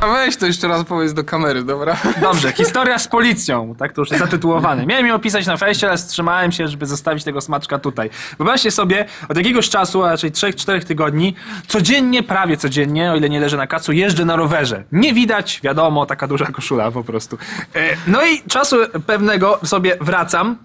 A 0.00 0.06
weź 0.06 0.36
to 0.36 0.46
jeszcze 0.46 0.68
raz 0.68 0.84
powiedz 0.84 1.12
do 1.12 1.24
kamery, 1.24 1.64
dobra? 1.64 1.96
Dobrze, 2.20 2.52
historia 2.52 2.98
z 2.98 3.08
policją, 3.08 3.74
tak 3.78 3.92
to 3.92 4.00
już 4.00 4.10
jest 4.10 4.22
zatytułowane. 4.24 4.86
Miałem 4.86 5.06
ją 5.06 5.14
opisać 5.14 5.46
na 5.46 5.56
fejście, 5.56 5.88
ale 5.88 5.96
wstrzymałem 5.96 6.52
się, 6.52 6.68
żeby 6.68 6.86
zostawić 6.86 7.24
tego 7.24 7.40
smaczka 7.40 7.78
tutaj. 7.78 8.10
Wyobraźcie 8.38 8.70
sobie, 8.70 9.04
od 9.28 9.36
jakiegoś 9.36 9.68
czasu, 9.68 10.04
a 10.04 10.10
raczej 10.10 10.32
3-4 10.32 10.84
tygodni, 10.84 11.34
codziennie, 11.66 12.22
prawie 12.22 12.56
codziennie, 12.56 13.12
o 13.12 13.16
ile 13.16 13.28
nie 13.28 13.40
leżę 13.40 13.56
na 13.56 13.66
kacu, 13.66 13.92
jeżdżę 13.92 14.24
na 14.24 14.36
rowerze. 14.36 14.84
Nie 14.92 15.14
widać, 15.14 15.60
wiadomo, 15.64 16.06
taka 16.06 16.26
duża 16.26 16.46
koszula 16.46 16.90
po 16.90 17.04
prostu. 17.04 17.38
E, 17.74 17.80
No 18.06 18.26
i 18.26 18.42
czasu 18.48 18.76
pewnego 19.06 19.58
sobie 19.64 19.96
wracam, 20.00 20.56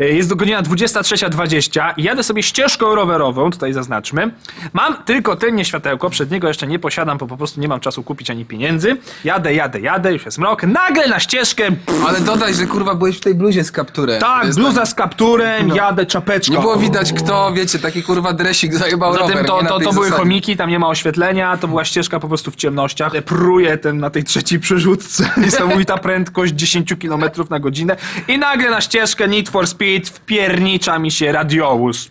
E, 0.00 0.08
jest 0.08 0.28
do 0.28 0.36
godzina 0.36 0.62
23.20 0.62 1.92
i 1.96 2.02
jadę 2.02 2.22
sobie 2.22 2.42
ścieżką 2.42 2.94
rowerową, 2.94 3.50
tutaj 3.50 3.72
zaznaczmy. 3.72 4.30
Mam 4.72 4.96
tylko 5.04 5.36
tylnie 5.36 5.64
światełko, 5.64 6.10
przedniego 6.10 6.48
jeszcze 6.48 6.66
nie 6.66 6.78
posiadam, 6.78 7.18
bo 7.18 7.26
po 7.26 7.36
prostu 7.36 7.60
nie 7.60 7.68
mam 7.68 7.80
czasu 7.80 8.02
kupić 8.02 8.30
ani 8.30 8.44
pieniędzy. 8.44 8.79
Jadę, 9.24 9.54
jadę, 9.54 9.80
jadę, 9.80 10.12
już 10.12 10.24
jest 10.24 10.38
mrok. 10.38 10.62
Nagle 10.62 11.08
na 11.08 11.20
ścieżkę, 11.20 11.64
pff, 11.86 12.06
Ale 12.08 12.20
dodaj, 12.20 12.54
że 12.54 12.66
kurwa 12.66 12.94
byłeś 12.94 13.16
w 13.16 13.20
tej 13.20 13.34
bluzie 13.34 13.64
z 13.64 13.72
kapturem. 13.72 14.20
Tak, 14.20 14.54
bluza 14.54 14.86
z 14.86 14.94
kapturem, 14.94 15.68
jadę, 15.68 16.06
czapeczka. 16.06 16.54
Nie 16.54 16.60
było 16.60 16.76
widać 16.76 17.12
kto, 17.12 17.52
wiecie, 17.52 17.78
taki 17.78 18.02
kurwa 18.02 18.32
dresik 18.32 18.74
zajebał 18.74 19.12
Zatem 19.12 19.28
rower. 19.28 19.46
to, 19.46 19.62
to, 19.62 19.80
to 19.80 19.92
były 19.92 20.10
chomiki, 20.10 20.56
tam 20.56 20.70
nie 20.70 20.78
ma 20.78 20.88
oświetlenia, 20.88 21.56
to 21.56 21.68
była 21.68 21.84
ścieżka 21.84 22.20
po 22.20 22.28
prostu 22.28 22.50
w 22.50 22.56
ciemnościach. 22.56 23.12
Pruje 23.12 23.78
ten 23.78 23.98
na 23.98 24.10
tej 24.10 24.24
trzeciej 24.24 24.60
przerzutce, 24.60 25.30
niesamowita 25.44 25.98
prędkość 25.98 26.52
10 26.52 26.94
km 27.02 27.24
na 27.50 27.60
godzinę 27.60 27.96
i 28.28 28.38
nagle 28.38 28.70
na 28.70 28.80
ścieżkę 28.80 29.28
Need 29.28 29.48
for 29.48 29.66
Speed 29.66 30.10
wpiernicza 30.10 30.98
mi 30.98 31.10
się 31.10 31.32
radiowóz. 31.32 32.10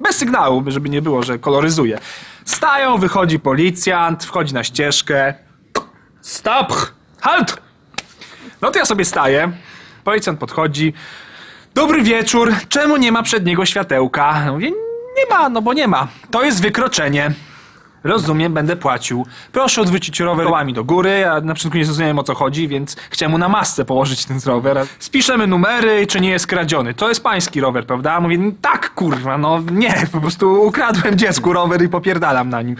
Bez 0.00 0.16
sygnału, 0.16 0.64
żeby 0.66 0.88
nie 0.88 1.02
było, 1.02 1.22
że 1.22 1.38
koloryzuje. 1.38 1.98
Stają, 2.44 2.98
wychodzi 2.98 3.38
policjant, 3.38 4.24
wchodzi 4.24 4.54
na 4.54 4.64
ścieżkę. 4.64 5.34
Stop! 6.26 6.72
Halt! 7.20 7.56
No 8.62 8.70
to 8.70 8.78
ja 8.78 8.84
sobie 8.84 9.04
staję, 9.04 9.52
policjant 10.04 10.40
podchodzi. 10.40 10.92
Dobry 11.74 12.02
wieczór, 12.02 12.54
czemu 12.68 12.96
nie 12.96 13.12
ma 13.12 13.22
przedniego 13.22 13.66
światełka? 13.66 14.46
Mówię, 14.52 14.70
nie 15.16 15.26
ma, 15.30 15.48
no 15.48 15.62
bo 15.62 15.72
nie 15.72 15.88
ma. 15.88 16.08
To 16.30 16.42
jest 16.42 16.62
wykroczenie. 16.62 17.32
Rozumiem, 18.04 18.54
będę 18.54 18.76
płacił. 18.76 19.26
Proszę 19.52 19.80
odwrócić 19.80 20.20
rower 20.20 20.46
kołami 20.46 20.72
do 20.72 20.84
góry. 20.84 21.18
Ja 21.18 21.40
na 21.40 21.54
początku 21.54 21.78
nie 21.78 21.84
zrozumiałem 21.84 22.18
o 22.18 22.22
co 22.22 22.34
chodzi, 22.34 22.68
więc 22.68 22.96
chciałem 23.10 23.30
mu 23.30 23.38
na 23.38 23.48
masce 23.48 23.84
położyć 23.84 24.24
ten 24.24 24.40
rower. 24.46 24.86
Spiszemy 24.98 25.46
numery, 25.46 26.06
czy 26.06 26.20
nie 26.20 26.30
jest 26.30 26.46
kradziony. 26.46 26.94
To 26.94 27.08
jest 27.08 27.22
pański 27.22 27.60
rower, 27.60 27.86
prawda? 27.86 28.20
Mówię, 28.20 28.38
tak 28.60 28.94
kurwa, 28.94 29.38
no 29.38 29.62
nie, 29.72 30.06
po 30.12 30.20
prostu 30.20 30.62
ukradłem 30.62 31.18
dziecku 31.18 31.52
rower 31.52 31.82
i 31.82 31.88
popierdalam 31.88 32.48
na 32.48 32.62
nim. 32.62 32.76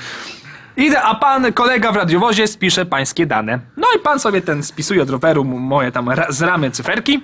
Idę, 0.76 1.02
a 1.02 1.14
pan 1.14 1.52
kolega 1.52 1.92
w 1.92 1.96
radiowozie 1.96 2.46
spisze 2.46 2.86
pańskie 2.86 3.26
dane. 3.26 3.58
No 3.76 3.86
i 3.96 3.98
pan 3.98 4.20
sobie 4.20 4.42
ten 4.42 4.62
spisuje 4.62 5.02
od 5.02 5.10
roweru 5.10 5.44
moje 5.44 5.92
tam 5.92 6.10
z 6.28 6.42
ramy 6.42 6.70
cyferki. 6.70 7.22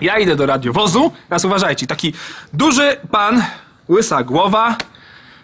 Ja 0.00 0.18
idę 0.18 0.36
do 0.36 0.46
radiowozu. 0.46 1.12
Teraz 1.28 1.44
uważajcie, 1.44 1.86
taki 1.86 2.12
duży 2.52 2.96
pan, 3.10 3.42
łysa 3.88 4.22
głowa, 4.22 4.76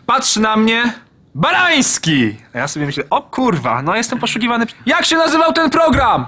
patrzy 0.06 0.40
na 0.40 0.56
mnie. 0.56 0.92
Barański! 1.34 2.36
A 2.54 2.58
ja 2.58 2.68
sobie 2.68 2.86
myślę, 2.86 3.04
o 3.10 3.22
kurwa, 3.22 3.82
no 3.82 3.96
jestem 3.96 4.18
poszukiwany. 4.18 4.66
Jak 4.86 5.04
się 5.04 5.16
nazywał 5.16 5.52
ten 5.52 5.70
program? 5.70 6.26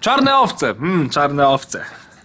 Czarne 0.00 0.38
owce. 0.38 0.74
Hmm, 0.74 1.10
czarne 1.10 1.48
owce. 1.48 1.84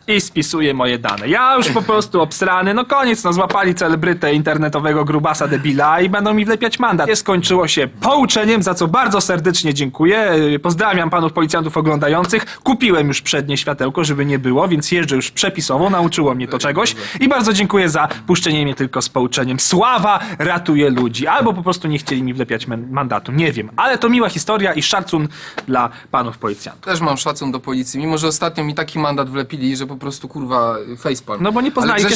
I 0.09 0.21
spisuje 0.21 0.73
moje 0.73 0.99
dane. 0.99 1.27
Ja 1.27 1.55
już 1.55 1.69
po 1.69 1.81
prostu 1.81 2.21
obsrany, 2.21 2.73
no 2.73 2.85
koniec, 2.85 3.23
no 3.23 3.33
złapali 3.33 3.75
celebrytę 3.75 4.33
internetowego 4.33 5.05
grubasa 5.05 5.47
debila 5.47 6.02
i 6.02 6.09
będą 6.09 6.33
mi 6.33 6.45
wlepiać 6.45 6.79
mandat. 6.79 7.09
Skończyło 7.13 7.67
się 7.67 7.88
pouczeniem, 7.88 8.63
za 8.63 8.73
co 8.73 8.87
bardzo 8.87 9.21
serdecznie 9.21 9.73
dziękuję. 9.73 10.31
Pozdrawiam 10.61 11.09
panów 11.09 11.33
policjantów 11.33 11.77
oglądających. 11.77 12.59
Kupiłem 12.59 13.08
już 13.08 13.21
przednie 13.21 13.58
światełko, 13.58 14.03
żeby 14.03 14.25
nie 14.25 14.39
było, 14.39 14.67
więc 14.67 14.92
jeżdżę 14.92 15.15
już 15.15 15.31
przepisowo, 15.31 15.89
nauczyło 15.89 16.36
mnie 16.36 16.48
to 16.48 16.59
czegoś. 16.59 16.95
I 17.19 17.27
bardzo 17.27 17.53
dziękuję 17.53 17.89
za 17.89 18.08
puszczenie 18.27 18.64
mnie 18.64 18.75
tylko 18.75 19.02
z 19.02 19.09
pouczeniem. 19.09 19.59
Sława 19.59 20.19
ratuje 20.39 20.89
ludzi. 20.89 21.27
Albo 21.27 21.53
po 21.53 21.64
prostu 21.64 21.87
nie 21.87 21.98
chcieli 21.98 22.23
mi 22.23 22.33
wlepiać 22.33 22.67
mandatu, 22.67 23.31
nie 23.31 23.52
wiem. 23.52 23.69
Ale 23.75 23.98
to 23.98 24.09
miła 24.09 24.30
historia 24.30 24.73
i 24.73 24.83
szacun 24.83 25.27
dla 25.67 25.89
panów 26.11 26.37
policjantów. 26.37 26.86
Też 26.86 27.02
mam 27.02 27.17
szacun 27.17 27.52
do 27.52 27.59
policji, 27.59 27.99
mimo 27.99 28.17
że 28.17 28.27
ostatnio 28.27 28.64
mi 28.64 28.75
taki 28.75 28.99
mandat 28.99 29.30
wlepili, 29.30 29.75
że 29.75 29.87
po 29.87 29.98
prostu 29.99 30.27
kurwa 30.27 30.76
facepalm. 30.98 31.43
No 31.43 31.52
bo 31.52 31.61
nie 31.61 31.71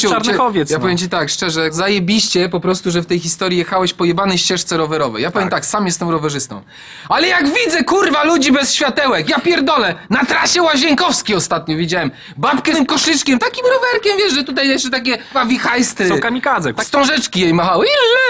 czarnych 0.09 0.35
cię- 0.35 0.44
owiec, 0.44 0.69
Ja 0.69 0.77
no. 0.77 0.81
powiem 0.81 0.97
ci 0.97 1.09
tak, 1.09 1.29
szczerze, 1.29 1.71
zajebiście 1.71 2.49
po 2.49 2.59
prostu, 2.59 2.91
że 2.91 3.01
w 3.01 3.05
tej 3.05 3.19
historii 3.19 3.57
jechałeś 3.57 3.94
po 3.94 4.05
jebanej 4.05 4.38
ścieżce 4.38 4.77
rowerowej. 4.77 5.23
Ja 5.23 5.31
powiem 5.31 5.49
tak, 5.49 5.66
sam 5.66 5.85
jestem 5.85 6.09
rowerzystą. 6.09 6.61
Ale 7.09 7.27
jak 7.27 7.45
widzę 7.53 7.83
kurwa 7.83 8.23
ludzi 8.23 8.51
bez 8.51 8.73
światełek, 8.73 9.29
ja 9.29 9.39
pierdolę, 9.39 9.95
na 10.09 10.25
trasie 10.25 10.61
Łazienkowskiej 10.61 11.35
ostatnio 11.35 11.77
widziałem 11.77 12.11
babkę 12.38 12.71
z 12.71 12.75
tym 12.75 12.85
koszyczkiem, 12.85 13.39
takim 13.39 13.66
rowerkiem, 13.66 14.17
wiesz, 14.17 14.33
że 14.33 14.44
tutaj 14.44 14.67
jeszcze 14.67 14.89
takie 14.89 15.17
kurwa 15.17 15.45
wichajstry. 15.45 16.09
Są 16.09 16.19
kamikadze. 16.19 16.73
Tak 16.73 16.85
wstążeczki 16.85 17.39
jej 17.41 17.53
machały. 17.53 17.85
I 17.85 17.89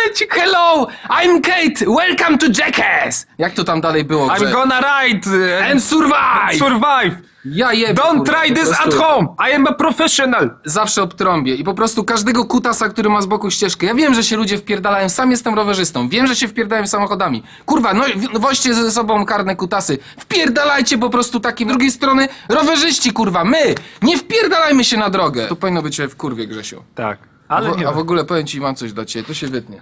leci, 0.10 0.26
hello, 0.30 0.88
I'm 1.10 1.42
Kate, 1.42 1.86
welcome 1.86 2.38
to 2.38 2.46
Jackass. 2.60 3.26
Jak 3.38 3.54
to 3.54 3.64
tam 3.64 3.82
dalej 3.82 4.04
było? 4.04 4.28
I'm 4.28 4.52
gonna 4.52 4.80
ride 5.04 5.30
uh, 5.30 5.72
And 5.72 5.84
survive! 5.84 6.60
survive. 6.60 7.33
Ja 7.46 7.74
jebie, 7.74 7.94
Don't 7.94 8.24
try 8.26 8.54
this 8.56 8.70
prostu 8.70 8.88
at 8.88 8.94
home. 8.94 9.28
I 9.50 9.54
am 9.56 9.68
a 9.68 9.74
professional. 9.74 10.50
Zawsze 10.66 11.04
obtrąbię 11.04 11.56
i 11.56 11.64
po 11.64 11.74
prostu 11.74 12.04
każdego 12.04 12.46
kutasa, 12.46 12.90
który 12.90 13.10
ma 13.10 13.22
z 13.22 13.26
boku 13.26 13.52
ścieżkę. 13.52 13.88
Ja 13.88 13.94
wiem, 13.96 14.14
że 14.14 14.24
się 14.24 14.36
ludzie 14.38 14.58
wpierdalają, 14.58 15.10
sam 15.10 15.32
jestem 15.32 15.54
rowerzystą, 15.56 16.10
wiem, 16.10 16.28
że 16.28 16.36
się 16.36 16.48
wpierdalają 16.48 16.88
samochodami. 16.88 17.44
Kurwa, 17.66 17.94
no 17.94 18.04
w- 18.16 18.40
woźcie 18.40 18.74
ze 18.74 18.92
sobą 18.92 19.26
karne 19.26 19.56
kutasy. 19.56 19.98
Wpierdalajcie 20.20 20.98
po 20.98 21.10
prostu 21.10 21.40
takim. 21.40 21.68
Drugiej 21.68 21.92
strony 21.92 22.28
rowerzyści, 22.50 23.12
kurwa, 23.12 23.44
my! 23.44 23.76
Nie 24.02 24.18
wpierdalajmy 24.18 24.84
się 24.84 24.98
na 24.98 25.10
drogę. 25.10 25.48
To 25.48 25.56
powinno 25.56 25.82
być 25.82 26.02
w 26.02 26.16
kurwie, 26.16 26.48
Grzesiu. 26.48 26.84
Tak, 26.96 27.18
Ale 27.48 27.68
ale 27.70 27.78
nie. 27.78 27.88
a 27.88 27.92
w 27.92 27.98
ogóle 27.98 28.26
powiem 28.26 28.48
ci, 28.48 28.62
mam 28.62 28.76
coś 28.76 28.94
do 28.94 29.06
ciebie, 29.06 29.28
to 29.28 29.34
się 29.34 29.48
wytnie. 29.48 29.82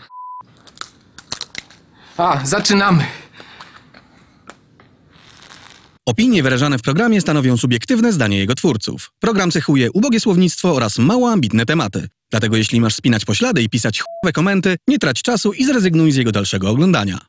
A, 2.18 2.38
zaczynamy. 2.44 3.04
Opinie 6.12 6.44
wyrażane 6.44 6.78
w 6.78 6.82
programie 6.82 7.22
stanowią 7.22 7.58
subiektywne 7.58 8.14
zdanie 8.14 8.38
jego 8.38 8.56
twórców. 8.56 9.12
Program 9.20 9.52
cechuje 9.52 9.92
ubogie 9.92 10.20
słownictwo 10.20 10.76
oraz 10.76 10.98
mało 10.98 11.32
ambitne 11.32 11.66
tematy. 11.66 12.08
Dlatego 12.32 12.58
jeśli 12.58 12.82
masz 12.82 12.96
spinać 12.96 13.26
poślady 13.26 13.62
i 13.62 13.70
pisać 13.70 14.00
chujowe 14.02 14.34
komenty, 14.34 14.76
nie 14.88 15.00
trać 15.00 15.22
czasu 15.22 15.54
i 15.54 15.66
zrezygnuj 15.66 16.12
z 16.12 16.16
jego 16.16 16.32
dalszego 16.32 16.70
oglądania. 16.70 17.20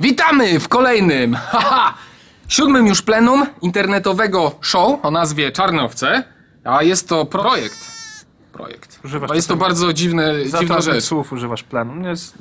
Witamy 0.00 0.60
w 0.60 0.68
kolejnym, 0.68 1.34
haha, 1.34 1.94
siódmym 2.48 2.86
już 2.86 3.02
plenum 3.02 3.46
internetowego 3.62 4.58
show 4.60 5.04
o 5.04 5.10
nazwie 5.10 5.52
Czarnowce, 5.52 6.24
a 6.64 6.82
jest 6.82 7.08
to 7.08 7.26
projekt. 7.26 7.97
Projekt. 8.58 9.00
Używasz 9.04 9.28
Bo 9.28 9.34
jest 9.34 9.48
to 9.48 9.56
bardzo 9.56 9.92
dziwne, 9.92 10.34
dziwna 10.60 10.80
Za 10.80 10.92
rzecz. 10.92 11.04
słów 11.04 11.32
używasz 11.32 11.62
planu. 11.62 11.94
Nie 11.94 12.08
jest... 12.08 12.38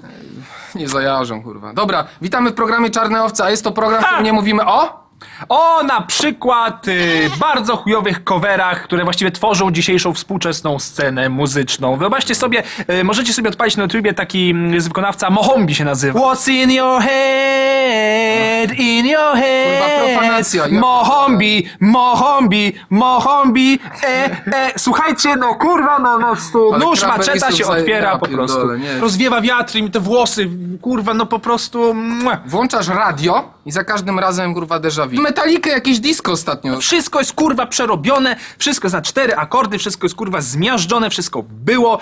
Nie 0.76 0.90
zajarzą, 0.90 1.44
kurwa. 1.44 1.74
Dobra, 1.74 2.08
witamy 2.22 2.50
w 2.50 2.54
programie 2.54 2.90
Czarne 2.90 3.24
Owce, 3.24 3.44
a 3.44 3.50
jest 3.50 3.64
to 3.64 3.72
program, 3.72 4.02
w 4.04 4.06
którym 4.06 4.24
nie 4.24 4.34
mówimy 4.34 4.66
o... 4.66 5.07
O, 5.50 5.84
na 5.84 6.02
przykład 6.02 6.88
y, 6.88 7.30
bardzo 7.40 7.76
chujowych 7.78 8.24
coverach, 8.24 8.84
które 8.84 9.04
właściwie 9.04 9.32
tworzą 9.32 9.72
dzisiejszą 9.72 10.14
współczesną 10.14 10.80
scenę 10.80 11.30
muzyczną. 11.30 11.98
Wyobraźcie 11.98 12.36
sobie, 12.36 12.64
y, 12.90 13.04
możecie 13.04 13.34
sobie 13.34 13.50
odpalić 13.50 13.78
na 13.78 13.84
YouTubie 13.84 14.14
taki 14.14 14.54
jest 14.72 14.88
wykonawca 14.88 15.30
Mohombi 15.30 15.76
się 15.76 15.86
nazywa. 15.86 16.20
What's 16.20 16.52
in 16.52 16.72
your 16.72 17.02
head, 17.02 18.80
in 18.80 19.06
your 19.06 19.36
head. 19.36 19.80
Kurwa, 19.82 20.06
profanacja, 20.06 20.68
ja- 20.68 20.80
Mohombi, 20.80 21.68
Mohombi, 21.80 22.74
Mohombi, 22.90 23.80
e, 24.04 24.26
e. 24.54 24.72
Słuchajcie, 24.78 25.36
no 25.36 25.56
kurwa, 25.56 26.00
no, 26.00 26.20
no, 26.20 26.36
stu, 26.36 26.74
Ale 26.74 26.86
nóż 26.86 27.04
maczeta 27.04 27.52
się 27.52 27.66
zaje- 27.66 27.80
odpiera 27.80 28.10
ja 28.12 28.18
po 28.18 28.28
prostu. 28.28 28.74
nie. 28.76 29.00
Rozwiewa 29.00 29.42
wiatr 29.42 29.76
i 29.76 29.84
mi 29.84 29.92
te 29.92 30.00
włosy, 30.00 30.50
kurwa, 30.82 31.14
no 31.14 31.26
po 31.26 31.40
prostu... 31.40 31.94
mua. 31.94 32.38
Włączasz 32.46 32.88
radio 32.88 33.44
i 33.66 33.72
za 33.72 33.84
każdym 33.84 34.20
razem, 34.20 34.54
kurwa, 34.54 34.80
déjà 34.80 35.07
vu. 35.08 35.22
Metalikę 35.22 35.70
jakieś 35.70 36.00
disco 36.00 36.32
ostatnio. 36.32 36.80
Wszystko 36.80 37.20
jest 37.20 37.34
kurwa 37.34 37.66
przerobione, 37.66 38.36
wszystko 38.60 38.86
jest 38.88 38.94
na 38.96 39.02
cztery 39.02 39.36
akordy, 39.36 39.78
wszystko 39.78 40.06
jest 40.06 40.16
kurwa 40.16 40.42
zmiażdżone, 40.42 41.10
wszystko 41.10 41.44
było. 41.50 42.00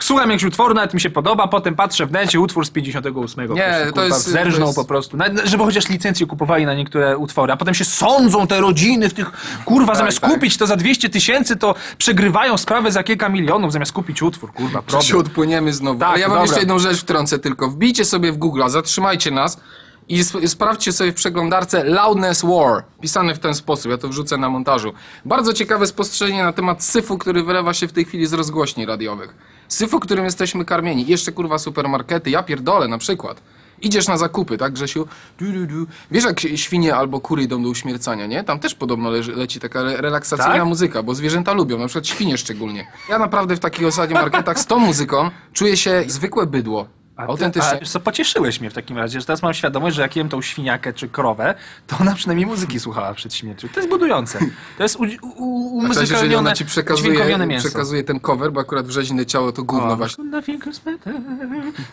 Słucham 0.00 0.30
jakiegoś 0.30 0.48
utworu, 0.52 0.74
nawet 0.74 0.94
mi 0.94 1.00
się 1.00 1.10
podoba, 1.10 1.48
potem 1.48 1.74
patrzę 1.74 2.06
w 2.06 2.12
necie, 2.12 2.40
utwór 2.40 2.66
z 2.66 2.70
58. 2.70 3.40
Nie, 3.40 3.48
po 3.48 3.54
prostu, 3.56 3.86
to 3.86 4.00
kurwa, 4.00 4.06
jest- 4.16 4.26
Zerżną 4.28 4.60
to 4.60 4.66
jest- 4.66 4.76
po 4.78 4.84
prostu, 4.84 5.16
nawet, 5.16 5.40
żeby 5.48 5.64
chociaż 5.64 5.88
licencję 5.88 6.26
kupowali 6.26 6.66
na 6.66 6.74
niektóre 6.74 7.16
utwory, 7.18 7.52
a 7.52 7.56
potem 7.56 7.74
się 7.74 7.84
sądzą 7.84 8.46
te 8.46 8.60
rodziny 8.60 9.08
w 9.08 9.14
tych, 9.14 9.30
kurwa, 9.64 9.94
zamiast 9.94 10.20
tak. 10.20 10.30
kupić 10.30 10.56
to 10.56 10.66
za 10.66 10.76
200 10.76 11.08
tysięcy, 11.08 11.56
to 11.56 11.74
przegrywają 11.98 12.58
sprawę 12.58 12.92
za 12.92 13.02
kilka 13.02 13.28
milionów, 13.28 13.72
zamiast 13.72 13.92
kupić 13.92 14.22
utwór, 14.22 14.52
kurwa, 14.52 14.82
Czy 14.86 14.92
się 14.92 14.98
problem. 14.98 15.26
odpłyniemy 15.26 15.72
znowu. 15.72 16.00
Tak, 16.00 16.08
Ale 16.08 16.20
ja 16.20 16.28
wam 16.28 16.34
dobra. 16.34 16.42
jeszcze 16.44 16.60
jedną 16.60 16.78
rzecz 16.78 17.00
wtrącę 17.00 17.38
tylko. 17.38 17.68
Wbijcie 17.70 18.04
sobie 18.04 18.32
w 18.32 18.36
Google, 18.36 18.62
zatrzymajcie 18.68 19.30
nas 19.30 19.60
i 20.08 20.18
sp- 20.28 20.48
sprawdźcie 20.48 20.92
sobie 20.92 21.12
w 21.12 21.14
przeglądarce 21.14 21.84
Loudness 21.84 22.42
War. 22.42 22.84
Pisane 23.00 23.34
w 23.34 23.38
ten 23.38 23.54
sposób, 23.54 23.90
ja 23.90 23.98
to 23.98 24.08
wrzucę 24.08 24.36
na 24.36 24.50
montażu. 24.50 24.92
Bardzo 25.24 25.52
ciekawe 25.52 25.86
spostrzeżenie 25.86 26.42
na 26.42 26.52
temat 26.52 26.84
syfu, 26.84 27.18
który 27.18 27.42
wylewa 27.42 27.74
się 27.74 27.88
w 27.88 27.92
tej 27.92 28.04
chwili 28.04 28.26
z 28.26 28.32
rozgłośni 28.32 28.86
radiowych. 28.86 29.34
Syfu, 29.68 30.00
którym 30.00 30.24
jesteśmy 30.24 30.64
karmieni. 30.64 31.06
Jeszcze 31.06 31.32
kurwa 31.32 31.58
supermarkety, 31.58 32.30
ja 32.30 32.42
pierdolę 32.42 32.88
na 32.88 32.98
przykład. 32.98 33.42
Idziesz 33.82 34.08
na 34.08 34.16
zakupy, 34.16 34.58
tak 34.58 34.72
Grzesiu? 34.72 35.08
Du, 35.38 35.52
du, 35.52 35.66
du. 35.66 35.86
Wiesz 36.10 36.24
jak 36.24 36.40
świnie 36.40 36.96
albo 36.96 37.20
kury 37.20 37.42
idą 37.42 37.62
do 37.62 37.68
uśmiercania, 37.68 38.26
nie? 38.26 38.44
Tam 38.44 38.58
też 38.60 38.74
podobno 38.74 39.10
leży, 39.10 39.32
leci 39.32 39.60
taka 39.60 39.80
re 39.80 39.96
relaksacyjna 39.96 40.54
Tak? 40.54 40.64
muzyka, 40.64 41.02
bo 41.02 41.14
zwierzęta 41.14 41.52
lubią, 41.52 41.78
na 41.78 41.86
przykład 41.86 42.06
świnie 42.06 42.38
szczególnie. 42.38 42.86
Ja 43.08 43.18
naprawdę 43.18 43.56
w 43.56 43.60
takich 43.60 43.86
ostatnich 43.86 44.18
marketach 44.20 44.58
z 44.58 44.66
tą 44.66 44.78
muzyką 44.78 45.30
czuję 45.52 45.76
się 45.76 46.04
zwykłe 46.06 46.46
bydło. 46.46 46.88
A 47.16 47.22
ty- 47.22 47.28
Autentycznie. 47.30 47.70
A, 47.70 47.78
wiesz 47.78 47.90
co, 47.90 48.00
pocieszyłeś 48.00 48.60
mnie 48.60 48.70
w 48.70 48.74
takim 48.74 48.98
razie, 48.98 49.20
że 49.20 49.26
teraz 49.26 49.42
mam 49.42 49.54
świadomość, 49.54 49.96
że 49.96 50.02
jak 50.02 50.16
jem 50.16 50.28
tą 50.28 50.42
świniakę 50.42 50.92
czy 50.92 51.08
krowę, 51.08 51.54
to 51.86 51.96
ona 52.00 52.14
przynajmniej 52.14 52.46
muzyki 52.46 52.80
słuchała 52.80 53.14
przed 53.14 53.34
śmiercią. 53.34 53.68
To 53.68 53.80
jest 53.80 53.90
budujące. 53.90 54.38
To 54.76 54.82
jest 54.82 54.96
A 54.96 54.98
umuzykalnione, 55.40 56.38
ona 56.38 56.52
ci 56.52 56.64
przekazuje, 56.64 57.38
mięso. 57.46 57.68
przekazuje 57.68 58.04
ten 58.04 58.20
cover, 58.20 58.52
bo 58.52 58.60
akurat 58.60 58.86
wrzeźne 58.86 59.26
ciało 59.26 59.52
to 59.52 59.62
gówno 59.62 59.92
O, 59.92 59.96
właśnie. 59.96 60.24
Nothing 60.24 60.66
is 60.66 60.78
better. 60.78 61.14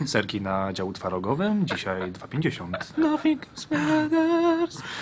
Serki 0.05 0.41
na 0.41 0.73
działu 0.73 0.93
twarogowym, 0.93 1.65
dzisiaj 1.67 2.11
2,50. 2.11 2.67
Nothing 2.97 3.45
is 3.57 3.65
better. 3.65 4.09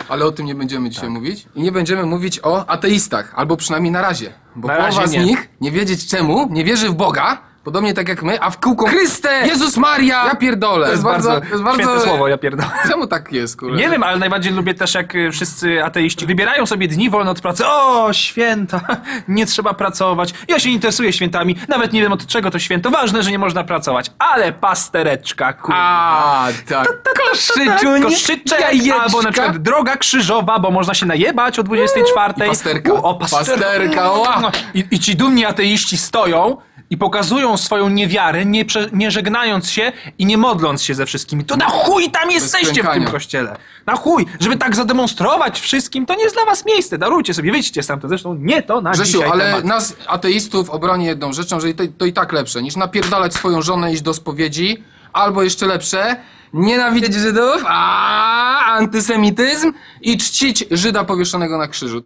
Ale 0.10 0.26
o 0.26 0.32
tym 0.32 0.46
nie 0.46 0.56
będziemy 0.56 0.90
dzisiaj 0.90 1.10
mówić. 1.10 1.46
I 1.56 1.62
nie 1.62 1.72
będziemy 1.72 2.06
mówić 2.06 2.40
o 2.44 2.70
ateistach, 2.70 3.34
albo 3.36 3.58
przynajmniej 3.58 3.92
na 3.92 4.02
razie. 4.02 4.34
Bo 4.56 4.68
Na 4.68 4.76
połowa 4.76 5.02
razie 5.02 5.08
z 5.22 5.26
nich, 5.26 5.50
nie 5.62 5.72
wiedzieć 5.72 6.08
czemu, 6.08 6.48
nie 6.52 6.64
wierzy 6.64 6.90
w 6.90 6.94
Boga, 6.94 7.42
podobnie 7.64 7.94
tak 7.94 8.10
jak 8.10 8.24
my, 8.24 8.42
a 8.42 8.50
w 8.50 8.60
kółko 8.60 8.88
Chryste, 8.88 9.48
Jezus 9.48 9.78
Maria, 9.78 10.26
ja 10.26 10.36
pierdolę. 10.36 10.86
To 10.86 10.92
jest 10.92 11.04
bardzo, 11.04 11.42
to 11.42 11.48
jest 11.48 11.64
bardzo... 11.64 11.84
święte 11.84 12.00
słowo, 12.00 12.28
ja 12.28 12.38
pierdolę. 12.38 12.70
Czemu 12.90 13.08
tak 13.08 13.32
jest, 13.32 13.60
kurde? 13.60 13.78
Nie 13.78 13.90
wiem, 13.90 14.04
ale 14.04 14.18
najbardziej 14.18 14.54
lubię 14.54 14.74
też, 14.74 14.94
jak 14.94 15.16
y, 15.16 15.32
wszyscy 15.32 15.84
ateiści 15.84 16.26
wybierają 16.26 16.66
sobie 16.66 16.88
dni 16.88 17.10
wolne 17.10 17.32
od 17.32 17.42
pracy. 17.42 17.64
O, 17.68 18.14
święta, 18.14 18.82
nie 19.28 19.46
trzeba 19.46 19.74
pracować. 19.74 20.34
Ja 20.48 20.60
się 20.60 20.70
interesuję 20.70 21.14
świętami, 21.14 21.56
nawet 21.68 21.94
nie 21.94 22.02
wiem 22.02 22.12
od 22.12 22.26
czego 22.26 22.52
to 22.52 22.60
święto. 22.60 22.92
Ważne, 22.92 23.24
że 23.24 23.32
nie 23.32 23.40
można 23.40 23.64
pracować. 23.64 24.12
Ale 24.20 24.54
pastereczka, 24.54 25.54
kurwa. 25.54 25.78
A, 25.78 26.48
tak. 26.70 27.04
Koszyczuń, 27.30 28.02
Koszyczek, 28.02 28.60
jajeczka. 28.60 29.02
albo 29.02 29.22
na 29.22 29.32
przykład 29.32 29.58
droga 29.58 29.98
krzyżowa, 29.98 30.60
bo 30.60 30.72
można 30.72 30.94
się 30.94 31.06
najebać 31.06 31.60
o 31.60 31.64
24. 31.64 32.34
I 32.46 32.50
pasterka. 32.50 32.94
U, 32.94 33.06
o, 33.06 33.16
pasterka. 33.16 33.52
Pasterka, 33.52 34.12
ła. 34.12 34.52
I, 34.74 34.86
I 34.92 35.00
ci 35.00 35.16
dumni 35.16 35.46
ateiści 35.46 35.98
stoją 35.98 36.58
i 36.92 36.98
pokazują 36.98 37.58
swoją 37.58 37.90
niewiarę, 37.90 38.46
nie, 38.46 38.66
prze, 38.66 38.90
nie 38.94 39.12
żegnając 39.12 39.70
się 39.70 39.92
i 40.18 40.26
nie 40.26 40.38
modląc 40.38 40.84
się 40.84 40.96
ze 40.96 41.06
wszystkimi. 41.06 41.46
To 41.46 41.56
na 41.56 41.66
chuj 41.66 42.12
tam 42.12 42.32
jesteście 42.32 42.84
w 42.84 42.90
tym 42.94 43.06
kościele. 43.06 43.58
Na 43.86 43.96
chuj, 43.96 44.26
żeby 44.40 44.58
tak 44.58 44.76
zademonstrować 44.76 45.60
wszystkim, 45.60 46.06
to 46.06 46.16
nie 46.16 46.24
jest 46.24 46.36
dla 46.36 46.46
was 46.46 46.66
miejsce. 46.66 46.98
Darujcie 46.98 47.34
sobie, 47.34 47.52
wyjdźcie 47.52 47.84
stamtąd. 47.84 48.10
Zresztą 48.10 48.36
nie 48.36 48.64
to 48.64 48.82
na 48.82 48.92
Grzesiu, 48.92 49.12
dzisiaj 49.12 49.32
ale 49.32 49.46
temat. 49.46 49.64
nas, 49.64 49.96
ateistów, 50.08 50.70
obroni 50.70 51.06
jedną 51.06 51.34
rzeczą, 51.34 51.60
że 51.60 51.74
to, 51.74 51.84
to 51.98 52.06
i 52.06 52.14
tak 52.14 52.32
lepsze, 52.32 52.62
niż 52.62 52.76
napierdalać 52.76 53.34
swoją 53.34 53.62
żonę, 53.62 53.94
iść 53.94 54.02
do 54.02 54.14
spowiedzi, 54.14 54.84
albo 55.14 55.44
jeszcze 55.44 55.66
lepsze, 55.66 56.16
nienawidzieć 56.54 57.14
Żydów, 57.14 57.64
a 57.68 58.66
antysemityzm 58.66 59.74
i 60.02 60.18
czcić 60.18 60.66
Żyda 60.72 61.04
powieszonego 61.04 61.58
na 61.58 61.68
krzyżu. 61.68 62.04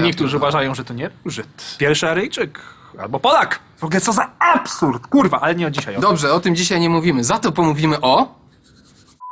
Niektórzy 0.00 0.36
uważają, 0.36 0.74
że 0.74 0.84
to 0.84 0.94
nie 0.94 1.10
Żyd. 1.26 1.76
Pierwszy 1.78 2.08
Aryjczyk. 2.08 2.60
Albo 3.00 3.20
Polak. 3.20 3.60
W 3.76 3.84
ogóle 3.84 4.00
co 4.00 4.12
za 4.12 4.30
absurd. 4.38 5.06
Kurwa, 5.06 5.40
ale 5.40 5.54
nie 5.54 5.66
o 5.66 5.70
dzisiaj. 5.70 5.96
O 5.96 6.00
Dobrze, 6.00 6.32
o 6.32 6.40
tym 6.40 6.56
dzisiaj 6.56 6.80
nie 6.80 6.90
mówimy, 6.90 7.24
za 7.24 7.38
to 7.38 7.52
pomówimy 7.52 8.00
o... 8.00 8.34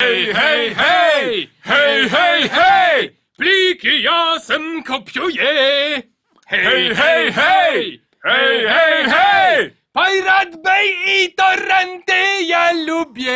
Hej, 0.02 0.34
hej, 0.34 0.74
hej! 0.74 1.50
Hej, 1.62 2.10
hej, 2.10 2.48
hej! 2.48 3.16
Pliki 3.38 4.02
jasem 4.02 4.82
kopiuję! 4.82 5.52
Hej, 6.46 6.94
hej, 6.94 7.32
hej! 7.32 8.02
Hej, 8.24 8.68
hej, 8.68 9.10
hej! 9.10 9.76
Pirate 9.94 10.58
Bay 10.64 10.86
i 11.06 11.34
torrenty 11.34 12.42
ja 12.46 12.72
lubię! 12.72 13.32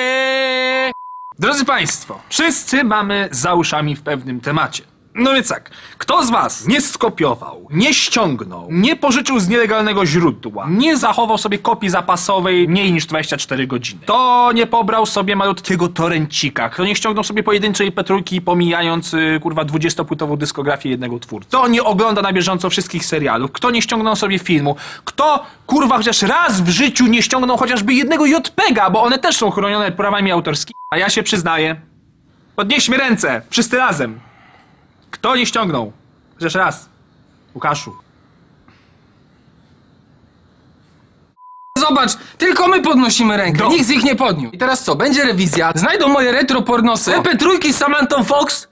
Drodzy 1.39 1.65
Państwo, 1.65 2.21
wszyscy 2.29 2.85
mamy 2.85 3.29
za 3.31 3.55
uszami 3.55 3.97
w 3.97 4.03
pewnym 4.03 4.41
temacie. 4.41 4.83
No 5.15 5.33
więc 5.33 5.49
tak, 5.49 5.71
kto 5.99 6.25
z 6.25 6.31
Was 6.31 6.67
nie 6.67 6.81
skopiował, 6.81 7.69
nie 7.71 7.95
ściągnął, 7.95 8.69
nie 8.71 8.97
pożyczył 8.97 9.41
z 9.41 9.49
nielegalnego 9.49 10.07
źródła, 10.07 10.67
nie 10.71 10.97
zachował 10.97 11.39
sobie 11.39 11.59
kopii 11.59 11.91
zapasowej 11.91 12.69
mniej 12.69 12.93
niż 12.93 13.07
24 13.07 13.67
godziny, 13.67 14.01
to 14.07 14.51
nie 14.55 14.67
pobrał 14.67 15.07
sobie 15.07 15.37
malutkiego 15.37 15.89
torencika, 15.89 16.69
kto 16.69 16.85
nie 16.85 16.97
ściągnął 16.97 17.25
sobie 17.25 17.43
pojedynczej 17.43 17.93
petrólki 17.93 18.41
pomijając 18.41 19.15
y, 19.15 19.41
kurwa 19.43 19.65
20-płytową 19.65 20.37
dyskografię 20.37 20.89
jednego 20.91 21.19
twórcy, 21.19 21.49
kto 21.49 21.69
nie 21.69 21.83
ogląda 21.85 22.23
na 22.23 22.33
bieżąco 22.33 22.71
wszystkich 22.71 23.07
serialów, 23.07 23.53
kto 23.53 23.71
nie 23.71 23.83
ściągnął 23.83 24.17
sobie 24.17 24.39
filmu, 24.39 24.77
kto 25.05 25.45
kurwa 25.67 25.97
chociaż 25.97 26.23
raz 26.23 26.61
w 26.61 26.69
życiu 26.69 27.07
nie 27.07 27.23
ściągnął 27.23 27.57
chociażby 27.57 27.95
jednego 27.95 28.27
JPEGa, 28.27 28.91
bo 28.91 29.03
one 29.03 29.19
też 29.19 29.37
są 29.37 29.51
chronione 29.51 29.93
prawami 29.93 30.33
autorskimi, 30.33 30.75
a 30.93 30.99
ja 30.99 31.11
się 31.11 31.23
przyznaję, 31.23 31.77
podnieśmy 32.57 32.97
ręce, 32.97 33.43
wszyscy 33.51 33.77
razem. 33.77 34.21
Kto 35.15 35.37
nie 35.37 35.47
ściągnął? 35.47 35.93
Chociaż 36.35 36.55
raz. 36.55 36.89
Łukaszu. 37.55 37.97
Zobacz, 41.79 42.11
tylko 42.39 42.69
my 42.69 42.83
podnosimy 42.83 43.37
rękę, 43.37 43.59
No. 43.65 43.69
nikt 43.71 43.87
z 43.87 43.89
nich 43.89 44.05
nie 44.05 44.17
podniósł. 44.17 44.55
I 44.55 44.59
teraz 44.59 44.85
co, 44.85 44.95
będzie 44.95 45.25
rewizja, 45.25 45.73
znajdą 45.75 46.09
moje 46.09 46.33
retro 46.33 46.63
pornosy, 46.63 47.13
MP3 47.13 47.73
z 47.73 47.77
Samantą 47.77 48.25
Fox. 48.25 48.69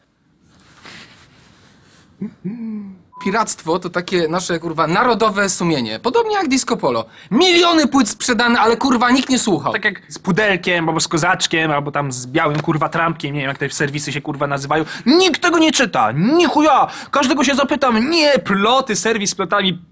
Piractwo 3.25 3.79
to 3.79 3.91
takie 3.91 4.29
nasze, 4.29 4.59
kurwa, 4.59 4.87
narodowe 4.87 5.49
sumienie. 5.49 5.99
Podobnie 5.99 6.35
jak 6.35 6.49
Disco 6.49 6.77
Polo. 6.77 7.05
Miliony 7.31 7.87
płyt 7.89 8.09
sprzedane, 8.09 8.61
ale 8.61 8.77
kurwa 8.77 9.11
nikt 9.11 9.29
nie 9.29 9.39
słuchał. 9.39 9.73
Tak 9.73 9.85
jak 9.85 10.03
z 10.09 10.19
pudelkiem, 10.19 10.89
albo 10.89 11.01
z 11.01 11.09
kozaczkiem, 11.09 11.71
albo 11.71 11.93
tam 11.93 12.13
z 12.13 12.27
białym 12.27 12.61
kurwa 12.61 12.89
trampkiem, 12.89 13.35
nie 13.35 13.41
wiem 13.41 13.49
jak 13.49 13.59
te 13.59 13.71
serwisy 13.71 14.13
się 14.13 14.21
kurwa 14.21 14.47
nazywają. 14.47 14.85
Nikt 15.07 15.43
tego 15.43 15.59
nie 15.59 15.73
czyta, 15.73 16.13
nichuja! 16.13 16.87
Każdego 17.11 17.45
się 17.45 17.55
zapytam, 17.55 18.11
nie, 18.11 18.39
ploty, 18.39 18.97
serwis 18.97 19.31
z 19.31 19.35
plotami, 19.35 19.92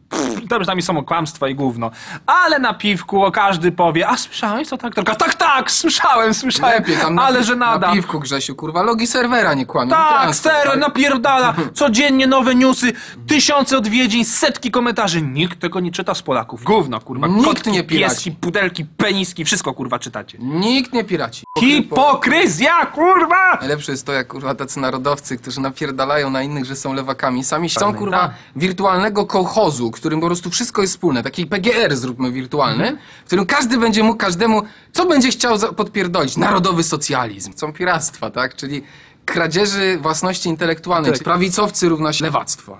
tam 0.50 0.60
czasami 0.60 0.82
są 0.82 1.04
kłamstwa 1.04 1.48
i 1.48 1.54
gówno. 1.54 1.90
Ale 2.26 2.58
na 2.58 2.74
piwku 2.74 3.24
o 3.24 3.32
każdy 3.32 3.72
powie, 3.72 4.08
a 4.08 4.16
słyszałeś 4.16 4.68
co 4.68 4.76
tak? 4.78 4.94
Tylko, 4.94 5.14
tak, 5.14 5.34
tak, 5.34 5.70
słyszałem, 5.70 6.34
słyszałem, 6.34 6.74
Lepiej 6.74 6.96
tam 6.96 7.14
na, 7.14 7.22
ale 7.22 7.44
że 7.44 7.56
nada. 7.56 7.86
na 7.88 7.92
piwku, 7.94 8.20
Grzesiu, 8.20 8.54
kurwa, 8.54 8.82
logi 8.82 9.06
serwera 9.06 9.54
nie 9.54 9.66
kłamią. 9.66 9.90
Tak, 9.90 10.34
serwer 10.34 10.70
tak? 10.70 10.80
napierdala, 10.80 11.54
codziennie 11.74 12.26
nowe 12.26 12.54
newsy, 12.54 12.92
tysiące 13.26 13.78
odwiedzin, 13.78 14.24
setki 14.24 14.70
komentarzy. 14.70 15.22
Nikt 15.22 15.60
tego 15.60 15.80
nie 15.80 15.92
czyta 15.92 16.14
z 16.14 16.22
Polaków. 16.22 16.64
Gówno, 16.64 17.00
kurwa. 17.00 17.26
Nikt 17.26 17.44
Kotki, 17.44 17.70
nie 17.70 17.84
piraci. 17.84 18.14
pieski, 18.14 18.32
pudelki, 18.32 18.84
peniski, 18.84 19.44
wszystko 19.44 19.74
kurwa 19.74 19.98
czytacie. 19.98 20.38
Nikt 20.40 20.92
nie 20.92 21.04
piraci. 21.04 21.44
Hipokryzja, 21.58 22.86
kurwa! 22.86 23.56
Najlepsze 23.60 23.92
jest 23.92 24.06
to, 24.06 24.12
jak 24.12 24.28
kurwa 24.28 24.54
tacy 24.54 24.80
narodowcy, 24.80 25.38
którzy 25.38 25.60
napierdalają 25.60 26.30
na 26.30 26.42
innych, 26.42 26.64
że 26.64 26.76
są 26.76 26.92
lewakami, 26.92 27.44
sami 27.44 27.68
chcą 27.68 27.94
kurwa 27.94 28.18
tak. 28.18 28.30
wirtualnego 28.56 29.26
kołchozu, 29.26 29.90
którym 29.90 30.20
po 30.20 30.26
prostu 30.26 30.39
wszystko 30.50 30.82
jest 30.82 30.92
wspólne. 30.94 31.22
Taki 31.22 31.46
PGR 31.46 31.96
zróbmy 31.96 32.32
wirtualny, 32.32 32.98
w 33.22 33.26
którym 33.26 33.46
każdy 33.46 33.78
będzie 33.78 34.02
mógł 34.02 34.18
każdemu, 34.18 34.62
co 34.92 35.06
będzie 35.06 35.28
chciał 35.28 35.58
za- 35.58 35.72
podpierdolić. 35.72 36.36
Narodowy 36.36 36.82
socjalizm. 36.82 37.52
Są 37.56 37.72
piractwa, 37.72 38.30
tak? 38.30 38.56
Czyli 38.56 38.82
kradzieży 39.24 39.98
własności 40.02 40.48
intelektualnej. 40.48 41.10
Tak. 41.10 41.18
Czyli 41.18 41.24
prawicowcy 41.24 41.88
równa 41.88 42.12
się 42.12 42.24
lewactwo. 42.24 42.78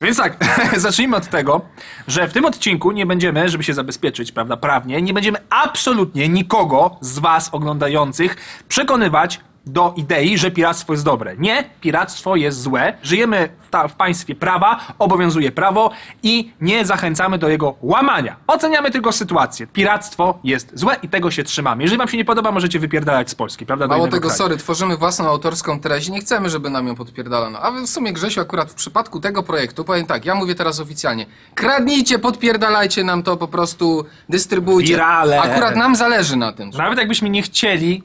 Więc 0.00 0.16
tak, 0.16 0.44
zacznijmy 0.76 1.16
od 1.16 1.28
tego, 1.28 1.60
że 2.08 2.28
w 2.28 2.32
tym 2.32 2.44
odcinku 2.44 2.92
nie 2.92 3.06
będziemy, 3.06 3.48
żeby 3.48 3.64
się 3.64 3.74
zabezpieczyć, 3.74 4.32
prawda, 4.32 4.56
prawnie, 4.56 5.02
nie 5.02 5.14
będziemy 5.14 5.38
absolutnie 5.50 6.28
nikogo 6.28 6.96
z 7.00 7.18
was 7.18 7.48
oglądających 7.52 8.36
przekonywać 8.68 9.40
do 9.66 9.94
idei, 9.96 10.38
że 10.38 10.50
piractwo 10.50 10.92
jest 10.92 11.04
dobre. 11.04 11.36
Nie, 11.38 11.70
piractwo 11.80 12.36
jest 12.36 12.60
złe. 12.60 12.98
Żyjemy 13.02 13.48
w, 13.60 13.70
ta, 13.70 13.88
w 13.88 13.94
państwie 13.94 14.34
prawa, 14.34 14.80
obowiązuje 14.98 15.52
prawo 15.52 15.90
i 16.22 16.52
nie 16.60 16.84
zachęcamy 16.84 17.38
do 17.38 17.48
jego 17.48 17.74
łamania. 17.82 18.36
Oceniamy 18.46 18.90
tylko 18.90 19.12
sytuację. 19.12 19.66
Piractwo 19.66 20.38
jest 20.44 20.70
złe 20.74 20.96
i 21.02 21.08
tego 21.08 21.30
się 21.30 21.44
trzymamy. 21.44 21.82
Jeżeli 21.82 21.98
wam 21.98 22.08
się 22.08 22.16
nie 22.16 22.24
podoba, 22.24 22.52
możecie 22.52 22.78
wypierdalać 22.78 23.30
z 23.30 23.34
Polski, 23.34 23.66
prawda? 23.66 23.86
Mało 23.86 24.08
tego, 24.08 24.20
kraju. 24.20 24.34
sorry, 24.34 24.56
tworzymy 24.56 24.96
własną 24.96 25.28
autorską 25.28 25.80
treść 25.80 26.08
i 26.08 26.12
nie 26.12 26.20
chcemy, 26.20 26.50
żeby 26.50 26.70
nam 26.70 26.86
ją 26.86 26.94
podpierdalano. 26.94 27.58
A 27.60 27.70
w 27.70 27.86
sumie, 27.86 28.12
Grzesiu, 28.12 28.40
akurat 28.40 28.70
w 28.70 28.74
przypadku 28.74 29.20
tego 29.20 29.42
projektu, 29.42 29.84
powiem 29.84 30.06
tak, 30.06 30.24
ja 30.24 30.34
mówię 30.34 30.54
teraz 30.54 30.80
oficjalnie, 30.80 31.26
kradnijcie, 31.54 32.18
podpierdalajcie 32.18 33.04
nam 33.04 33.22
to, 33.22 33.36
po 33.36 33.48
prostu 33.48 34.04
dystrybuujcie. 34.28 34.92
Wirale. 34.92 35.40
Akurat 35.40 35.76
nam 35.76 35.96
zależy 35.96 36.36
na 36.36 36.52
tym. 36.52 36.70
Nawet 36.70 36.98
jakbyśmy 36.98 37.30
nie 37.30 37.42
chcieli, 37.42 38.02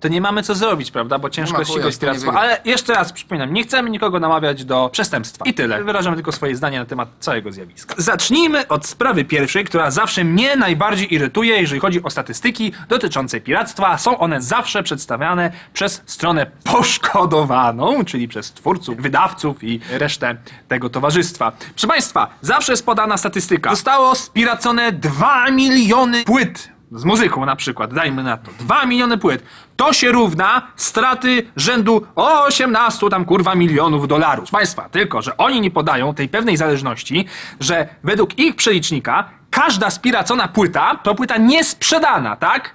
to 0.00 0.08
nie 0.08 0.20
mamy 0.20 0.42
co 0.42 0.54
zrobić, 0.54 0.90
prawda? 0.90 1.18
Bo 1.18 1.30
ciężko 1.30 1.56
chuja, 1.56 1.66
ścigać 1.66 1.98
piractwo. 1.98 2.32
Ale 2.40 2.60
jeszcze 2.64 2.94
raz 2.94 3.12
przypominam, 3.12 3.54
nie 3.54 3.62
chcemy 3.62 3.90
nikogo 3.90 4.20
namawiać 4.20 4.64
do 4.64 4.88
przestępstwa. 4.92 5.44
I 5.44 5.54
tyle. 5.54 5.84
Wyrażamy 5.84 6.16
tylko 6.16 6.32
swoje 6.32 6.56
zdanie 6.56 6.78
na 6.78 6.84
temat 6.84 7.08
całego 7.20 7.52
zjawiska. 7.52 7.94
Zacznijmy 7.98 8.68
od 8.68 8.86
sprawy 8.86 9.24
pierwszej, 9.24 9.64
która 9.64 9.90
zawsze 9.90 10.24
mnie 10.24 10.56
najbardziej 10.56 11.14
irytuje, 11.14 11.60
jeżeli 11.60 11.80
chodzi 11.80 12.02
o 12.02 12.10
statystyki 12.10 12.72
dotyczące 12.88 13.40
piractwa. 13.40 13.98
Są 13.98 14.18
one 14.18 14.42
zawsze 14.42 14.82
przedstawiane 14.82 15.50
przez 15.72 16.02
stronę 16.06 16.46
poszkodowaną, 16.64 18.04
czyli 18.04 18.28
przez 18.28 18.52
twórców, 18.52 18.96
wydawców 18.96 19.64
i 19.64 19.80
resztę 19.90 20.36
tego 20.68 20.90
towarzystwa. 20.90 21.52
Proszę 21.70 21.86
Państwa, 21.86 22.30
zawsze 22.42 22.72
jest 22.72 22.86
podana 22.86 23.16
statystyka. 23.16 23.70
Zostało 23.70 24.14
spiracone 24.14 24.92
2 24.92 25.50
miliony 25.50 26.24
płyt 26.24 26.68
z 26.92 27.04
muzyką 27.04 27.46
na 27.46 27.56
przykład, 27.56 27.94
dajmy 27.94 28.22
na 28.22 28.36
to, 28.36 28.50
2 28.58 28.86
miliony 28.86 29.18
płyt, 29.18 29.42
to 29.76 29.92
się 29.92 30.12
równa 30.12 30.72
straty 30.76 31.46
rzędu 31.56 32.06
18 32.14 33.10
tam 33.10 33.24
kurwa 33.24 33.54
milionów 33.54 34.08
dolarów. 34.08 34.42
Proszę 34.42 34.52
Państwa, 34.52 34.88
tylko, 34.88 35.22
że 35.22 35.36
oni 35.36 35.60
nie 35.60 35.70
podają 35.70 36.14
tej 36.14 36.28
pewnej 36.28 36.56
zależności, 36.56 37.26
że 37.60 37.88
według 38.04 38.38
ich 38.38 38.56
przelicznika 38.56 39.30
każda 39.50 39.90
spiracona 39.90 40.48
płyta 40.48 41.00
to 41.02 41.14
płyta 41.14 41.36
niesprzedana, 41.36 42.36
tak? 42.36 42.74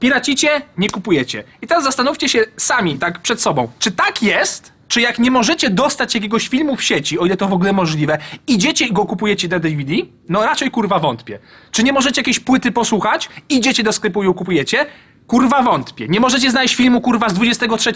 Piracicie, 0.00 0.62
nie 0.78 0.90
kupujecie. 0.90 1.44
I 1.62 1.66
teraz 1.66 1.84
zastanówcie 1.84 2.28
się 2.28 2.44
sami, 2.56 2.98
tak 2.98 3.18
przed 3.18 3.42
sobą, 3.42 3.72
czy 3.78 3.90
tak 3.90 4.22
jest, 4.22 4.71
czy 4.92 5.00
jak 5.00 5.18
nie 5.18 5.30
możecie 5.30 5.70
dostać 5.70 6.14
jakiegoś 6.14 6.48
filmu 6.48 6.76
w 6.76 6.82
sieci, 6.82 7.18
o 7.18 7.26
ile 7.26 7.36
to 7.36 7.48
w 7.48 7.52
ogóle 7.52 7.72
możliwe, 7.72 8.18
idziecie 8.46 8.86
i 8.86 8.92
go 8.92 9.06
kupujecie 9.06 9.48
na 9.48 9.58
DVD? 9.58 9.92
No 10.28 10.42
raczej 10.42 10.70
kurwa 10.70 10.98
wątpię. 10.98 11.38
Czy 11.70 11.84
nie 11.84 11.92
możecie 11.92 12.20
jakiejś 12.20 12.40
płyty 12.40 12.72
posłuchać, 12.72 13.28
idziecie 13.48 13.82
do 13.82 13.92
sklepu 13.92 14.22
i 14.22 14.26
ją 14.26 14.34
kupujecie? 14.34 14.86
Kurwa 15.26 15.62
wątpię. 15.62 16.08
Nie 16.08 16.20
możecie 16.20 16.50
znaleźć 16.50 16.74
filmu 16.74 17.00
kurwa 17.00 17.28
z 17.28 17.34
23? 17.34 17.92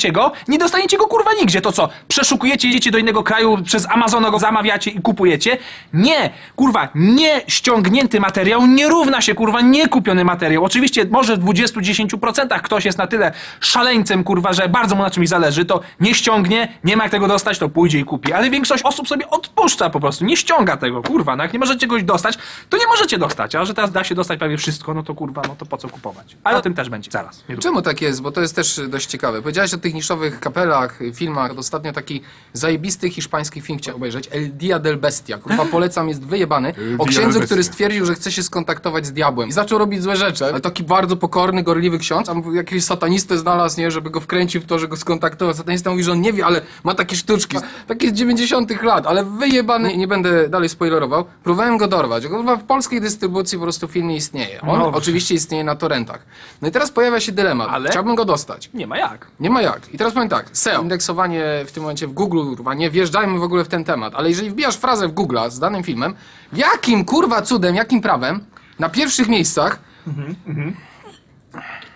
Nie 0.49 0.59
dostaniecie 0.59 0.99
go 0.99 1.06
kurwa 1.06 1.30
nigdzie. 1.40 1.61
To 1.61 1.73
co? 1.73 1.88
Przeszukujecie, 2.09 2.68
idziecie 2.68 2.90
do 2.90 2.99
innego 2.99 3.23
kraju, 3.23 3.59
przez 3.64 3.87
Amazona 3.90 4.30
go 4.30 4.38
zamawiacie 4.38 4.90
i 4.90 5.00
kupujecie? 5.00 5.59
Nie! 5.92 6.30
Kurwa, 6.56 6.88
nie 6.95 7.42
ściągnięty 7.49 8.21
materiał 8.21 8.66
nie 8.66 8.88
równa 8.88 9.21
się 9.21 9.35
kurwa 9.35 9.61
nie 9.61 9.88
kupiony 9.88 10.25
materiał. 10.25 10.64
Oczywiście 10.64 11.04
może 11.11 11.37
w 11.37 11.40
20-10% 11.45 12.61
ktoś 12.61 12.85
jest 12.85 12.99
na 12.99 13.06
tyle 13.06 13.33
szaleńcem 13.61 14.25
kurwa, 14.25 14.52
że 14.52 14.68
bardzo 14.68 14.97
mu 14.97 15.02
na 15.02 15.11
czymś 15.11 15.28
zależy, 15.28 15.64
to 15.64 15.80
nie 16.00 16.14
ściągnie, 16.14 16.68
nie 16.85 16.97
ma 16.97 17.02
jak 17.02 17.11
tego 17.11 17.28
dostać, 17.28 17.59
to 17.59 17.68
pójdzie 17.68 17.99
i 17.99 18.04
kupi. 18.04 18.33
Ale 18.33 18.50
większość 18.50 18.83
osób 18.85 19.09
sobie 19.09 19.30
odpuszcza 19.30 19.90
po 19.90 20.00
prostu, 20.00 20.25
nie 20.25 20.37
ściąga 20.37 20.76
tego, 20.76 21.02
kurwa. 21.02 21.37
No 21.37 21.42
jak 21.42 21.52
nie 21.52 21.59
możecie 21.59 21.80
czegoś 21.80 22.04
dostać, 22.04 22.38
to 22.68 22.76
nie 22.76 22.87
możecie 22.87 23.18
dostać. 23.18 23.54
A 23.54 23.64
że 23.64 23.75
teraz 23.75 23.92
da 23.92 24.04
się 24.04 24.14
dostać 24.14 24.38
prawie 24.38 24.56
wszystko, 24.56 24.95
no 24.95 25.02
to 25.02 25.14
kurwa, 25.14 25.42
no 25.49 25.56
to 25.59 25.66
po 25.66 25.76
co 25.76 25.88
kupować? 25.88 26.37
Ale 26.45 26.59
o 26.59 26.62
tym 26.62 26.75
też 26.75 26.90
będzie 26.90 27.11
zaraz. 27.16 27.44
Czemu 27.61 27.82
tak 27.82 28.02
jest? 28.02 28.20
Bo 28.23 28.30
to 28.32 28.40
jest 28.40 28.56
też 28.56 28.80
dość 28.88 29.06
ciekawe. 29.06 29.42
Powiedziałeś 29.42 29.75
o 29.75 29.78
tych 29.78 29.94
niszowych 29.94 30.40
kapelach, 30.40 30.99
filmach. 31.14 31.58
Ostatnio 31.58 31.92
taki 31.92 32.23
zajebisty 32.52 33.11
hiszpański 33.11 33.61
film 33.61 33.78
chciałem 33.78 33.96
obejrzeć. 33.96 34.28
El 34.32 34.52
Dia 34.52 34.78
del 34.78 34.96
Bestia. 34.96 35.38
Kurwa, 35.38 35.64
polecam, 35.76 36.08
jest 36.08 36.25
wyjebany. 36.25 36.75
O 36.99 37.04
Dia 37.04 37.12
księdzu, 37.12 37.38
del 37.38 37.46
który 37.46 37.58
Bestia. 37.61 37.73
stwierdził, 37.73 38.06
że 38.06 38.14
chce 38.14 38.32
się 38.32 38.42
skontaktować 38.42 39.06
z 39.06 39.12
diabłem. 39.12 39.49
I 39.49 39.52
zaczął 39.52 39.78
robić 39.78 40.02
złe 40.02 40.16
rzeczy. 40.16 40.44
Ale 40.44 40.61
taki 40.61 40.85
bardzo 40.85 41.16
pokorny, 41.16 41.62
gorliwy 41.62 41.99
ksiądz. 41.99 42.26
Tam 42.26 42.54
jakiegoś 42.56 42.85
satanistę 42.85 43.38
znalazł, 43.38 43.80
nie? 43.80 43.90
Żeby 43.90 44.11
go 44.11 44.20
wkręcił 44.20 44.61
w 44.61 44.64
to, 44.66 44.78
że 44.78 44.88
go 44.88 44.96
skontaktował. 44.96 45.54
Satanista 45.54 45.90
mówi, 45.90 46.02
że 46.04 46.12
on 46.12 46.20
nie 46.20 46.32
wie, 46.32 46.46
ale 46.46 46.61
ma 46.85 46.94
takie 46.94 47.16
sztuczki. 47.16 47.56
Takie 47.87 48.08
z 48.11 48.12
90 48.12 48.82
lat, 48.82 49.06
ale 49.06 49.25
wyjebany. 49.25 49.88
Nie, 49.88 49.96
nie 49.96 50.08
będę 50.08 50.49
dalej 50.49 50.68
spoilerował. 50.68 51.25
Próbowałem 51.44 51.78
go 51.78 51.88
dorwać. 51.88 52.26
Kurwa, 52.26 52.56
w 52.56 52.64
polskiej 52.64 53.00
dystrybucji 53.00 53.58
po 53.58 53.62
prostu 53.64 53.88
film 53.88 54.08
nie 54.08 54.16
istnieje. 54.16 54.61
On 54.61 54.78
No. 54.78 54.92
oczywiście 54.94 55.35
istnieje 55.35 55.64
na 55.64 55.75
torrentach. 55.76 56.26
No 56.62 56.68
i 56.68 56.70
teraz 56.70 56.90
pojawia 56.90 57.05
się 57.20 57.32
dylemat. 57.32 57.68
Ale- 57.70 57.90
Chciałbym 57.90 58.14
go 58.14 58.25
dostać. 58.25 58.70
Nie 58.75 58.86
ma 58.86 58.98
jak. 58.98 59.26
Nie 59.40 59.50
ma 59.50 59.62
jak. 59.62 59.94
I 59.94 59.98
teraz 59.98 60.12
powiem 60.14 60.28
tak, 60.28 60.46
SEO, 60.52 60.82
indeksowanie 60.82 61.44
w 61.66 61.72
tym 61.72 61.82
momencie 61.82 62.06
w 62.06 62.12
Google, 62.12 62.38
kurwa, 62.56 62.75
nie 62.75 62.90
wjeżdżajmy 62.90 63.38
w 63.38 63.42
ogóle 63.42 63.64
w 63.64 63.68
ten 63.68 63.84
temat, 63.84 64.14
ale 64.16 64.28
jeżeli 64.28 64.50
wbijasz 64.50 64.76
frazę 64.76 65.08
w 65.08 65.12
Google 65.12 65.38
z 65.48 65.58
danym 65.58 65.82
filmem, 65.82 66.14
jakim 66.52 67.04
kurwa 67.04 67.42
cudem, 67.42 67.75
jakim 67.75 68.00
prawem 68.00 68.44
na 68.78 68.88
pierwszych 68.88 69.28
miejscach 69.28 69.78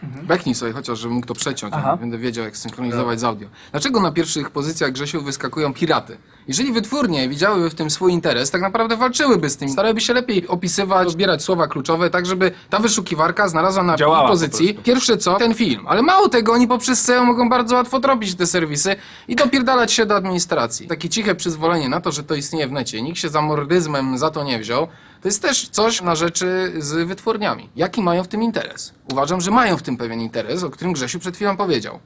Beknij 0.02 0.54
sobie 0.54 0.72
chociaż, 0.72 0.98
żebym 0.98 1.14
mógł 1.14 1.26
to 1.26 1.34
przeciąć, 1.34 1.74
Aha. 1.76 1.96
będę 1.96 2.18
wiedział 2.18 2.44
jak 2.44 2.56
synchronizować 2.56 3.20
z 3.20 3.24
audio. 3.24 3.48
Dlaczego 3.70 4.00
na 4.00 4.12
pierwszych 4.12 4.50
pozycjach 4.50 4.92
Grzesiu 4.92 5.22
wyskakują 5.22 5.74
piraty? 5.74 6.18
Jeżeli 6.48 6.72
wytwórnie 6.72 7.28
widziałyby 7.28 7.70
w 7.70 7.74
tym 7.74 7.90
swój 7.90 8.12
interes, 8.12 8.50
tak 8.50 8.62
naprawdę 8.62 8.96
walczyłyby 8.96 9.50
z 9.50 9.56
tym, 9.56 9.68
starałyby 9.68 10.00
się 10.00 10.12
lepiej 10.12 10.48
opisywać, 10.48 11.10
zbierać 11.10 11.42
słowa 11.42 11.68
kluczowe, 11.68 12.10
tak 12.10 12.26
żeby 12.26 12.52
ta 12.70 12.78
wyszukiwarka 12.78 13.48
znalazła 13.48 13.82
na 13.82 13.96
Działała 13.96 14.22
po 14.22 14.28
pozycji 14.28 14.74
pierwsze 14.74 15.18
co, 15.18 15.34
ten 15.34 15.54
film. 15.54 15.84
Ale 15.88 16.02
mało 16.02 16.28
tego, 16.28 16.52
oni 16.52 16.68
poprzez 16.68 17.02
SEO 17.02 17.24
mogą 17.24 17.48
bardzo 17.48 17.74
łatwo 17.74 18.00
tropić 18.00 18.34
te 18.34 18.46
serwisy 18.46 18.96
i 19.28 19.36
dopierdalać 19.36 19.92
się 19.92 20.06
do 20.06 20.16
administracji. 20.16 20.88
Takie 20.88 21.08
ciche 21.08 21.34
przyzwolenie 21.34 21.88
na 21.88 22.00
to, 22.00 22.12
że 22.12 22.22
to 22.22 22.34
istnieje 22.34 22.68
w 22.68 22.72
necie, 22.72 23.02
nikt 23.02 23.18
się 23.18 23.28
za 23.28 23.42
mordyzmem 23.42 24.18
za 24.18 24.30
to 24.30 24.44
nie 24.44 24.58
wziął, 24.58 24.88
to 25.22 25.28
jest 25.28 25.42
też 25.42 25.68
coś 25.68 26.02
na 26.02 26.14
rzeczy 26.14 26.72
z 26.78 27.08
wytwórniami. 27.08 27.68
Jaki 27.76 28.02
mają 28.02 28.24
w 28.24 28.28
tym 28.28 28.42
interes? 28.42 28.94
Uważam, 29.12 29.40
że 29.40 29.50
mają 29.50 29.76
w 29.76 29.82
tym 29.82 29.96
pewien 29.96 30.20
interes, 30.20 30.62
o 30.62 30.70
którym 30.70 30.92
Grzesiu 30.92 31.18
przed 31.18 31.36
chwilą 31.36 31.56
powiedział. 31.56 31.98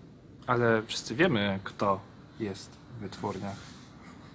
Ale 0.47 0.83
wszyscy 0.87 1.15
wiemy, 1.15 1.59
kto 1.65 2.01
jest 2.41 2.71
w 2.99 3.01
wytwórniach. 3.01 3.74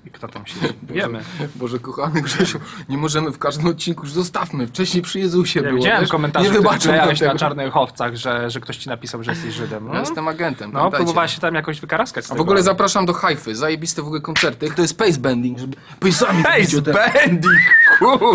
I 0.05 0.09
kto 0.11 0.27
tam 0.27 0.45
siedzi. 0.45 0.73
Wiemy. 0.83 1.19
Boże 1.55 1.79
kochany 1.79 2.21
Grzesiu, 2.21 2.59
nie 2.89 2.97
możemy 2.97 3.31
w 3.31 3.39
każdym 3.39 3.67
odcinku, 3.67 4.01
już 4.03 4.11
zostawmy, 4.13 4.67
wcześniej 4.67 5.03
przy 5.03 5.19
Jezusie 5.19 5.59
Ja 5.59 5.65
było. 5.69 5.77
widziałem 5.77 6.01
wiesz? 6.01 6.09
komentarze, 6.09 6.51
nie 6.51 6.77
wklejałeś 6.79 7.21
na 7.21 7.35
czarnych 7.35 7.77
owcach, 7.77 8.15
że, 8.15 8.49
że 8.49 8.59
ktoś 8.59 8.77
ci 8.77 8.89
napisał, 8.89 9.23
że 9.23 9.31
jesteś 9.31 9.53
Żydem. 9.53 9.87
No, 9.87 9.93
Ja 9.93 9.99
jestem 9.99 10.27
agentem, 10.27 10.71
no 10.71 10.79
pamiętajcie. 10.79 11.03
próbowałeś 11.03 11.35
się 11.35 11.41
tam 11.41 11.55
jakoś 11.55 11.79
wykaraskać 11.81 12.25
A 12.31 12.35
w 12.35 12.41
ogóle 12.41 12.63
zapraszam 12.63 13.05
do 13.05 13.13
Hajfy, 13.13 13.55
zajebiste 13.55 14.01
w 14.01 14.05
ogóle 14.05 14.21
koncerty. 14.21 14.71
To 14.75 14.81
jest 14.81 14.97
pace 14.97 15.19
bending, 15.19 15.59
żeby 15.59 15.77
pace'ami 15.99 16.81
te- 16.85 16.93
bending. 16.93 17.55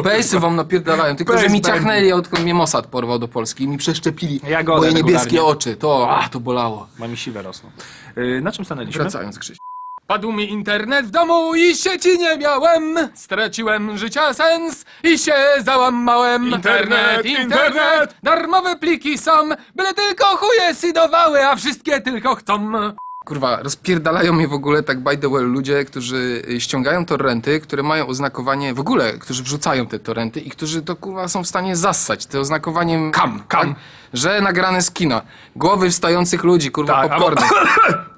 Pace'y 0.03 0.41
wam 0.41 0.57
napierdalają, 0.57 1.17
tylko 1.17 1.33
że 1.33 1.39
Pace 1.39 1.53
mi 1.53 1.61
bending. 1.61 1.77
ciachnęli, 1.77 2.13
odkąd 2.13 2.43
mnie 2.43 2.55
Mossad 2.55 2.87
porwał 2.87 3.19
do 3.19 3.29
Polski 3.29 3.65
i 3.65 3.69
mi 3.69 3.79
przeszczepili 3.79 4.41
Ja 4.49 4.63
moje 4.63 4.93
niebieskie 4.93 5.45
oczy. 5.45 5.77
To, 5.77 6.11
a, 6.11 6.29
to 6.29 6.41
bolało. 6.41 6.87
Ma 6.99 7.09
mi 7.09 7.17
siwe 7.17 7.43
rosną. 7.43 7.71
Yy, 8.17 8.41
na 8.41 8.53
czym 8.53 8.65
stanęliśmy? 8.65 9.01
Wracając, 9.03 9.39
Krzyś. 9.39 9.59
Padł 10.07 10.33
mi 10.33 10.51
internet 10.51 11.07
w 11.07 11.11
domu 11.11 11.55
i 11.55 11.77
sieci 11.77 12.19
nie 12.19 12.37
miałem. 12.39 12.99
Straciłem 13.15 13.99
życia 13.99 14.35
sens 14.35 14.85
i 15.03 15.19
się 15.19 15.35
załamałem. 15.65 16.49
Internet, 16.49 17.27
internet! 17.27 18.15
Darmowe 18.23 18.77
pliki 18.77 19.19
są, 19.19 19.33
byle 19.75 19.95
tylko 19.95 20.25
chuje 20.37 20.75
sidowały, 20.75 21.47
a 21.47 21.57
wszystkie 21.57 22.01
tylko 22.01 22.35
chcą. 22.35 22.73
Kurwa, 23.25 23.57
rozpierdalają 23.63 24.33
mnie 24.33 24.49
w 24.49 24.53
ogóle 24.53 24.83
tak 24.83 25.01
by 25.01 25.17
the 25.17 25.29
way 25.29 25.43
ludzie, 25.45 25.85
którzy 25.85 26.43
ściągają 26.59 27.07
torrenty, 27.07 27.61
które 27.61 27.83
mają 27.83 28.07
oznakowanie, 28.07 28.75
w 28.75 28.81
ogóle, 28.81 29.13
którzy 29.13 29.43
wrzucają 29.43 29.87
te 29.87 29.99
torrenty 29.99 30.41
i 30.41 30.51
którzy 30.51 30.83
to 30.83 30.97
kurwa 30.97 31.29
są 31.29 31.45
w 31.45 31.49
stanie 31.49 31.77
zassać 31.77 32.27
te 32.27 32.41
oznakowaniem 32.41 33.13
kam, 33.13 33.43
Kam. 33.49 33.69
Tak? 33.75 33.83
Że 34.13 34.41
nagrane 34.41 34.83
z 34.83 34.91
kina. 34.91 35.23
Głowy 35.57 35.91
wstających 35.91 36.45
ludzi, 36.45 36.71
kurwa, 36.71 37.03
Tak, 37.03 37.13
albo- 37.13 37.31
popcorny. 37.31 37.65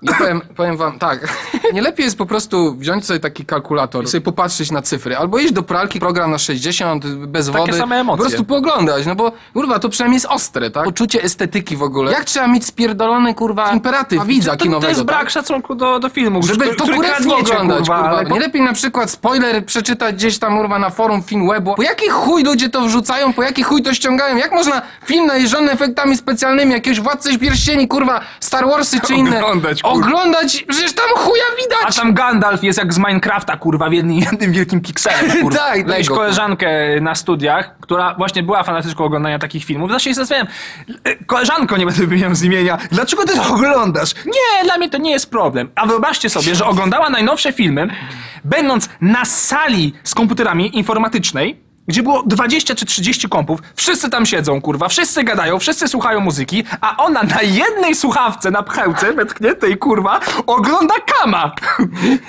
Ja 0.03 0.15
powiem, 0.15 0.41
powiem 0.57 0.77
wam, 0.77 0.99
tak, 0.99 1.29
nie 1.73 1.83
lepiej 1.83 2.05
jest 2.05 2.19
po 2.19 2.27
prostu 2.27 2.75
wziąć 2.77 3.07
sobie 3.07 3.21
taki 3.21 3.45
kalkulator 3.45 4.05
i 4.05 4.09
sobie 4.09 4.21
popatrzeć 4.21 4.71
na 4.71 4.83
cyfry, 4.83 5.17
albo 5.17 5.39
iść 5.39 5.53
do 5.53 5.63
pralki, 5.63 6.01
program 6.01 6.31
na 6.31 6.39
60, 6.39 7.07
bez 7.07 7.47
Takie 7.47 7.59
wody, 7.59 7.79
same 7.79 8.01
emocje. 8.01 8.17
po 8.25 8.29
prostu 8.29 8.45
pooglądać, 8.45 9.07
no 9.07 9.15
bo 9.15 9.33
kurwa, 9.53 9.79
to 9.79 9.89
przynajmniej 9.89 10.17
jest 10.17 10.27
ostre, 10.27 10.71
tak? 10.71 10.85
Poczucie 10.85 11.23
estetyki 11.23 11.77
w 11.77 11.83
ogóle. 11.83 12.13
Jak 12.13 12.25
trzeba 12.25 12.49
mieć 12.49 12.67
spierdolony, 12.67 13.35
kurwa, 13.35 13.73
imperatyw 13.73 14.27
widza 14.27 14.51
to, 14.51 14.57
kinowego, 14.57 14.83
to 14.83 14.89
jest 14.89 15.01
tak? 15.01 15.07
brak 15.07 15.31
szacunku 15.31 15.75
do, 15.75 15.99
do 15.99 16.09
filmu. 16.09 16.43
Żeby 16.43 16.61
który, 16.65 16.77
to 16.77 16.85
który 16.85 16.97
kurewsko 16.97 17.25
kradniecie, 17.25 17.53
oglądać, 17.53 17.79
kurwa. 17.79 17.97
ale 18.11 18.31
Nie 18.31 18.41
lepiej 18.41 18.63
na 18.63 18.73
przykład 18.73 19.11
spoiler 19.11 19.65
przeczytać 19.65 20.15
gdzieś 20.15 20.39
tam, 20.39 20.59
kurwa, 20.59 20.79
na 20.79 20.91
forum 20.91 21.23
Filmwebu. 21.23 21.75
Po 21.75 21.83
jaki 21.83 22.09
chuj 22.09 22.43
ludzie 22.43 22.69
to 22.69 22.81
wrzucają, 22.81 23.33
po 23.33 23.43
jaki 23.43 23.63
chuj 23.63 23.83
to 23.83 23.95
ściągają? 23.95 24.37
Jak 24.37 24.53
można 24.53 24.83
film 25.05 25.27
najeżdżony 25.27 25.73
efektami 25.73 26.17
specjalnymi, 26.17 26.73
jakiegoś 26.73 27.01
Władcy 27.01 27.39
Pierścieni, 27.39 27.89
kurwa, 27.89 28.21
Star 28.41 28.67
Warsy 28.67 29.01
czy 29.01 29.15
inne... 29.15 29.37
Oglądać, 29.45 29.83
kurwa. 29.83 29.97
Oglądać? 29.97 30.65
Przecież 30.69 30.93
tam 30.93 31.07
chuja 31.17 31.45
A 31.59 31.63
widać! 31.63 31.97
tam 31.97 32.15
Gandalf 32.15 32.63
jest 32.63 32.79
jak 32.79 32.95
z 32.95 32.99
Minecrafta, 32.99 33.57
kurwa, 33.57 33.89
w 33.89 33.93
jednym, 33.93 34.17
jednym 34.17 34.53
wielkim 34.53 34.81
pikselem, 34.81 35.31
kurwa. 35.43 35.59
Tak, 35.59 35.87
Miałeś 35.87 36.09
koleżankę 36.09 36.69
na 37.01 37.15
studiach, 37.15 37.77
która 37.81 38.15
właśnie 38.15 38.43
była 38.43 38.63
fanatyczką 38.63 39.05
oglądania 39.05 39.39
takich 39.39 39.65
filmów. 39.65 39.91
Zawsze 39.91 40.11
się 40.11 40.15
zastanawiałem, 40.15 40.53
e, 41.05 41.25
koleżanko, 41.25 41.77
nie 41.77 41.87
będę 41.87 42.07
wymieniał 42.07 42.35
z 42.35 42.43
imienia, 42.43 42.79
dlaczego 42.93 43.25
ty 43.25 43.35
to 43.37 43.55
oglądasz? 43.55 44.15
Nie, 44.27 44.65
dla 44.65 44.79
mnie 44.79 44.91
to 44.91 44.99
nie 44.99 45.11
jest 45.11 45.31
problem. 45.31 45.71
A 45.75 45.87
wyobraźcie 45.87 46.31
sobie, 46.31 46.55
że 46.55 46.65
oglądała 46.67 47.11
najnowsze 47.11 47.53
filmy, 47.53 47.89
będąc 48.45 48.89
na 49.01 49.25
sali 49.25 49.95
z 50.05 50.15
komputerami 50.15 50.79
informatycznej, 50.79 51.66
gdzie 51.89 52.03
było 52.03 52.23
20 52.27 52.75
czy 52.75 52.87
30 52.87 53.29
kompów, 53.29 53.61
wszyscy 53.77 54.11
tam 54.11 54.27
siedzą, 54.27 54.61
kurwa, 54.61 54.89
wszyscy 54.89 55.25
gadają, 55.25 55.59
wszyscy 55.59 55.89
słuchają 55.89 56.21
muzyki, 56.21 56.65
a 56.81 56.97
ona 56.97 57.23
na 57.23 57.43
jednej 57.43 57.95
słuchawce, 57.95 58.51
na 58.51 58.63
pchełce, 58.63 59.13
wetkniętej, 59.13 59.79
kurwa, 59.79 60.21
ogląda 60.47 60.95
kama. 61.07 61.53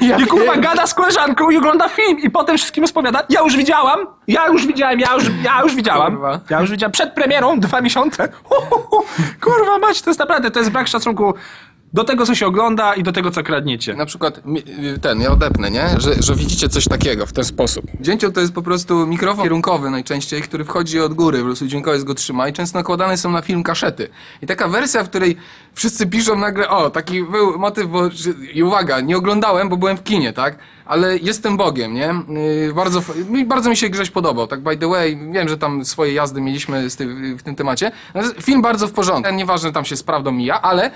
Ja 0.02 0.18
I 0.18 0.26
kurwa 0.26 0.52
wiem. 0.54 0.62
gada 0.62 0.88
z 0.88 0.94
koleżanką 0.94 1.50
i 1.50 1.58
ogląda 1.58 1.90
film 1.90 2.20
i 2.20 2.30
potem 2.30 2.58
wszystkim 2.58 2.88
spowiada, 2.88 3.24
ja 3.30 3.42
już 3.42 3.58
widziałam, 3.58 4.00
ja 4.28 4.48
już 4.48 4.68
widziałem, 4.68 5.00
ja 5.00 5.14
już, 5.14 5.24
ja 5.44 5.62
już 5.62 5.76
widziałam, 5.76 6.12
Kurwa. 6.14 6.40
ja 6.50 6.62
już 6.62 6.72
widziałam, 6.72 6.92
przed 6.92 7.14
premierą, 7.14 7.60
dwa 7.60 7.82
miesiące, 7.82 8.30
hu. 8.44 9.04
kurwa 9.42 9.78
mać, 9.80 10.02
to 10.02 10.10
jest 10.10 10.20
naprawdę, 10.20 10.52
to 10.52 10.60
jest 10.60 10.72
brak 10.72 10.88
szacunku 10.88 11.34
do 11.94 12.04
tego, 12.04 12.26
co 12.26 12.36
się 12.36 12.48
ogląda 12.48 12.94
i 12.94 13.04
do 13.04 13.12
tego, 13.12 13.32
co 13.32 13.44
kradniecie. 13.44 13.94
Na 13.94 14.06
przykład 14.06 14.42
ten, 15.02 15.22
ja 15.22 15.32
odepnę, 15.32 15.72
nie? 15.72 15.90
Że, 15.98 16.24
że 16.24 16.36
widzicie 16.36 16.70
coś 16.70 16.86
takiego 16.86 17.26
w 17.26 17.34
ten 17.34 17.44
sposób. 17.44 17.86
Dzięcioł 18.02 18.32
to 18.32 18.42
jest 18.42 18.54
po 18.54 18.62
prostu 18.62 19.08
mikrofon 19.08 19.44
kierunkowy 19.44 19.90
najczęściej, 19.90 20.42
który 20.42 20.66
wchodzi 20.66 21.00
od 21.00 21.14
góry, 21.14 21.38
po 21.38 21.46
prostu 21.46 21.68
dźwiękowiec 21.68 22.04
go 22.04 22.14
trzyma 22.14 22.48
i 22.48 22.54
często 22.54 22.80
nakładane 22.80 23.18
są 23.18 23.32
na 23.32 23.42
film 23.42 23.64
kaszety. 23.64 24.10
I 24.42 24.48
taka 24.48 24.68
wersja, 24.68 25.04
w 25.04 25.10
której 25.10 25.38
wszyscy 25.74 26.08
piszą 26.08 26.36
nagle, 26.36 26.70
o, 26.70 26.90
taki 26.90 27.24
był 27.24 27.60
motyw, 27.60 27.88
bo, 27.88 28.10
i 28.54 28.64
uwaga, 28.64 29.02
nie 29.02 29.18
oglądałem, 29.18 29.70
bo 29.70 29.78
byłem 29.78 29.98
w 29.98 30.04
kinie, 30.04 30.34
tak? 30.34 30.58
Ale 30.86 31.18
jestem 31.18 31.58
Bogiem, 31.58 31.94
nie? 31.94 32.14
Yy, 32.66 32.74
bardzo, 32.74 33.02
bardzo 33.46 33.70
mi 33.70 33.78
się 33.78 33.90
Grześ 33.90 34.10
podobał, 34.10 34.48
tak 34.48 34.62
by 34.62 34.78
the 34.78 34.88
way, 34.88 35.20
wiem, 35.32 35.50
że 35.50 35.58
tam 35.58 35.86
swoje 35.86 36.14
jazdy 36.14 36.42
mieliśmy 36.42 36.88
ty, 36.98 37.36
w 37.36 37.44
tym 37.44 37.56
temacie. 37.56 37.92
Film 38.42 38.62
bardzo 38.62 38.88
w 38.88 38.92
porządku, 38.92 39.34
nieważne, 39.34 39.72
tam 39.72 39.86
się 39.86 39.96
z 39.96 40.04
prawdą 40.04 40.32
mija, 40.32 40.62
ale 40.62 40.92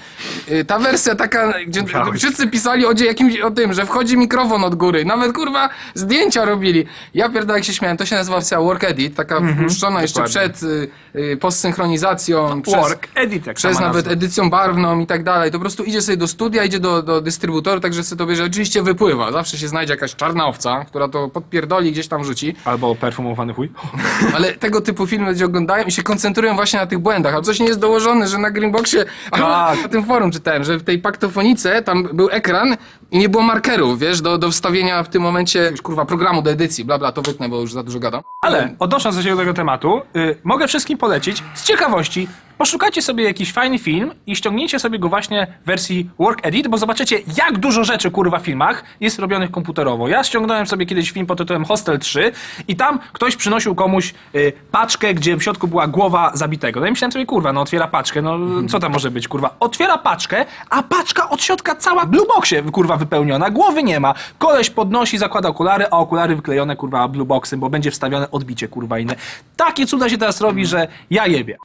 yy, 0.47 0.65
ta 0.65 0.79
wersja 0.81 1.15
taka, 1.15 1.53
gdzie 1.67 1.81
Musiałeś. 1.81 2.19
wszyscy 2.21 2.47
pisali 2.47 2.85
o, 2.85 2.91
jakimś, 3.05 3.39
o 3.39 3.51
tym, 3.51 3.73
że 3.73 3.85
wchodzi 3.85 4.17
mikrofon 4.17 4.63
od 4.63 4.75
góry, 4.75 5.05
nawet 5.05 5.33
kurwa 5.33 5.69
zdjęcia 5.93 6.45
robili. 6.45 6.85
Ja 7.13 7.29
pierdolę 7.29 7.59
jak 7.59 7.65
się 7.65 7.73
śmiałem, 7.73 7.97
to 7.97 8.05
się 8.05 8.15
nazywa 8.15 8.37
wersja 8.37 8.61
Work 8.61 8.83
Edit, 8.83 9.15
taka 9.15 9.41
wpuszczona 9.41 10.01
jeszcze 10.01 10.23
przed 10.23 10.63
y, 10.63 10.89
y, 11.15 11.37
postsynchronizacją, 11.37 12.61
przez, 12.61 12.75
Work, 12.75 13.07
edit, 13.15 13.47
jak 13.47 13.55
przez 13.55 13.79
nawet 13.79 13.95
nazwa. 13.95 14.11
edycją 14.11 14.49
barwną 14.49 14.99
i 14.99 15.07
tak 15.07 15.23
dalej. 15.23 15.51
To 15.51 15.57
po 15.57 15.61
prostu 15.61 15.83
idzie 15.83 16.01
sobie 16.01 16.17
do 16.17 16.27
studia, 16.27 16.63
idzie 16.63 16.79
do, 16.79 17.01
do 17.03 17.21
dystrybutora, 17.21 17.79
także 17.81 18.03
sobie 18.03 18.19
to 18.19 18.25
bierze. 18.25 18.43
Oczywiście 18.43 18.83
wypływa. 18.83 19.31
Zawsze 19.31 19.57
się 19.57 19.67
znajdzie 19.67 19.93
jakaś 19.93 20.15
czarna 20.15 20.47
owca, 20.47 20.85
która 20.85 21.07
to 21.07 21.29
podpierdoli 21.29 21.91
gdzieś 21.91 22.07
tam 22.07 22.23
rzuci. 22.23 22.55
Albo 22.65 22.95
perfumowany 22.95 23.53
chuj. 23.53 23.71
Ale 24.35 24.51
tego 24.53 24.81
typu 24.81 25.07
filmy 25.07 25.29
ludzie 25.29 25.45
oglądają 25.45 25.85
i 25.85 25.91
się 25.91 26.03
koncentrują 26.03 26.55
właśnie 26.55 26.79
na 26.79 26.85
tych 26.85 26.99
błędach. 26.99 27.35
A 27.35 27.41
coś 27.41 27.59
nie 27.59 27.65
jest 27.67 27.79
dołożone, 27.79 28.27
że 28.27 28.37
na 28.37 28.51
Greenboxie, 28.51 29.05
Tak. 29.31 29.39
na 29.41 29.73
tym 29.91 30.05
forum 30.05 30.31
czytałem, 30.31 30.63
że 30.63 30.70
w 30.77 30.83
tej 30.83 30.99
paktofonice 30.99 31.81
tam 31.81 32.09
był 32.13 32.29
ekran 32.29 32.77
i 33.11 33.19
nie 33.19 33.29
było 33.29 33.43
markerów, 33.43 33.99
wiesz, 33.99 34.21
do, 34.21 34.37
do 34.37 34.51
wstawienia 34.51 35.03
w 35.03 35.09
tym 35.09 35.21
momencie 35.21 35.73
kurwa 35.83 36.05
programu 36.05 36.41
do 36.41 36.51
edycji, 36.51 36.85
bla 36.85 36.99
bla, 36.99 37.11
to 37.11 37.21
wytnę, 37.21 37.49
bo 37.49 37.61
już 37.61 37.73
za 37.73 37.83
dużo 37.83 37.99
gadam. 37.99 38.21
Ale 38.41 38.75
odnosząc 38.79 39.23
się 39.23 39.31
do 39.31 39.37
tego 39.37 39.53
tematu, 39.53 40.01
y, 40.15 40.37
mogę 40.43 40.67
wszystkim 40.67 40.97
polecić 40.97 41.43
z 41.53 41.63
ciekawości. 41.63 42.27
Poszukajcie 42.61 43.01
sobie 43.01 43.23
jakiś 43.23 43.51
fajny 43.53 43.79
film 43.79 44.11
i 44.27 44.35
ściągnijcie 44.35 44.79
sobie 44.79 44.99
go 44.99 45.09
właśnie 45.09 45.47
w 45.63 45.65
wersji 45.65 46.09
Work 46.19 46.39
Edit, 46.43 46.67
bo 46.67 46.77
zobaczycie, 46.77 47.19
jak 47.37 47.57
dużo 47.57 47.83
rzeczy, 47.83 48.11
kurwa, 48.11 48.39
w 48.39 48.41
filmach 48.43 48.83
jest 48.99 49.19
robionych 49.19 49.51
komputerowo. 49.51 50.07
Ja 50.07 50.23
ściągnąłem 50.23 50.67
sobie 50.67 50.85
kiedyś 50.85 51.11
film 51.11 51.25
pod 51.25 51.37
tytułem 51.37 51.65
Hostel 51.65 51.99
3 51.99 52.31
i 52.67 52.75
tam 52.75 52.99
ktoś 53.13 53.35
przynosił 53.35 53.75
komuś 53.75 54.13
y, 54.35 54.53
paczkę, 54.71 55.13
gdzie 55.13 55.37
w 55.37 55.43
środku 55.43 55.67
była 55.67 55.87
głowa 55.87 56.31
zabitego. 56.33 56.79
No 56.79 56.87
i 56.87 56.89
myślałem 56.89 57.11
sobie, 57.11 57.25
kurwa, 57.25 57.53
no 57.53 57.61
otwiera 57.61 57.87
paczkę, 57.87 58.21
no 58.21 58.37
co 58.69 58.79
tam 58.79 58.91
może 58.91 59.11
być, 59.11 59.27
kurwa? 59.27 59.55
Otwiera 59.59 59.97
paczkę, 59.97 60.45
a 60.69 60.83
paczka 60.83 61.29
od 61.29 61.43
środka 61.43 61.75
cała 61.75 62.05
w 62.05 62.09
blueboxie, 62.09 62.63
kurwa, 62.63 62.97
wypełniona. 63.01 63.49
Głowy 63.49 63.83
nie 63.83 63.99
ma. 63.99 64.13
Koleś 64.37 64.69
podnosi, 64.69 65.17
zakłada 65.17 65.49
okulary, 65.49 65.85
a 65.91 65.97
okulary 65.97 66.35
wyklejone, 66.35 66.75
kurwa, 66.75 67.07
blueboxem, 67.07 67.59
bo 67.59 67.69
będzie 67.69 67.91
wstawione 67.91 68.31
odbicie, 68.31 68.67
kurwa, 68.67 68.99
inne. 68.99 69.15
Takie 69.57 69.85
cuda 69.85 70.09
się 70.09 70.17
teraz 70.17 70.41
robi, 70.41 70.65
że 70.65 70.87
ja 71.09 71.27
jebie. 71.27 71.57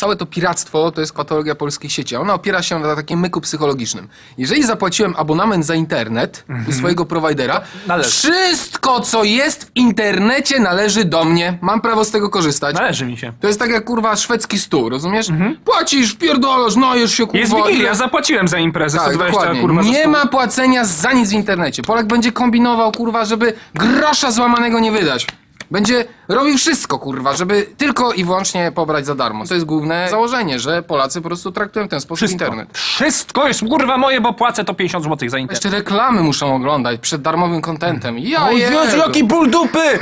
Całe 0.00 0.16
to 0.16 0.26
piractwo 0.26 0.90
to 0.92 1.00
jest 1.00 1.14
patologia 1.14 1.54
polskich 1.54 1.92
sieci. 1.92 2.16
a 2.16 2.20
Ona 2.20 2.34
opiera 2.34 2.62
się 2.62 2.78
na 2.78 2.96
takim 2.96 3.20
myku 3.20 3.40
psychologicznym. 3.40 4.08
Jeżeli 4.38 4.62
zapłaciłem 4.64 5.14
abonament 5.16 5.66
za 5.66 5.74
internet 5.74 6.44
u 6.68 6.72
swojego 6.72 7.04
prowajdera, 7.04 7.60
należy. 7.86 8.10
wszystko, 8.10 9.00
co 9.00 9.24
jest 9.24 9.64
w 9.64 9.70
internecie, 9.74 10.60
należy 10.60 11.04
do 11.04 11.24
mnie. 11.24 11.58
Mam 11.60 11.80
prawo 11.80 12.04
z 12.04 12.10
tego 12.10 12.30
korzystać. 12.30 12.76
Należy 12.76 13.06
mi 13.06 13.16
się. 13.16 13.32
To 13.40 13.46
jest 13.46 13.58
tak 13.58 13.70
jak 13.70 13.84
kurwa 13.84 14.16
szwedzki 14.16 14.58
stół, 14.58 14.88
rozumiesz? 14.88 15.26
Płacisz, 15.64 16.14
pierdolasz, 16.14 16.76
najesz 16.76 17.14
się 17.14 17.24
kurwa. 17.26 17.38
Jest 17.38 17.52
Wigilia, 17.54 17.70
ile- 17.76 17.84
ja 17.84 17.94
zapłaciłem 17.94 18.48
za 18.48 18.58
imprezę, 18.58 18.98
Tak, 18.98 19.06
120 19.06 19.38
dokładnie. 19.40 19.60
kurwa 19.60 19.82
za 19.82 19.88
Nie 19.88 20.00
stół. 20.00 20.12
ma 20.12 20.26
płacenia 20.26 20.84
za 20.84 21.12
nic 21.12 21.30
w 21.30 21.32
internecie. 21.32 21.82
Polak 21.82 22.06
będzie 22.06 22.32
kombinował, 22.32 22.92
kurwa, 22.92 23.24
żeby 23.24 23.52
grosza 23.74 24.30
złamanego 24.30 24.80
nie 24.80 24.92
wydać. 24.92 25.26
Będzie 25.72 26.04
robił 26.28 26.58
wszystko, 26.58 26.98
kurwa, 26.98 27.32
żeby 27.36 27.66
tylko 27.76 28.12
i 28.12 28.24
wyłącznie 28.24 28.72
pobrać 28.74 29.06
za 29.06 29.14
darmo. 29.14 29.46
To 29.46 29.54
jest 29.54 29.66
główne 29.66 30.06
założenie, 30.10 30.58
że 30.58 30.82
Polacy 30.82 31.20
po 31.20 31.28
prostu 31.28 31.52
traktują 31.52 31.86
w 31.86 31.88
ten 31.88 32.00
sposób 32.00 32.16
Wszystko. 32.16 32.44
internet. 32.44 32.78
Wszystko 32.78 33.48
jest 33.48 33.60
kurwa 33.60 33.96
moje, 33.96 34.20
bo 34.20 34.32
płacę 34.32 34.64
to 34.64 34.74
50 34.74 35.04
zł 35.04 35.28
za 35.28 35.38
internet. 35.38 35.64
Jeszcze 35.64 35.78
reklamy 35.78 36.22
muszą 36.22 36.54
oglądać 36.54 37.00
przed 37.00 37.22
darmowym 37.22 37.60
kontentem. 37.60 38.18
Ja 38.18 38.44
O 38.46 38.50
Jezu, 38.50 38.96
jaki 38.96 39.24
ból 39.24 39.50
dupy! 39.50 39.98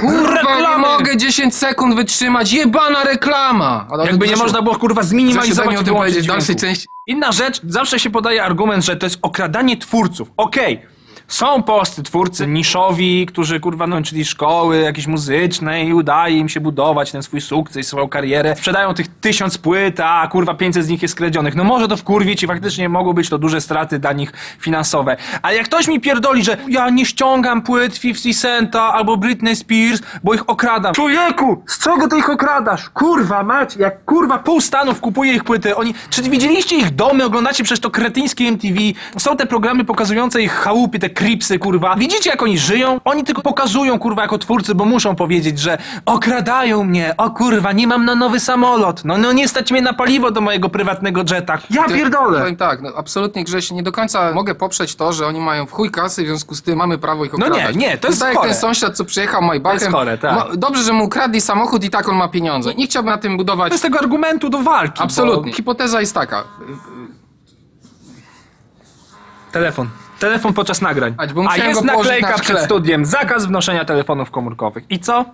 Kurwa, 0.00 0.20
nie 0.22 0.30
reklamy! 0.30 0.86
mogę 0.88 1.16
10 1.16 1.54
sekund 1.56 1.94
wytrzymać. 1.94 2.52
Jebana 2.52 3.04
reklama! 3.04 3.86
Ale 3.90 4.06
Jakby 4.06 4.28
nie 4.28 4.36
można 4.36 4.62
było 4.62 4.76
kurwa 4.76 5.00
Grzesiu, 5.02 5.16
daj 5.16 5.20
zminimalizować 5.22 5.70
mi 5.70 5.76
o 5.76 5.80
i 5.80 5.84
tym 5.84 5.94
wyłączyć 5.94 6.14
powiedzieć 6.14 6.24
w 6.24 6.32
dalszej 6.32 6.56
dźwięku. 6.56 6.60
części. 6.60 6.88
Inna 7.06 7.32
rzecz, 7.32 7.60
zawsze 7.68 7.98
się 7.98 8.10
podaje 8.10 8.44
argument, 8.44 8.84
że 8.84 8.96
to 8.96 9.06
jest 9.06 9.18
okradanie 9.22 9.76
twórców. 9.76 10.28
Okej. 10.36 10.95
Są 11.28 11.62
polscy 11.62 12.02
twórcy 12.02 12.46
niszowi, 12.46 13.26
którzy 13.26 13.60
kurwa 13.60 13.86
no, 13.86 14.02
czyli 14.02 14.24
szkoły 14.24 14.80
jakieś 14.80 15.06
muzyczne 15.06 15.84
i 15.84 15.94
udaje 15.94 16.38
im 16.38 16.48
się 16.48 16.60
budować 16.60 17.12
ten 17.12 17.22
swój 17.22 17.40
sukces, 17.40 17.86
swoją 17.86 18.08
karierę. 18.08 18.56
Sprzedają 18.56 18.94
tych 18.94 19.08
tysiąc 19.08 19.58
płyt, 19.58 20.00
a 20.00 20.28
kurwa 20.32 20.54
500 20.54 20.84
z 20.84 20.88
nich 20.88 21.02
jest 21.02 21.14
skradzionych. 21.14 21.54
No 21.54 21.64
może 21.64 21.88
to 21.88 21.96
wkurwić 21.96 22.42
i 22.42 22.46
faktycznie 22.46 22.88
mogą 22.88 23.12
być 23.12 23.28
to 23.28 23.38
duże 23.38 23.60
straty 23.60 23.98
dla 23.98 24.12
nich 24.12 24.32
finansowe. 24.60 25.16
Ale 25.42 25.56
jak 25.56 25.66
ktoś 25.66 25.88
mi 25.88 26.00
pierdoli, 26.00 26.44
że 26.44 26.56
ja 26.68 26.90
nie 26.90 27.06
ściągam 27.06 27.62
płyt 27.62 28.00
50 28.00 28.36
Centa 28.40 28.82
albo 28.82 29.16
Britney 29.16 29.56
Spears, 29.56 30.02
bo 30.24 30.34
ich 30.34 30.50
okradam. 30.50 30.94
Człowieku, 30.94 31.62
z 31.66 31.78
czego 31.78 32.08
ty 32.08 32.18
ich 32.18 32.30
okradasz? 32.30 32.90
Kurwa 32.90 33.42
mać, 33.42 33.76
jak 33.76 34.04
kurwa 34.04 34.38
pół 34.38 34.60
Stanów 34.60 35.00
kupuje 35.00 35.32
ich 35.32 35.44
płyty. 35.44 35.76
Oni, 35.76 35.94
czy 36.10 36.22
widzieliście 36.22 36.76
ich 36.76 36.90
domy, 36.94 37.24
oglądacie 37.24 37.64
przecież 37.64 37.80
to 37.80 37.90
kretyńskie 37.90 38.44
MTV? 38.48 38.80
Są 39.18 39.36
te 39.36 39.46
programy 39.46 39.84
pokazujące 39.84 40.42
ich 40.42 40.52
chałupy, 40.52 40.98
te 40.98 41.10
kripsy, 41.16 41.58
kurwa. 41.58 41.96
Widzicie 41.96 42.30
jak 42.30 42.42
oni 42.42 42.58
żyją? 42.58 43.00
Oni 43.04 43.24
tylko 43.24 43.42
pokazują, 43.42 43.98
kurwa, 43.98 44.22
jako 44.22 44.38
twórcy, 44.38 44.74
bo 44.74 44.84
muszą 44.84 45.16
powiedzieć, 45.16 45.58
że 45.58 45.78
okradają 46.06 46.84
mnie, 46.84 47.14
o 47.16 47.30
kurwa, 47.30 47.72
nie 47.72 47.86
mam 47.86 48.04
na 48.04 48.14
nowy 48.14 48.40
samolot. 48.40 49.04
No, 49.04 49.18
no 49.18 49.32
nie 49.32 49.48
stać 49.48 49.70
mnie 49.72 49.82
na 49.82 49.92
paliwo 49.92 50.30
do 50.30 50.40
mojego 50.40 50.68
prywatnego 50.68 51.22
jeta. 51.30 51.58
Ja 51.70 51.84
Ty- 51.84 51.94
pierdolę. 51.94 52.40
Powiem 52.40 52.56
tak, 52.56 52.82
no 52.82 52.90
absolutnie 52.96 53.44
Grześ, 53.44 53.70
nie 53.70 53.82
do 53.82 53.92
końca 53.92 54.32
mogę 54.32 54.54
poprzeć 54.54 54.96
to, 54.96 55.12
że 55.12 55.26
oni 55.26 55.40
mają 55.40 55.66
w 55.66 55.72
chuj 55.72 55.90
kasy, 55.90 56.22
w 56.22 56.26
związku 56.26 56.54
z 56.54 56.62
tym 56.62 56.78
mamy 56.78 56.98
prawo 56.98 57.24
ich 57.24 57.32
No 57.32 57.38
nie, 57.38 57.52
okradać. 57.52 57.76
nie, 57.76 57.98
to 57.98 58.08
jest 58.08 58.20
tak 58.20 58.34
jak 58.34 58.42
ten 58.42 58.54
sąsiad, 58.54 58.96
co 58.96 59.04
przyjechał 59.04 59.42
Maybachem. 59.42 59.78
To 59.78 59.84
jest 59.84 59.96
chore, 59.96 60.18
tak. 60.18 60.56
Dobrze, 60.56 60.82
że 60.82 60.92
mu 60.92 61.04
ukradli 61.04 61.40
samochód 61.40 61.84
i 61.84 61.90
tak 61.90 62.08
on 62.08 62.16
ma 62.16 62.28
pieniądze. 62.28 62.74
Nie 62.74 62.86
chciałbym 62.86 63.12
na 63.12 63.18
tym 63.18 63.36
budować. 63.36 63.72
To 63.72 63.78
z 63.78 63.80
tego 63.80 63.98
argumentu 63.98 64.48
do 64.48 64.58
walki. 64.58 65.02
Absolutnie. 65.02 65.50
Bo... 65.52 65.56
Hipoteza 65.56 66.00
jest 66.00 66.14
taka. 66.14 66.44
Telefon. 69.52 69.88
Telefon 70.18 70.52
podczas 70.54 70.80
nagrań. 70.80 71.14
Ać, 71.18 71.32
bo 71.32 71.40
A 71.40 71.44
musiałem 71.44 71.68
jest 71.68 71.82
go 71.82 71.88
położyć 71.88 72.10
naklejka 72.10 72.36
na 72.36 72.42
przed 72.42 72.60
studiem. 72.60 73.04
Zakaz 73.06 73.46
wnoszenia 73.46 73.84
telefonów 73.84 74.30
komórkowych. 74.30 74.84
I 74.90 74.98
co? 74.98 75.24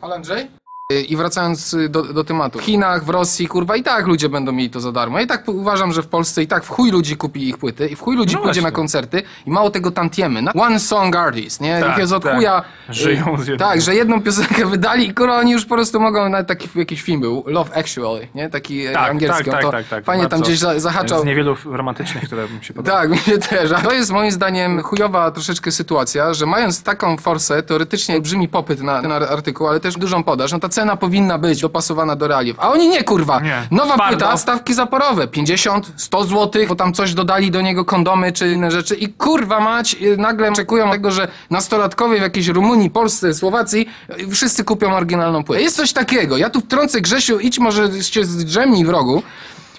Ale 0.00 0.14
Andrzej? 0.14 0.55
Y, 0.92 1.00
I 1.02 1.16
wracając 1.16 1.74
y, 1.74 1.88
do, 1.88 2.02
do 2.02 2.24
tematu. 2.24 2.58
W 2.58 2.62
Chinach, 2.62 3.04
w 3.04 3.08
Rosji, 3.08 3.48
kurwa, 3.48 3.76
i 3.76 3.82
tak 3.82 4.06
ludzie 4.06 4.28
będą 4.28 4.52
mieli 4.52 4.70
to 4.70 4.80
za 4.80 4.92
darmo. 4.92 5.18
Ja 5.18 5.24
i 5.24 5.26
tak 5.26 5.48
uważam, 5.48 5.92
że 5.92 6.02
w 6.02 6.06
Polsce 6.06 6.42
i 6.42 6.46
tak 6.46 6.64
w 6.64 6.68
chuj 6.68 6.90
ludzi 6.90 7.16
kupi 7.16 7.48
ich 7.48 7.58
płyty 7.58 7.88
i 7.88 7.96
w 7.96 8.00
chuj 8.00 8.16
ludzi 8.16 8.34
No 8.34 8.40
pójdzie 8.40 8.60
właśnie. 8.60 8.62
na 8.62 8.76
koncerty 8.76 9.22
i 9.46 9.50
mało 9.50 9.70
tego 9.70 9.90
tantiemy. 9.90 10.42
Na 10.42 10.52
One 10.52 10.80
song 10.80 11.16
artist, 11.16 11.60
nie? 11.60 11.80
Tak, 11.80 11.92
ich 11.92 11.98
jest 11.98 12.12
od 12.12 12.22
tak. 12.22 12.34
chuja. 12.34 12.62
y, 12.90 12.94
Żyją 12.94 13.24
z 13.24 13.46
jednego. 13.48 13.70
Tak, 13.70 13.80
że 13.80 13.94
jedną 13.94 14.22
piosenkę 14.22 14.66
wydali 14.76 15.08
i 15.08 15.14
kurwa 15.14 15.38
oni 15.38 15.52
już 15.52 15.64
po 15.66 15.74
prostu 15.74 16.00
mogą, 16.00 16.28
nawet 16.28 16.46
taki 16.46 16.68
jakiś 16.74 17.02
film 17.02 17.20
był, 17.20 17.44
Love 17.46 17.76
Actually, 17.76 18.28
nie? 18.34 18.50
Taki 18.50 18.84
Tak, 18.92 19.10
angielski. 19.10 19.44
tak, 19.44 19.46
on 19.46 19.52
tak, 19.52 19.62
to 19.62 19.70
tak, 19.72 19.88
tak. 19.88 20.04
Fajnie 20.04 20.22
tam 20.22 20.30
Bardzo. 20.30 20.44
gdzieś 20.44 20.58
za, 20.58 20.80
zahaczał. 20.80 21.22
Z 21.22 21.24
niewielu 21.24 21.56
romantycznych, 21.64 22.24
które 22.24 22.48
mi 22.58 22.64
się 22.64 22.74
podobały. 22.74 23.08
Tak, 23.08 23.18
się 23.26 23.38
też. 23.38 23.72
A 23.72 23.78
to 23.80 23.92
jest 23.92 24.12
moim 24.12 24.30
zdaniem 24.32 24.82
chujowa 24.82 25.30
troszeczkę 25.30 25.72
sytuacja, 25.72 26.34
że 26.34 26.46
mając 26.46 26.82
taką 26.82 27.16
forsę, 27.16 27.62
teoretycznie 27.62 28.14
olbrzymi 28.14 28.48
popyt 28.48 28.82
na 28.82 29.02
ten 29.02 29.12
ar- 29.12 29.24
artykuł, 29.32 29.68
ale 29.68 29.80
też 29.80 29.94
dużą 29.94 30.24
podaż, 30.24 30.52
no 30.52 30.58
ta 30.58 30.68
cena 30.76 30.96
powinna 30.96 31.38
być 31.38 31.60
dopasowana 31.60 32.16
do 32.16 32.28
realiów. 32.28 32.56
A 32.60 32.70
oni 32.70 32.88
nie, 32.88 33.04
kurwa. 33.04 33.40
Nie. 33.40 33.68
Nowa 33.70 33.94
Twardo. 33.94 34.16
płyta, 34.16 34.36
stawki 34.36 34.74
zaporowe. 34.74 35.28
50, 35.28 35.92
100 35.96 36.24
zł, 36.24 36.62
bo 36.68 36.74
tam 36.74 36.92
coś 36.92 37.14
dodali 37.14 37.50
do 37.50 37.60
niego, 37.60 37.84
kondomy 37.84 38.32
czy 38.32 38.52
inne 38.52 38.70
rzeczy. 38.70 38.94
I 38.94 39.08
kurwa 39.08 39.60
mać, 39.60 39.96
y, 40.02 40.16
nagle 40.16 40.48
oczekują 40.48 40.90
tego, 40.90 41.10
że 41.10 41.28
nastolatkowie 41.50 42.18
w 42.18 42.22
jakiejś 42.22 42.48
Rumunii, 42.48 42.90
Polsce, 42.90 43.34
Słowacji 43.34 43.88
y, 44.20 44.30
wszyscy 44.30 44.64
kupią 44.64 44.94
oryginalną 44.96 45.44
płytę. 45.44 45.62
Jest 45.62 45.76
coś 45.76 45.92
takiego. 45.92 46.36
Ja 46.36 46.50
tu 46.50 46.60
wtrącę 46.60 47.00
Grzesiu, 47.00 47.38
idź 47.38 47.58
może 47.58 48.02
się 48.02 48.24
zdrzemnij 48.24 48.84
w 48.84 48.88
rogu. 48.88 49.22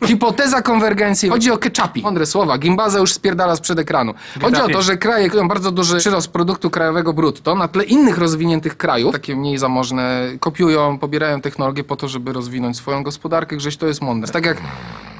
Hipoteza 0.05 0.61
konwergencji. 0.61 1.29
Chodzi 1.29 1.51
o 1.51 1.57
ketchupi. 1.57 2.01
Mądre 2.01 2.25
słowa. 2.25 2.57
Gimbaza 2.57 2.99
już 2.99 3.13
spierdala 3.13 3.55
sprzed 3.55 3.79
ekranu. 3.79 4.13
Chodzi 4.41 4.61
o 4.61 4.67
to, 4.67 4.81
że 4.81 4.97
kraje 4.97 5.27
mają 5.27 5.47
bardzo 5.47 5.71
duży 5.71 5.97
przyrost 5.97 6.27
produktu 6.27 6.69
krajowego 6.69 7.13
brutto 7.13 7.55
na 7.55 7.67
tle 7.67 7.83
innych 7.83 8.17
rozwiniętych 8.17 8.77
krajów, 8.77 9.13
takie 9.13 9.35
mniej 9.35 9.57
zamożne, 9.57 10.27
kopiują, 10.39 10.99
pobierają 10.99 11.41
technologię 11.41 11.83
po 11.83 11.95
to, 11.95 12.07
żeby 12.07 12.33
rozwinąć 12.33 12.77
swoją 12.77 13.03
gospodarkę. 13.03 13.57
Grześ, 13.57 13.77
to 13.77 13.87
jest 13.87 14.01
mądre. 14.01 14.33
Tak 14.33 14.45
jak, 14.45 14.57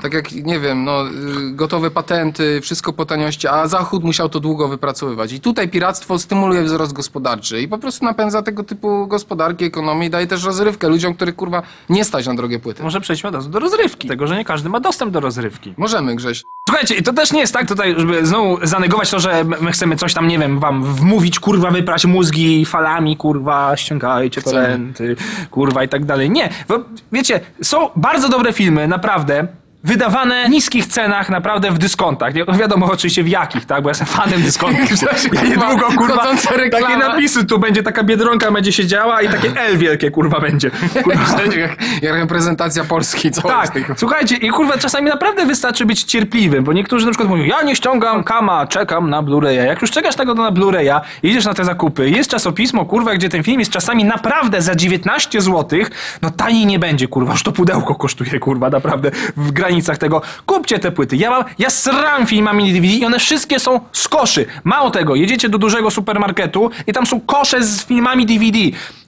tak 0.01 0.13
jak 0.13 0.31
nie 0.31 0.59
wiem, 0.59 0.83
no, 0.83 1.07
y, 1.07 1.11
gotowe 1.51 1.91
patenty, 1.91 2.61
wszystko 2.61 2.93
po 2.93 3.05
taniości, 3.05 3.47
a 3.47 3.67
Zachód 3.67 4.03
musiał 4.03 4.29
to 4.29 4.39
długo 4.39 4.67
wypracowywać. 4.67 5.31
I 5.31 5.39
tutaj 5.39 5.69
piractwo 5.69 6.19
stymuluje 6.19 6.63
wzrost 6.63 6.93
gospodarczy 6.93 7.61
i 7.61 7.67
po 7.67 7.77
prostu 7.77 8.05
napędza 8.05 8.41
tego 8.41 8.63
typu 8.63 9.07
gospodarki, 9.07 9.65
ekonomii 9.65 10.07
i 10.07 10.09
daje 10.09 10.27
też 10.27 10.43
rozrywkę 10.43 10.89
ludziom, 10.89 11.13
których 11.13 11.35
kurwa 11.35 11.61
nie 11.89 12.05
stać 12.05 12.27
na 12.27 12.33
drogie 12.33 12.59
płyty. 12.59 12.83
Może 12.83 13.01
przejdźmy 13.01 13.29
od 13.29 13.35
razu 13.35 13.49
do 13.49 13.59
rozrywki. 13.59 14.07
Tego, 14.07 14.27
że 14.27 14.37
nie 14.37 14.45
każdy 14.45 14.66
ma 14.69 14.79
dostęp 14.79 15.11
do 15.11 15.19
rozrywki. 15.19 15.73
Możemy, 15.77 16.15
Grześ. 16.15 16.43
Słuchajcie, 16.69 16.95
i 16.95 17.03
to 17.03 17.13
też 17.13 17.31
nie 17.33 17.39
jest 17.39 17.53
tak 17.53 17.67
tutaj, 17.67 17.95
żeby 17.97 18.25
znowu 18.25 18.57
zanegować 18.63 19.09
to, 19.11 19.19
że 19.19 19.43
my 19.61 19.71
chcemy 19.71 19.95
coś 19.95 20.13
tam, 20.13 20.27
nie 20.27 20.39
wiem, 20.39 20.59
wam 20.59 20.83
wmówić, 20.83 21.39
kurwa, 21.39 21.71
wyprać 21.71 22.05
mózgi 22.05 22.65
falami, 22.65 23.17
kurwa, 23.17 23.77
ściągajcie 23.77 24.41
Chcemy. 24.41 24.55
torenty, 24.55 25.15
kurwa 25.51 25.83
i 25.83 25.89
tak 25.89 26.05
dalej. 26.05 26.29
Nie, 26.29 26.49
bo 26.67 26.79
wiecie, 27.11 27.39
są 27.61 27.89
bardzo 27.95 28.29
dobre 28.29 28.53
filmy, 28.53 28.87
naprawdę. 28.87 29.47
Wydawane 29.87 30.45
w 30.45 30.49
niskich 30.49 30.85
cenach, 30.85 31.29
naprawdę 31.29 31.71
w 31.71 31.77
dyskontach. 31.77 32.33
Nie, 32.33 32.43
no 32.47 32.53
wiadomo 32.53 32.91
oczywiście 32.91 33.23
w 33.23 33.27
jakich, 33.27 33.65
tak? 33.65 33.83
Bo 33.83 33.89
ja 33.89 33.91
jestem 33.91 34.07
fanem 34.07 34.41
dyskontów. 34.41 34.77
Ja 35.33 35.43
niedługo, 35.43 35.87
kurwa, 35.97 36.25
takie 36.71 36.97
napisy 36.97 37.45
tu 37.45 37.59
będzie, 37.59 37.83
taka 37.83 38.03
biedronka 38.03 38.51
będzie 38.51 38.71
siedziała 38.71 39.21
i 39.21 39.29
takie 39.29 39.61
L 39.61 39.77
wielkie, 39.77 40.11
kurwa, 40.11 40.39
będzie. 40.39 40.71
Kurwa. 41.03 41.43
jak, 41.57 41.77
jak 42.01 42.15
reprezentacja 42.15 42.83
Polski, 42.83 43.31
co 43.31 43.41
Tak, 43.41 43.71
słuchajcie, 43.97 44.35
i 44.35 44.49
kurwa, 44.49 44.77
czasami 44.77 45.09
naprawdę 45.09 45.45
wystarczy 45.45 45.85
być 45.85 46.03
cierpliwym, 46.03 46.63
bo 46.63 46.73
niektórzy 46.73 47.05
na 47.05 47.11
przykład 47.11 47.29
mówią, 47.29 47.43
ja 47.43 47.61
nie 47.61 47.75
ściągam 47.75 48.23
kama, 48.23 48.67
czekam 48.67 49.09
na 49.09 49.23
Blu-raya. 49.23 49.65
Jak 49.65 49.81
już 49.81 49.91
czekasz 49.91 50.15
tego 50.15 50.33
na 50.33 50.51
Blu-raya, 50.51 51.01
idziesz 51.23 51.45
na 51.45 51.53
te 51.53 51.65
zakupy, 51.65 52.09
jest 52.09 52.29
czasopismo, 52.29 52.85
kurwa, 52.85 53.13
gdzie 53.13 53.29
ten 53.29 53.43
film 53.43 53.59
jest 53.59 53.71
czasami 53.71 54.05
naprawdę 54.05 54.61
za 54.61 54.75
19 54.75 55.41
zł, 55.41 55.79
no 56.21 56.29
taniej 56.29 56.65
nie 56.65 56.79
będzie, 56.79 57.07
kurwa, 57.07 57.31
już 57.31 57.43
to 57.43 57.51
pudełko 57.51 57.95
kosztuje, 57.95 58.39
kurwa, 58.39 58.69
naprawdę, 58.69 59.11
w 59.37 59.51
tego. 59.83 60.21
Kupcie 60.45 60.79
te 60.79 60.91
płyty. 60.91 61.15
Ja 61.15 61.29
mam, 61.29 61.43
ja 61.59 61.69
sram 61.69 62.27
filmami 62.27 62.73
DVD 62.73 62.93
i 62.93 63.05
one 63.05 63.19
wszystkie 63.19 63.59
są 63.59 63.79
z 63.91 64.07
koszy. 64.07 64.45
Mało 64.63 64.91
tego, 64.91 65.15
jedziecie 65.15 65.49
do 65.49 65.57
dużego 65.57 65.91
supermarketu 65.91 66.71
i 66.87 66.93
tam 66.93 67.05
są 67.05 67.21
kosze 67.21 67.63
z 67.63 67.85
filmami 67.85 68.25
DVD. 68.25 68.57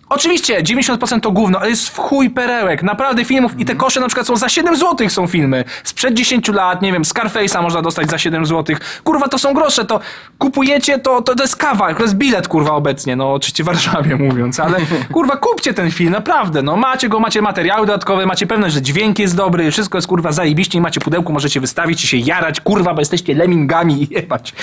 Oczywiście 0.10 0.63
90% 0.63 1.19
to 1.19 1.32
gówno, 1.32 1.60
ale 1.60 1.69
jest 1.69 1.89
w 1.89 1.98
chuj 1.98 2.30
perełek. 2.30 2.84
Naprawdę 2.84 3.26
filmów 3.26 3.60
i 3.60 3.65
te 3.65 3.76
kosze 3.76 4.00
na 4.00 4.08
przykład 4.08 4.28
są 4.28 4.36
za 4.36 4.50
7 4.50 4.76
zł 4.76 5.10
są 5.10 5.28
filmy. 5.28 5.63
Sprzed 5.84 6.13
10 6.13 6.48
lat, 6.48 6.82
nie 6.82 6.93
wiem, 6.93 7.04
Scarface'a 7.04 7.62
można 7.62 7.82
dostać 7.82 8.10
za 8.10 8.17
7 8.17 8.45
zł. 8.45 8.76
Kurwa, 9.04 9.28
to 9.28 9.38
są 9.38 9.54
grosze, 9.54 9.86
to 9.86 10.00
kupujecie, 10.38 11.00
to, 11.00 11.22
to, 11.22 11.36
to 11.36 11.43
jest 11.43 11.56
kawa, 11.56 11.93
to 11.93 12.04
jest 12.04 12.15
bilet, 12.15 12.48
kurwa, 12.48 12.72
obecnie. 12.72 13.15
No, 13.15 13.34
oczywiście 13.34 13.63
w 13.63 13.65
Warszawie 13.65 14.15
mówiąc, 14.26 14.60
ale 14.60 14.78
kurwa, 15.12 15.38
kupcie 15.38 15.74
ten 15.74 15.91
film, 15.91 16.12
naprawdę. 16.12 16.62
No, 16.62 16.76
macie 16.76 17.10
go, 17.10 17.19
macie 17.19 17.41
materiały 17.41 17.88
dodatkowe, 17.88 18.26
macie 18.26 18.48
pewność, 18.48 18.74
że 18.74 18.82
dźwięk 18.82 19.19
jest 19.19 19.36
dobry, 19.36 19.72
wszystko 19.72 19.98
jest 19.98 20.08
kurwa 20.08 20.32
zajebiście 20.32 20.82
macie 20.82 21.00
pudełku, 21.00 21.34
możecie 21.34 21.60
wystawić 21.60 22.04
i 22.04 22.08
się 22.08 22.17
jarać, 22.17 22.62
kurwa, 22.62 22.93
bo 22.93 23.02
jesteście 23.02 23.36
lemmingami 23.36 24.04
i 24.04 24.13
jebać. 24.13 24.54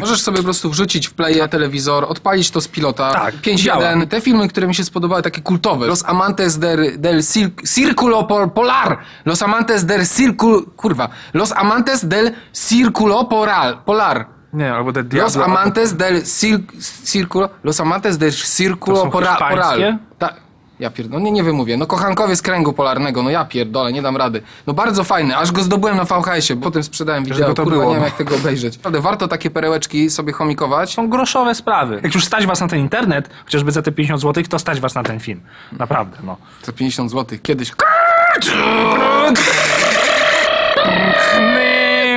Możesz 0.00 0.22
sobie 0.22 0.38
po 0.38 0.44
prostu 0.44 0.70
wrzucić 0.70 1.08
w 1.08 1.14
playa 1.14 1.48
telewizor, 1.50 2.04
odpalić 2.08 2.50
to 2.50 2.60
z 2.60 2.68
pilota. 2.68 3.10
Tak, 3.10 3.34
5-1. 3.34 3.56
działa. 3.56 4.06
Te 4.06 4.20
filmy, 4.20 4.48
które 4.48 4.66
mi 4.66 4.74
się 4.74 4.84
spodobały, 4.84 4.95
takie 5.22 5.42
kultowe. 5.42 5.86
Los 5.86 6.04
Amantes 6.04 6.58
del, 6.58 7.00
del 7.00 7.22
Cir 7.22 7.54
Círculo 7.64 8.26
Pol- 8.26 8.52
Polar. 8.52 9.00
Los 9.24 9.42
Amantes 9.42 9.86
del 9.86 10.06
Círculo... 10.06 10.66
Kurwa. 10.76 11.10
Los 11.32 11.52
Amantes 11.52 12.08
del 12.08 12.34
Círculo 12.52 13.28
Polar. 13.28 13.84
Polar. 13.84 14.28
Nie, 14.52 14.68
albo 14.68 14.90
Los 14.92 15.08
Diablo, 15.08 15.44
Amantes 15.44 15.96
del 15.98 16.24
Cir 16.24 16.66
Círculo... 16.80 17.50
Los 17.62 17.78
Amantes 17.80 18.18
del 18.18 18.32
Círculo? 18.32 19.10
Poral. 19.10 20.00
Ta, 20.18 20.36
ja 20.78 20.90
pierdolę, 20.90 21.22
nie, 21.22 21.32
nie 21.32 21.42
wymówię. 21.42 21.76
No 21.76 21.86
kochankowie 21.86 22.36
z 22.36 22.42
kręgu 22.42 22.72
polarnego, 22.72 23.22
no 23.22 23.30
ja 23.30 23.44
pierdolę, 23.44 23.92
nie 23.92 24.02
dam 24.02 24.16
rady. 24.16 24.42
No 24.66 24.72
bardzo 24.72 25.04
fajny, 25.04 25.36
aż 25.36 25.52
go 25.52 25.62
zdobyłem 25.62 25.96
na 25.96 26.04
VHS-ie, 26.04 26.60
potem 26.60 26.82
sprzedałem 26.82 27.24
wideo, 27.24 27.54
to 27.54 27.62
kurwa, 27.64 27.70
było, 27.78 27.84
nie 27.84 27.90
wiem 27.90 28.00
no. 28.00 28.04
jak 28.04 28.16
tego 28.16 28.36
obejrzeć. 28.36 28.76
Naprawdę, 28.76 29.00
warto 29.00 29.28
takie 29.28 29.50
perełeczki 29.50 30.10
sobie 30.10 30.32
chomikować. 30.32 30.94
są 30.94 31.08
groszowe 31.08 31.54
sprawy. 31.54 32.00
Jak 32.02 32.14
już 32.14 32.24
stać 32.24 32.46
was 32.46 32.60
na 32.60 32.68
ten 32.68 32.78
internet, 32.78 33.30
chociażby 33.44 33.72
za 33.72 33.82
te 33.82 33.92
50 33.92 34.22
zł, 34.22 34.44
to 34.48 34.58
stać 34.58 34.80
was 34.80 34.94
na 34.94 35.02
ten 35.02 35.20
film. 35.20 35.40
Naprawdę, 35.72 36.18
no. 36.24 36.36
Za 36.62 36.72
50 36.72 37.10
zł. 37.10 37.38
Kiedyś 37.42 37.72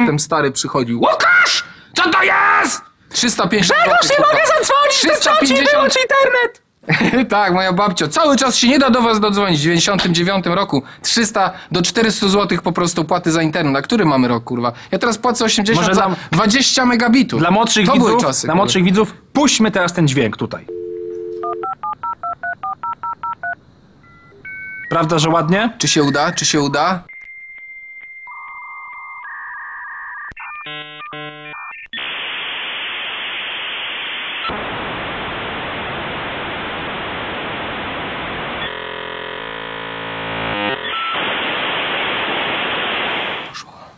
ten 0.06 0.20
stary 0.20 0.52
przychodził. 0.52 1.00
Łukasz! 1.00 1.64
Co 1.96 2.10
to 2.10 2.24
jest? 2.24 2.82
350 3.10 3.80
Czegoś 3.84 4.00
zł. 4.02 4.18
nie 4.20 4.26
mogę 4.26 4.48
zadzwonić, 4.48 5.02
to 5.02 5.22
trzeba 5.22 5.40
ci 5.40 5.46
350 5.46 5.72
wyłącz 5.72 5.96
internet! 6.02 6.69
tak, 7.30 7.54
moja 7.54 7.74
babcio. 7.74 8.08
Cały 8.08 8.38
czas 8.38 8.56
się 8.56 8.68
nie 8.68 8.80
da 8.80 8.90
do 8.90 9.02
was 9.02 9.20
dodzwonić. 9.20 9.60
W 9.60 9.64
99 9.64 10.46
roku 10.46 10.84
300 11.02 11.52
do 11.72 11.82
400 11.82 12.28
zł 12.28 12.58
po 12.64 12.72
prostu 12.72 13.06
płaty 13.06 13.32
za 13.32 13.42
internet. 13.42 13.76
A 13.76 13.82
który 13.82 14.06
mamy 14.06 14.28
rok, 14.28 14.44
kurwa? 14.44 14.72
Ja 14.92 15.00
teraz 15.00 15.18
płacę 15.18 15.46
80 15.46 15.80
Może 15.88 15.96
za 15.96 16.02
dla- 16.08 16.16
20 16.32 16.86
megabitów. 16.86 17.40
Dla 17.40 17.52
młodszych 17.52 17.86
to 17.86 17.94
widzów, 17.94 18.08
były 18.10 18.22
czasy. 18.22 18.48
dla 18.48 18.52
kurwa. 18.54 18.56
młodszych 18.64 18.84
widzów, 18.84 19.14
puśćmy 19.34 19.72
teraz 19.72 19.94
ten 19.94 20.08
dźwięk 20.08 20.38
tutaj. 20.38 20.66
Prawda, 24.90 25.20
że 25.20 25.30
ładnie? 25.30 25.74
Czy 25.78 25.88
się 25.88 26.04
uda? 26.04 26.32
Czy 26.32 26.46
się 26.46 26.62
uda? 26.62 27.04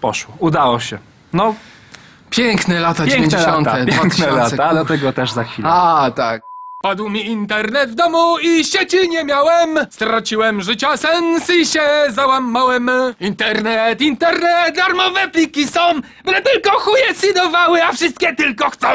Poszło. 0.01 0.33
Udało 0.39 0.79
się. 0.79 0.97
No, 1.33 1.55
Piękne 2.29 2.79
lata 2.79 3.03
piękne 3.05 3.27
90. 3.27 3.65
lata, 3.65 3.77
piękne 3.77 3.95
2000, 3.95 4.31
lata, 4.35 4.49
kurwa. 4.49 4.63
ale 4.65 4.85
tego 4.85 5.13
też 5.13 5.31
za 5.31 5.43
chwilę. 5.43 5.69
A, 5.71 6.11
tak. 6.15 6.41
Padł 6.83 7.09
mi 7.09 7.25
internet 7.25 7.91
w 7.91 7.95
domu 7.95 8.37
i 8.39 8.63
sieci 8.65 9.09
nie 9.09 9.23
miałem. 9.23 9.79
Straciłem 9.91 10.61
życia 10.61 10.97
sens 10.97 11.49
i 11.49 11.65
się 11.65 11.81
załamałem. 12.09 12.91
Internet, 13.19 14.01
internet, 14.01 14.75
darmowe 14.75 15.27
pliki 15.27 15.67
są. 15.67 15.79
Byle 16.25 16.41
tylko 16.41 16.71
chuje 16.71 17.13
synowały, 17.15 17.83
a 17.83 17.91
wszystkie 17.93 18.35
tylko 18.35 18.69
chcą. 18.69 18.87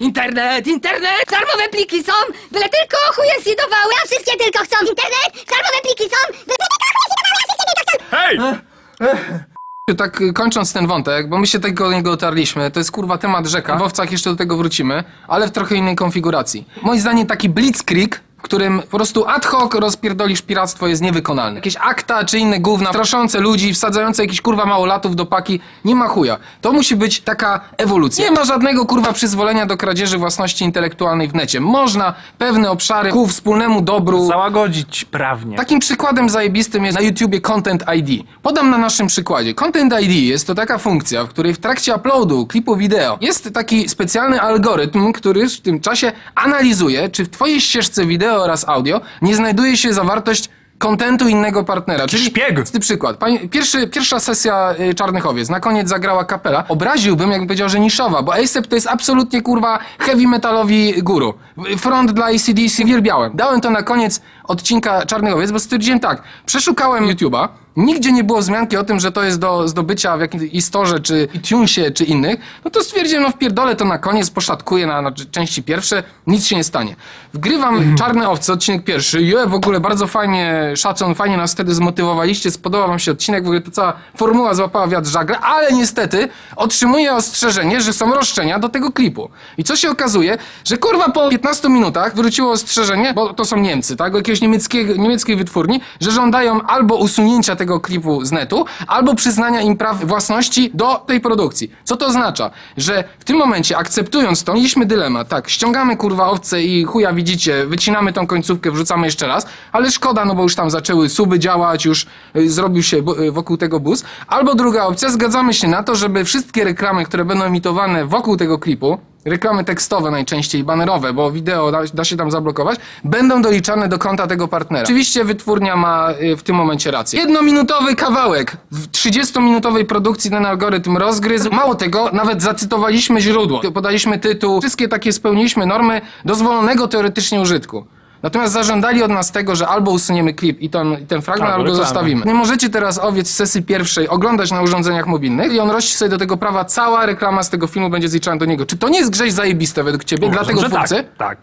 Internet, 0.00 0.66
internet. 0.66 1.24
Darmowe 1.30 1.68
pliki 1.70 2.04
są, 2.04 2.12
byle 2.52 2.68
tylko 2.68 2.96
chuje 3.14 3.40
zjedowały, 3.42 3.92
a 4.02 4.06
wszystkie 4.06 4.36
tylko 4.36 4.64
chcą 4.64 4.76
internet. 4.80 5.30
Darmowe 5.50 5.80
pliki 5.82 6.04
są, 6.04 6.32
byle 6.46 6.56
tylko 6.58 6.96
chuje 7.16 7.34
zjedowały, 7.34 7.34
a 7.34 7.36
wszystkie 7.46 7.74
tylko 7.74 7.88
chcą. 7.88 9.36
Hej! 9.40 9.46
Tak 9.94 10.20
y, 10.20 10.32
kończąc 10.32 10.72
ten 10.72 10.86
wątek, 10.86 11.28
bo 11.28 11.38
my 11.38 11.46
się 11.46 11.58
tego 11.58 11.92
niego 11.92 12.12
otarliśmy, 12.12 12.70
to 12.70 12.80
jest 12.80 12.90
kurwa 12.90 13.18
temat 13.18 13.46
rzeka. 13.46 13.76
W 13.76 13.82
owcach 13.82 14.12
jeszcze 14.12 14.30
do 14.30 14.36
tego 14.36 14.56
wrócimy, 14.56 15.04
ale 15.28 15.48
w 15.48 15.50
trochę 15.50 15.74
innej 15.76 15.96
konfiguracji. 15.96 16.68
Moim 16.82 17.00
zdaniem 17.00 17.26
taki 17.26 17.48
blitzkrieg, 17.48 18.20
którym 18.42 18.82
po 18.90 18.96
prostu 18.96 19.28
ad 19.28 19.46
hoc 19.46 19.74
rozpierdolisz 19.74 20.42
piractwo 20.42 20.86
jest 20.86 21.02
niewykonalne. 21.02 21.54
Jakieś 21.54 21.76
akta 21.76 22.24
czy 22.24 22.38
inne 22.38 22.60
gówna, 22.60 22.90
straszące 22.90 23.40
ludzi, 23.40 23.74
wsadzające 23.74 24.22
jakiś 24.22 24.40
kurwa 24.40 24.66
małolatów 24.66 25.16
do 25.16 25.26
paki, 25.26 25.60
nie 25.84 25.94
ma 25.94 26.08
chuja. 26.08 26.38
To 26.60 26.72
musi 26.72 26.96
być 26.96 27.20
taka 27.20 27.60
ewolucja. 27.76 28.24
Nie 28.24 28.30
ma 28.30 28.44
żadnego 28.44 28.86
kurwa 28.86 29.12
przyzwolenia 29.12 29.66
do 29.66 29.76
kradzieży 29.76 30.18
własności 30.18 30.64
intelektualnej 30.64 31.28
w 31.28 31.34
necie. 31.34 31.60
Można 31.60 32.14
pewne 32.38 32.70
obszary 32.70 33.10
ku 33.10 33.26
wspólnemu 33.26 33.82
dobru 33.82 34.26
Załagodzić 34.26 35.04
prawnie. 35.04 35.56
Takim 35.56 35.78
przykładem 35.78 36.28
zajebistym 36.28 36.84
jest 36.84 36.98
na 36.98 37.04
YouTubie 37.04 37.40
Content 37.40 37.84
ID. 37.96 38.26
Podam 38.42 38.70
na 38.70 38.78
naszym 38.78 39.06
przykładzie. 39.06 39.54
Content 39.54 39.94
ID 40.02 40.12
jest 40.12 40.46
to 40.46 40.54
taka 40.54 40.78
funkcja, 40.78 41.24
w 41.24 41.28
której 41.28 41.54
w 41.54 41.58
trakcie 41.58 41.94
uploadu 41.94 42.46
klipu 42.46 42.76
wideo 42.76 43.18
jest 43.20 43.54
taki 43.54 43.88
specjalny 43.88 44.40
algorytm, 44.40 45.12
który 45.12 45.48
w 45.48 45.60
tym 45.60 45.80
czasie 45.80 46.12
analizuje, 46.34 47.08
czy 47.08 47.24
w 47.24 47.28
twojej 47.30 47.60
ścieżce 47.60 48.06
wideo 48.06 48.35
oraz 48.38 48.68
audio 48.68 49.00
nie 49.22 49.36
znajduje 49.36 49.76
się 49.76 49.92
zawartość 49.92 50.48
kontentu 50.78 51.28
innego 51.28 51.64
partnera. 51.64 52.06
Czyli 52.06 52.24
szpieg. 52.24 52.54
prosty 52.54 52.80
przykład. 52.80 53.16
Pani, 53.16 53.48
pierwszy, 53.48 53.88
pierwsza 53.88 54.20
sesja 54.20 54.74
y, 54.80 54.94
Czarnych 54.94 55.26
Owiec, 55.26 55.48
na 55.48 55.60
koniec 55.60 55.88
zagrała 55.88 56.24
kapela. 56.24 56.64
Obraziłbym, 56.68 57.30
jakbym 57.30 57.46
powiedział, 57.48 57.68
że 57.68 57.80
niszowa, 57.80 58.22
bo 58.22 58.34
ASAP 58.34 58.66
to 58.66 58.74
jest 58.74 58.86
absolutnie 58.86 59.42
kurwa 59.42 59.78
heavy 59.98 60.28
metalowi 60.28 61.02
guru. 61.02 61.34
Front 61.78 62.12
dla 62.12 62.26
ACDC 62.26 62.84
wielbiałem. 62.84 63.36
Dałem 63.36 63.60
to 63.60 63.70
na 63.70 63.82
koniec 63.82 64.22
odcinka 64.44 65.06
Czarnych 65.06 65.34
Owiec, 65.34 65.50
bo 65.50 65.58
stwierdziłem 65.58 66.00
tak, 66.00 66.22
przeszukałem 66.46 67.04
YouTube'a, 67.04 67.48
nigdzie 67.76 68.12
nie 68.12 68.24
było 68.24 68.38
wzmianki 68.38 68.76
o 68.76 68.84
tym, 68.84 69.00
że 69.00 69.12
to 69.12 69.22
jest 69.22 69.38
do 69.38 69.68
zdobycia 69.68 70.16
w 70.16 70.20
jakimś 70.20 70.42
istorze, 70.52 71.00
czy 71.00 71.28
iTunesie, 71.34 71.90
czy 71.90 72.04
innych, 72.04 72.40
no 72.64 72.70
to 72.70 72.82
stwierdziłem, 72.82 73.22
no 73.22 73.30
wpierdolę 73.30 73.76
to 73.76 73.84
na 73.84 73.98
koniec, 73.98 74.30
poszatkuję 74.30 74.86
na, 74.86 75.02
na 75.02 75.12
części 75.30 75.62
pierwsze, 75.62 76.02
nic 76.26 76.46
się 76.46 76.56
nie 76.56 76.64
stanie. 76.64 76.96
Wgrywam 77.34 77.96
Czarne 77.96 78.28
Owce, 78.28 78.52
odcinek 78.52 78.84
pierwszy, 78.84 79.22
je, 79.22 79.46
w 79.46 79.54
ogóle 79.54 79.80
bardzo 79.80 80.06
fajnie, 80.06 80.72
szacun, 80.76 81.14
fajnie 81.14 81.36
nas 81.36 81.52
wtedy 81.52 81.74
zmotywowaliście, 81.74 82.50
spodobał 82.50 82.88
wam 82.88 82.98
się 82.98 83.12
odcinek, 83.12 83.44
w 83.44 83.46
ogóle 83.46 83.60
ta 83.60 83.70
cała 83.70 83.92
formuła 84.16 84.54
złapała 84.54 84.88
wiatr 84.88 85.08
żagle, 85.08 85.38
ale 85.38 85.72
niestety 85.72 86.28
otrzymuję 86.56 87.14
ostrzeżenie, 87.14 87.80
że 87.80 87.92
są 87.92 88.14
roszczenia 88.14 88.58
do 88.58 88.68
tego 88.68 88.92
klipu. 88.92 89.30
I 89.58 89.64
co 89.64 89.76
się 89.76 89.90
okazuje, 89.90 90.38
że 90.64 90.76
kurwa 90.76 91.08
po 91.08 91.30
15 91.30 91.68
minutach 91.68 92.14
wróciło 92.14 92.52
ostrzeżenie, 92.52 93.14
bo 93.14 93.34
to 93.34 93.44
są 93.44 93.56
Niemcy, 93.56 93.96
tak, 93.96 94.14
jakiegoś 94.14 94.40
niemieckiego, 94.40 94.94
niemieckiej 94.96 95.36
wytwórni, 95.36 95.80
że 96.00 96.10
żądają 96.10 96.62
albo 96.62 96.96
usunięcia 96.96 97.56
tego 97.56 97.65
klipu 97.80 98.24
z 98.24 98.32
netu, 98.32 98.64
albo 98.86 99.14
przyznania 99.14 99.60
im 99.60 99.76
praw 99.76 100.04
własności 100.04 100.70
do 100.74 100.94
tej 100.94 101.20
produkcji. 101.20 101.70
Co 101.84 101.96
to 101.96 102.06
oznacza? 102.06 102.50
Że 102.76 103.04
w 103.18 103.24
tym 103.24 103.36
momencie, 103.36 103.76
akceptując 103.76 104.44
to, 104.44 104.54
mieliśmy 104.54 104.86
dylemat, 104.86 105.28
tak, 105.28 105.48
ściągamy 105.48 105.96
kurwa 105.96 106.28
owce 106.28 106.62
i 106.62 106.84
chuja 106.84 107.12
widzicie, 107.12 107.66
wycinamy 107.66 108.12
tą 108.12 108.26
końcówkę, 108.26 108.70
wrzucamy 108.70 109.06
jeszcze 109.06 109.26
raz, 109.26 109.46
ale 109.72 109.90
szkoda, 109.90 110.24
no 110.24 110.34
bo 110.34 110.42
już 110.42 110.54
tam 110.54 110.70
zaczęły 110.70 111.08
suby 111.08 111.38
działać, 111.38 111.84
już 111.84 112.06
y, 112.36 112.50
zrobił 112.50 112.82
się 112.82 112.96
y, 112.96 113.32
wokół 113.32 113.56
tego 113.56 113.80
bus. 113.80 114.04
Albo 114.26 114.54
druga 114.54 114.84
opcja, 114.84 115.10
zgadzamy 115.10 115.54
się 115.54 115.68
na 115.68 115.82
to, 115.82 115.94
żeby 115.94 116.24
wszystkie 116.24 116.64
reklamy, 116.64 117.04
które 117.04 117.24
będą 117.24 117.44
emitowane 117.44 118.06
wokół 118.06 118.36
tego 118.36 118.58
klipu, 118.58 118.98
reklamy 119.26 119.64
tekstowe 119.64 120.10
najczęściej, 120.10 120.64
banerowe, 120.64 121.12
bo 121.12 121.30
wideo 121.30 121.70
da, 121.72 121.80
da 121.94 122.04
się 122.04 122.16
tam 122.16 122.30
zablokować, 122.30 122.78
będą 123.04 123.42
doliczane 123.42 123.88
do 123.88 123.98
konta 123.98 124.26
tego 124.26 124.48
partnera. 124.48 124.84
Oczywiście 124.84 125.24
wytwórnia 125.24 125.76
ma 125.76 126.10
y, 126.22 126.36
w 126.36 126.42
tym 126.42 126.56
momencie 126.56 126.90
rację. 126.90 127.20
Jednominutowy 127.20 127.96
kawałek 127.96 128.56
w 128.70 128.88
30-minutowej 128.88 129.84
produkcji 129.84 130.30
ten 130.30 130.46
algorytm 130.46 130.96
rozgryzł. 130.96 131.50
Mało 131.50 131.74
tego, 131.74 132.10
nawet 132.12 132.42
zacytowaliśmy 132.42 133.20
źródło, 133.20 133.60
podaliśmy 133.74 134.18
tytuł, 134.18 134.60
wszystkie 134.60 134.88
takie 134.88 135.12
spełniliśmy 135.12 135.66
normy 135.66 136.00
dozwolonego 136.24 136.88
teoretycznie 136.88 137.40
użytku. 137.40 137.86
Natomiast 138.26 138.52
zażądali 138.52 139.02
od 139.02 139.10
nas 139.10 139.32
tego, 139.32 139.56
że 139.56 139.68
albo 139.68 139.90
usuniemy 139.90 140.34
klip 140.34 140.60
i 140.60 140.70
ten, 140.70 140.92
i 140.92 141.06
ten 141.06 141.22
fragment, 141.22 141.50
Albo 141.50 141.62
albo 141.62 141.70
go 141.70 141.84
zostawimy. 141.84 142.24
Nie 142.24 142.34
możecie 142.34 142.70
teraz 142.70 142.98
owiec 142.98 143.28
w 143.28 143.34
sesji 143.34 143.62
pierwszej 143.62 144.08
oglądać 144.08 144.50
na 144.50 144.62
urządzeniach 144.62 145.06
mobilnych 145.06 145.52
i 145.52 145.60
on 145.60 145.70
rości 145.70 145.96
sobie 145.96 146.08
do 146.08 146.18
tego 146.18 146.36
prawa, 146.36 146.64
cała 146.64 147.06
reklama 147.06 147.42
z 147.42 147.50
tego 147.50 147.66
filmu 147.66 147.90
będzie 147.90 148.08
zliczana 148.08 148.36
do 148.36 148.44
niego. 148.44 148.66
Czy 148.66 148.78
to 148.78 148.88
nie 148.88 148.98
jest 148.98 149.10
grześ 149.10 149.32
zajebiste 149.32 149.84
według 149.84 150.04
ciebie, 150.04 150.28
dla 150.30 150.44
tego 150.44 150.60
że 150.60 150.70
twórcy? 150.70 150.94
tak, 150.94 151.16
tak. 151.16 151.38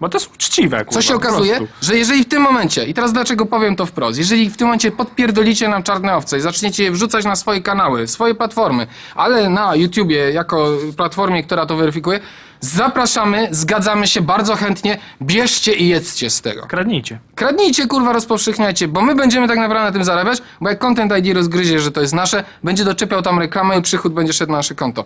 Bo 0.00 0.08
to 0.08 0.18
jest 0.18 0.34
uczciwe, 0.34 0.76
kurwa, 0.84 0.92
Co 0.92 1.02
się 1.02 1.14
okazuje, 1.14 1.60
że 1.82 1.96
jeżeli 1.96 2.24
w 2.24 2.28
tym 2.28 2.42
momencie, 2.42 2.84
i 2.84 2.94
teraz 2.94 3.12
dlaczego 3.12 3.46
powiem 3.46 3.76
to 3.76 3.86
wprost, 3.86 4.18
jeżeli 4.18 4.50
w 4.50 4.56
tym 4.56 4.66
momencie 4.66 4.90
podpierdolicie 4.90 5.68
nam 5.68 5.82
czarne 5.82 6.16
owce 6.16 6.38
i 6.38 6.40
zaczniecie 6.40 6.84
je 6.84 6.90
wrzucać 6.90 7.24
na 7.24 7.36
swoje 7.36 7.60
kanały, 7.60 8.08
swoje 8.08 8.34
platformy, 8.34 8.86
ale 9.14 9.48
na 9.48 9.74
YouTubie 9.74 10.30
jako 10.30 10.68
platformie, 10.96 11.42
która 11.42 11.66
to 11.66 11.76
weryfikuje, 11.76 12.20
zapraszamy, 12.64 13.48
zgadzamy 13.50 14.06
się 14.06 14.20
bardzo 14.20 14.56
chętnie, 14.56 14.98
bierzcie 15.22 15.72
i 15.72 15.88
jedzcie 15.88 16.30
z 16.30 16.40
tego. 16.40 16.66
Kradnijcie. 16.66 17.18
Kradnijcie, 17.34 17.86
kurwa, 17.86 18.12
rozpowszechniajcie, 18.12 18.88
bo 18.88 19.02
my 19.02 19.14
będziemy 19.14 19.48
tak 19.48 19.58
naprawdę 19.58 19.86
na 19.86 19.92
tym 19.92 20.04
zarabiać, 20.04 20.42
bo 20.60 20.68
jak 20.68 20.78
Content 20.78 21.12
ID 21.18 21.34
rozgryzie, 21.34 21.80
że 21.80 21.92
to 21.92 22.00
jest 22.00 22.14
nasze, 22.14 22.44
będzie 22.64 22.84
doczepiał 22.84 23.22
tam 23.22 23.38
reklamę 23.38 23.78
i 23.78 23.82
przychód 23.82 24.12
będzie 24.12 24.32
szedł 24.32 24.52
na 24.52 24.58
nasze 24.58 24.74
konto. 24.74 25.04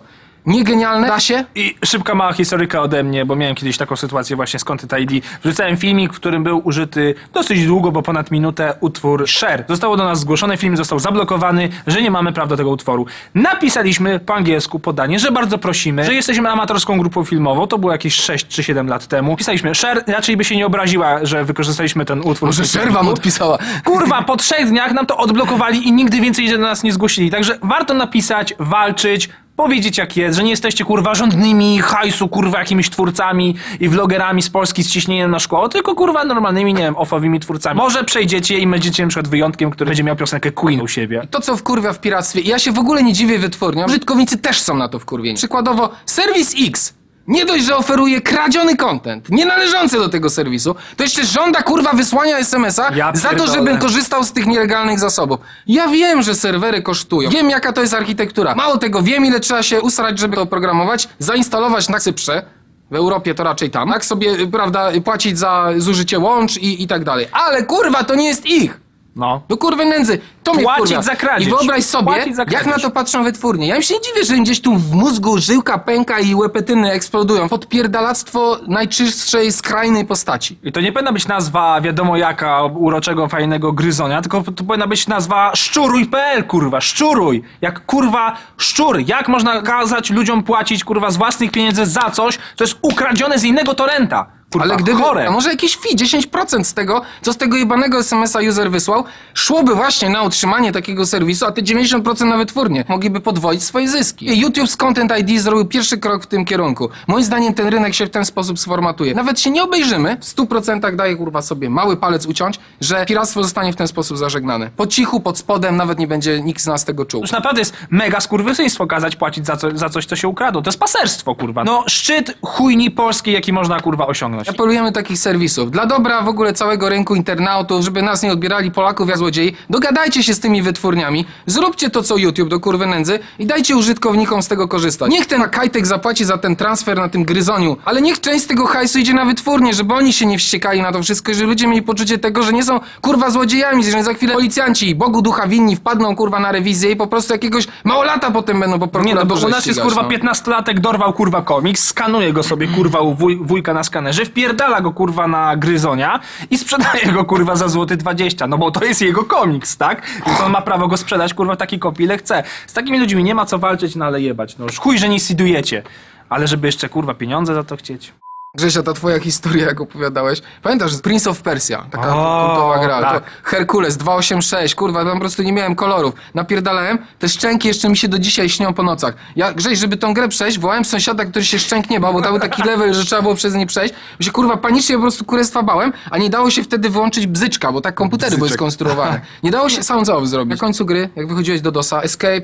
Nie 0.49 0.63
genialne? 0.63 1.07
Da 1.07 1.19
się? 1.19 1.45
I 1.55 1.75
szybka 1.85 2.15
mała 2.15 2.33
historyka 2.33 2.81
ode 2.81 3.03
mnie, 3.03 3.25
bo 3.25 3.35
miałem 3.35 3.55
kiedyś 3.55 3.77
taką 3.77 3.95
sytuację 3.95 4.35
właśnie 4.35 4.59
z 4.59 4.63
Content 4.63 4.93
ID. 4.99 5.25
Wrzucałem 5.43 5.77
filmik, 5.77 6.13
w 6.13 6.15
którym 6.15 6.43
był 6.43 6.61
użyty 6.63 7.15
dosyć 7.33 7.65
długo, 7.65 7.91
bo 7.91 8.01
ponad 8.01 8.31
minutę, 8.31 8.73
utwór 8.79 9.27
Share. 9.27 9.65
Zostało 9.67 9.97
do 9.97 10.03
nas 10.03 10.19
zgłoszone, 10.19 10.57
film 10.57 10.77
został 10.77 10.99
zablokowany, 10.99 11.69
że 11.87 12.01
nie 12.01 12.11
mamy 12.11 12.33
praw 12.33 12.49
do 12.49 12.57
tego 12.57 12.69
utworu. 12.69 13.05
Napisaliśmy 13.35 14.19
po 14.19 14.35
angielsku 14.35 14.79
podanie, 14.79 15.19
że 15.19 15.31
bardzo 15.31 15.57
prosimy, 15.57 16.03
że 16.05 16.13
jesteśmy 16.13 16.49
amatorską 16.49 16.97
grupą 16.99 17.23
filmową, 17.23 17.67
to 17.67 17.77
było 17.77 17.91
jakieś 17.91 18.15
6 18.15 18.47
czy 18.47 18.63
7 18.63 18.87
lat 18.87 19.07
temu. 19.07 19.37
Pisaliśmy 19.37 19.75
Share, 19.75 20.03
raczej 20.07 20.37
by 20.37 20.43
się 20.45 20.55
nie 20.55 20.65
obraziła, 20.65 21.25
że 21.25 21.45
wykorzystaliśmy 21.45 22.05
ten 22.05 22.19
utwór. 22.19 22.49
Może 22.49 22.63
w 22.63 22.71
tym 22.71 22.81
Szerwa 22.81 22.89
mu 22.89 22.95
filmiku. 22.95 23.13
odpisała. 23.19 23.57
Kurwa, 23.85 24.21
po 24.21 24.37
trzech 24.37 24.69
dniach 24.69 24.91
nam 24.91 25.05
to 25.05 25.17
odblokowali 25.17 25.87
i 25.87 25.91
nigdy 25.93 26.21
więcej 26.21 26.47
się 26.47 26.53
do 26.57 26.63
nas 26.63 26.83
nie 26.83 26.91
zgłosili. 26.93 27.31
Także 27.31 27.57
warto 27.63 27.93
napisać, 27.93 28.53
walczyć, 28.59 29.29
powiedzieć 29.59 29.97
jak 29.97 30.17
jest, 30.17 30.37
że 30.37 30.43
nie 30.43 30.49
jesteście 30.49 30.85
kurwa 30.85 31.15
rządnymi 31.15 31.79
hajsu, 31.79 32.27
kurwa 32.27 32.59
jakimiś 32.59 32.89
twórcami 32.89 33.55
i 33.79 33.89
vlogerami 33.89 34.41
z 34.41 34.49
Polski 34.49 34.83
z 34.83 34.91
ciśnieniem 34.91 35.31
na 35.31 35.39
szkło, 35.39 35.69
tylko 35.69 35.95
kurwa 35.95 36.23
normalnymi, 36.23 36.73
nie 36.73 36.83
wiem, 36.83 36.97
ofowymi 36.97 37.39
twórcami. 37.39 37.77
Może 37.77 38.03
przejdziecie 38.03 38.59
i 38.59 38.67
będziecie 38.67 39.03
na 39.03 39.09
przykład 39.09 39.27
wyjątkiem, 39.27 39.71
który 39.71 39.87
będzie 39.87 40.03
miał 40.03 40.15
piosenkę 40.15 40.51
Queen 40.51 40.81
u 40.81 40.87
siebie. 40.87 41.27
To, 41.31 41.41
co 41.41 41.57
wkurwia 41.57 41.93
w 41.93 42.01
piractwie, 42.01 42.41
ja 42.41 42.59
się 42.59 42.71
w 42.71 42.79
ogóle 42.79 43.03
nie 43.03 43.13
dziwię 43.13 43.39
wytwórniom, 43.39 43.85
użytkownicy 43.85 44.37
też 44.37 44.61
są 44.61 44.75
na 44.75 44.89
to 44.89 44.99
wkurwieni. 44.99 45.37
Przykładowo, 45.37 45.89
serwis 46.05 46.55
X 46.67 46.98
nie 47.29 47.45
dość, 47.45 47.65
że 47.65 47.75
oferuje 47.75 48.21
kradziony 48.21 48.77
content, 48.77 49.29
nienależący 49.29 49.97
do 49.97 50.09
tego 50.09 50.29
serwisu, 50.29 50.75
to 50.97 51.03
jeszcze 51.03 51.25
żąda 51.25 51.61
kurwa 51.61 51.93
wysłania 51.93 52.37
SMS-a 52.37 52.95
Ja 52.95 53.11
za 53.15 53.29
to, 53.29 53.47
żebym 53.47 53.77
korzystał 53.77 54.23
z 54.23 54.31
tych 54.31 54.47
nielegalnych 54.47 54.99
zasobów. 54.99 55.39
Ja 55.67 55.87
wiem, 55.87 56.21
że 56.21 56.35
serwery 56.35 56.81
kosztują. 56.81 57.29
Wiem, 57.29 57.49
jaka 57.49 57.73
to 57.73 57.81
jest 57.81 57.93
architektura. 57.93 58.55
Mało 58.55 58.77
tego, 58.77 59.01
wiem, 59.01 59.25
ile 59.25 59.39
trzeba 59.39 59.63
się 59.63 59.81
usrać, 59.81 60.19
żeby 60.19 60.35
to 60.35 60.41
oprogramować, 60.41 61.09
zainstalować 61.19 61.89
na 61.89 61.99
Cyprze. 61.99 62.45
W 62.91 62.95
Europie 62.95 63.35
to 63.35 63.43
raczej 63.43 63.69
tam. 63.69 63.89
Jak 63.89 64.05
sobie, 64.05 64.31
y, 64.31 64.47
prawda, 64.47 64.91
płacić 65.03 65.39
za 65.39 65.69
zużycie 65.77 66.19
łącz 66.19 66.57
i, 66.57 66.83
i 66.83 66.87
tak 66.87 67.03
dalej. 67.03 67.27
Ale 67.31 67.63
kurwa, 67.63 68.03
to 68.03 68.15
nie 68.15 68.27
jest 68.27 68.45
ich! 68.45 68.79
No. 69.19 69.41
Do 69.49 69.57
kurwy 69.57 69.85
nędzy. 69.85 70.19
To 70.43 70.53
mnie 70.53 70.63
Płacić 70.63 70.85
wkurwia. 70.85 71.01
za 71.01 71.15
kradzież. 71.15 71.47
I 71.47 71.51
wyobraź 71.51 71.83
sobie, 71.83 72.05
Płacić 72.05 72.35
za 72.35 72.45
jak 72.51 72.65
na 72.65 72.79
to 72.79 72.91
patrzą 72.91 73.23
wytwórnie. 73.23 73.67
Ja 73.67 73.75
im 73.75 73.81
się 73.81 73.93
nie 73.93 74.01
dziwię, 74.01 74.25
że 74.25 74.35
im 74.37 74.43
gdzieś 74.43 74.61
tu 74.61 74.75
w 74.75 74.91
mózgu 74.91 75.37
żyłka 75.37 75.77
pęka 75.77 76.19
i 76.19 76.35
łepetyny 76.35 76.91
eksplodują. 76.91 77.49
Podpierdalactwo 77.49 78.57
najczystszej, 78.67 79.51
skrajnej 79.51 80.05
postaci. 80.05 80.59
I 80.63 80.71
to 80.71 80.81
nie 80.81 80.91
powinna 80.91 81.11
być 81.11 81.27
nazwa 81.27 81.81
wiadomo 81.81 82.17
jaka 82.17 82.63
uroczego, 82.63 83.27
fajnego 83.27 83.71
gryzonia, 83.73 84.21
tylko 84.21 84.43
to 84.55 84.63
powinna 84.63 84.87
być 84.87 85.07
nazwa 85.07 85.51
szczuruj.pl, 85.55 86.43
kurwa, 86.43 86.81
szczuruj. 86.81 87.43
Jak 87.61 87.85
kurwa 87.85 88.37
szczur. 88.57 88.99
Jak 88.99 89.27
można 89.27 89.61
kazać 89.61 90.09
ludziom 90.09 90.43
płacić, 90.43 90.83
kurwa, 90.83 91.11
z 91.11 91.17
własnych 91.17 91.51
pieniędzy 91.51 91.85
za 91.85 92.09
coś, 92.11 92.39
co 92.55 92.63
jest 92.63 92.77
ukradzione 92.81 93.39
z 93.39 93.43
innego 93.43 93.73
torrenta? 93.73 94.38
Kurwa, 94.51 94.65
Ale 94.65 94.77
gdyby, 94.77 95.01
chore. 95.01 95.27
a 95.27 95.31
może 95.31 95.49
jakieś 95.49 95.77
fee, 95.77 95.95
10% 95.95 96.63
z 96.63 96.73
tego, 96.73 97.01
co 97.21 97.33
z 97.33 97.37
tego 97.37 97.57
jebanego 97.57 97.99
SMS-a 97.99 98.39
user 98.39 98.71
wysłał, 98.71 99.03
szłoby 99.33 99.75
właśnie 99.75 100.09
na 100.09 100.23
utrzymanie 100.23 100.71
takiego 100.71 101.05
serwisu, 101.05 101.45
a 101.45 101.51
te 101.51 101.61
90% 101.61 102.25
na 102.25 102.37
wytwórnie. 102.37 102.85
Mogliby 102.87 103.21
podwoić 103.21 103.63
swoje 103.63 103.89
zyski. 103.89 104.39
YouTube 104.39 104.69
z 104.69 104.77
Content 104.77 105.11
ID 105.19 105.41
zrobił 105.41 105.65
pierwszy 105.65 105.97
krok 105.97 106.23
w 106.23 106.27
tym 106.27 106.45
kierunku. 106.45 106.89
Moim 107.07 107.23
zdaniem 107.23 107.53
ten 107.53 107.67
rynek 107.67 107.93
się 107.93 108.05
w 108.05 108.09
ten 108.09 108.25
sposób 108.25 108.59
sformatuje. 108.59 109.13
Nawet 109.15 109.39
się 109.39 109.49
nie 109.49 109.63
obejrzymy, 109.63 110.17
w 110.21 110.25
100% 110.35 110.95
daje 110.95 111.15
kurwa 111.15 111.41
sobie 111.41 111.69
mały 111.69 111.97
palec 111.97 112.25
uciąć, 112.25 112.59
że 112.81 113.05
piractwo 113.05 113.43
zostanie 113.43 113.73
w 113.73 113.75
ten 113.75 113.87
sposób 113.87 114.17
zażegnane. 114.17 114.69
Po 114.77 114.87
cichu, 114.87 115.19
pod 115.19 115.37
spodem, 115.37 115.75
nawet 115.77 115.99
nie 115.99 116.07
będzie 116.07 116.41
nikt 116.41 116.61
z 116.61 116.67
nas 116.67 116.85
tego 116.85 117.05
czuł. 117.05 117.21
Już 117.21 117.31
naprawdę 117.31 117.61
jest 117.61 117.73
mega 117.89 118.19
skurwysyństwo 118.19 118.87
kazać 118.87 119.15
płacić 119.15 119.45
za, 119.45 119.57
co, 119.57 119.77
za 119.77 119.89
coś, 119.89 120.05
co 120.05 120.15
się 120.15 120.27
ukradło. 120.27 120.61
To 120.61 120.69
jest 120.69 120.79
paserstwo, 120.79 121.35
kurwa. 121.35 121.63
No, 121.63 121.83
szczyt 121.87 122.37
chujni 122.41 122.91
polskiej, 122.91 123.33
jaki 123.33 123.53
można, 123.53 123.79
kurwa, 123.79 124.07
osiągnąć. 124.07 124.38
Apelujemy 124.47 124.87
do 124.87 124.93
takich 124.93 125.19
serwisów. 125.19 125.71
Dla 125.71 125.85
dobra 125.85 126.21
w 126.21 126.27
ogóle 126.27 126.53
całego 126.53 126.89
rynku 126.89 127.15
internautów, 127.15 127.85
żeby 127.85 128.01
nas 128.01 128.23
nie 128.23 128.31
odbierali 128.31 128.71
Polaków 128.71 129.09
jak 129.09 129.17
złodziei, 129.17 129.55
dogadajcie 129.69 130.23
się 130.23 130.33
z 130.33 130.39
tymi 130.39 130.61
wytwórniami, 130.61 131.25
zróbcie 131.45 131.89
to 131.89 132.03
co 132.03 132.17
YouTube 132.17 132.49
do 132.49 132.59
kurwy 132.59 132.85
nędzy 132.85 133.19
i 133.39 133.45
dajcie 133.45 133.75
użytkownikom 133.75 134.43
z 134.43 134.47
tego 134.47 134.67
korzystać. 134.67 135.11
Niech 135.11 135.25
ten 135.25 135.49
kajtek 135.49 135.87
zapłaci 135.87 136.25
za 136.25 136.37
ten 136.37 136.55
transfer 136.55 136.97
na 136.97 137.09
tym 137.09 137.23
gryzoniu, 137.23 137.77
ale 137.85 138.01
niech 138.01 138.19
część 138.19 138.43
z 138.43 138.47
tego 138.47 138.65
hajsu 138.65 138.99
idzie 138.99 139.13
na 139.13 139.25
wytwórnię, 139.25 139.73
żeby 139.73 139.93
oni 139.93 140.13
się 140.13 140.25
nie 140.25 140.37
wściekali 140.37 140.81
na 140.81 140.91
to 140.91 141.03
wszystko 141.03 141.33
żeby 141.33 141.47
ludzie 141.47 141.67
mieli 141.67 141.81
poczucie 141.81 142.17
tego, 142.17 142.43
że 142.43 142.53
nie 142.53 142.63
są 142.63 142.79
kurwa 143.01 143.29
złodziejami, 143.29 143.83
że 143.83 144.03
za 144.03 144.13
chwilę 144.13 144.33
policjanci 144.33 144.95
Bogu 144.95 145.21
ducha 145.21 145.47
winni 145.47 145.75
wpadną 145.75 146.15
kurwa 146.15 146.39
na 146.39 146.51
rewizję 146.51 146.91
i 146.91 146.95
po 146.95 147.07
prostu 147.07 147.33
jakiegoś 147.33 147.67
małolata 147.83 148.31
potem 148.31 148.59
będą 148.59 148.79
po 148.79 148.85
Nie, 148.85 148.91
prokuraturze 148.91 149.25
no 149.25 149.41
bo 149.41 149.47
u 149.47 149.49
nas 149.49 149.65
jest 149.65 149.79
ścigać, 149.79 149.93
kurwa 149.93 150.09
no. 150.17 150.31
15-latek, 150.31 150.79
dorwał 150.79 151.13
kurwa 151.13 151.41
komiks, 151.41 151.85
skanuje 151.85 152.33
go 152.33 152.43
sobie 152.43 152.67
kurwa 152.67 152.99
u 152.99 153.13
wuj, 153.13 153.39
wujka 153.41 153.73
na 153.73 153.83
skanerze, 153.83 154.25
wpierdala 154.29 154.81
go 154.81 154.91
kurwa 154.91 155.27
na 155.27 155.55
gryzonia 155.55 156.19
i 156.49 156.57
sprzedaje 156.57 157.11
go 157.11 157.25
kurwa 157.25 157.55
za 157.55 157.67
złoty 157.67 157.97
20, 157.97 158.47
no 158.47 158.57
bo 158.57 158.71
to 158.71 158.85
jest 158.85 159.01
jego 159.01 159.23
komiks, 159.23 159.77
tak? 159.77 160.01
Więc 160.25 160.41
on 160.41 160.51
ma 160.51 160.61
prawo 160.61 160.87
go 160.87 160.97
sprzedać 160.97 161.33
kurwa 161.33 161.55
w 161.55 161.57
takiej 161.57 161.79
kopii 161.79 162.05
ile 162.05 162.17
chce. 162.17 162.43
Z 162.67 162.73
takimi 162.73 162.99
ludźmi 162.99 163.23
nie 163.23 163.35
ma 163.35 163.45
co 163.45 163.59
walczyć, 163.59 163.95
no 163.95 164.05
ale 164.05 164.21
jebać, 164.21 164.57
no 164.57 164.65
już 164.65 164.79
chuj, 164.79 164.97
że 164.97 165.09
nie 165.09 165.19
sidujecie. 165.19 165.83
Ale 166.29 166.47
żeby 166.47 166.67
jeszcze 166.67 166.89
kurwa 166.89 167.13
pieniądze 167.13 167.53
za 167.53 167.63
to 167.63 167.77
chcieć. 167.77 168.13
Grzesia, 168.55 168.83
ta 168.83 168.93
twoja 168.93 169.19
historia, 169.19 169.65
jak 169.65 169.81
opowiadałeś. 169.81 170.41
Pamiętasz, 170.63 170.97
Prince 171.01 171.27
of 171.27 171.41
Persia, 171.41 171.85
taka 171.91 172.15
O, 172.15 172.47
kultowa 172.47 172.79
gra. 172.79 173.01
tak. 173.01 173.23
To 173.23 173.29
Herkules 173.43 173.97
286, 173.97 174.75
kurwa, 174.75 175.03
tam 175.05 175.13
po 175.13 175.19
prostu 175.19 175.43
nie 175.43 175.53
miałem 175.53 175.75
kolorów. 175.75 176.13
Napierdalałem, 176.33 176.97
te 177.19 177.29
szczęki 177.29 177.67
jeszcze 177.67 177.89
mi 177.89 177.97
się 177.97 178.07
do 178.07 178.19
dzisiaj 178.19 178.49
śnią 178.49 178.73
po 178.73 178.83
nocach. 178.83 179.13
Ja, 179.35 179.53
Grześ, 179.53 179.79
żeby 179.79 179.97
tą 179.97 180.13
grę 180.13 180.27
przejść, 180.27 180.59
wołałem 180.59 180.85
sąsiada, 180.85 181.25
który 181.25 181.45
się 181.45 181.59
szczęk 181.59 181.89
nie 181.89 181.99
bał, 181.99 182.13
bo 182.13 182.21
tam 182.21 182.31
był 182.31 182.39
taki 182.39 182.63
level, 182.63 182.93
że 182.93 183.05
trzeba 183.05 183.21
było 183.21 183.35
przez 183.35 183.53
nie 183.55 183.65
przejść. 183.67 183.93
Bo 184.19 184.23
się, 184.25 184.31
kurwa, 184.31 184.57
panicznie 184.57 184.95
po 184.95 185.01
prostu 185.01 185.25
kurestwa 185.25 185.63
bałem, 185.63 185.93
a 186.11 186.17
nie 186.17 186.29
dało 186.29 186.49
się 186.49 186.63
wtedy 186.63 186.89
wyłączyć 186.89 187.27
bzyczka, 187.27 187.71
bo 187.71 187.81
tak 187.81 187.95
komputery 187.95 188.37
były 188.37 188.49
skonstruowane. 188.49 189.21
Nie 189.43 189.51
dało 189.51 189.69
się 189.69 189.83
sound 189.83 190.09
off 190.09 190.27
zrobić. 190.27 190.49
Na 190.51 190.57
końcu 190.57 190.85
gry, 190.85 191.09
jak 191.15 191.27
wychodziłeś 191.27 191.61
do 191.61 191.71
DOSa, 191.71 192.01
escape, 192.01 192.41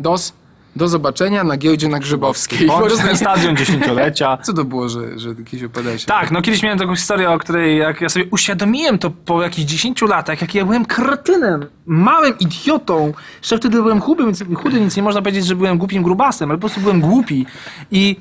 DOS, 0.00 0.32
do 0.76 0.88
zobaczenia 0.88 1.44
na 1.44 1.56
giełdzie 1.56 1.88
na 1.88 1.98
Grzybowskiej. 1.98 2.66
Bądź 2.66 2.94
ten 2.96 3.50
nie- 3.50 3.56
dziesięciolecia. 3.56 4.36
Co 4.46 4.52
to 4.52 4.64
było, 4.64 4.88
że, 4.88 5.18
że 5.18 5.34
kiedyś 5.34 5.62
opowiadałeś? 5.62 6.04
Tak, 6.04 6.30
no 6.30 6.42
kiedyś 6.42 6.62
miałem 6.62 6.78
taką 6.78 6.96
historię, 6.96 7.30
o 7.30 7.38
której 7.38 7.78
jak 7.78 8.00
ja 8.00 8.08
sobie 8.08 8.26
uświadomiłem 8.30 8.98
to 8.98 9.10
po 9.10 9.42
jakichś 9.42 9.70
10 9.70 10.02
latach, 10.02 10.40
jak 10.40 10.54
ja 10.54 10.64
byłem 10.64 10.84
kretynem, 10.84 11.66
małym 11.86 12.38
idiotą. 12.38 13.12
Jeszcze 13.40 13.58
wtedy 13.58 13.82
byłem 13.82 14.00
chudy, 14.00 14.24
więc, 14.24 14.44
chudy, 14.54 14.80
więc 14.80 14.96
nie 14.96 15.02
można 15.02 15.22
powiedzieć, 15.22 15.46
że 15.46 15.56
byłem 15.56 15.78
głupim 15.78 16.02
grubasem, 16.02 16.50
ale 16.50 16.58
po 16.58 16.60
prostu 16.60 16.80
byłem 16.80 17.00
głupi. 17.00 17.46
I 17.90 18.16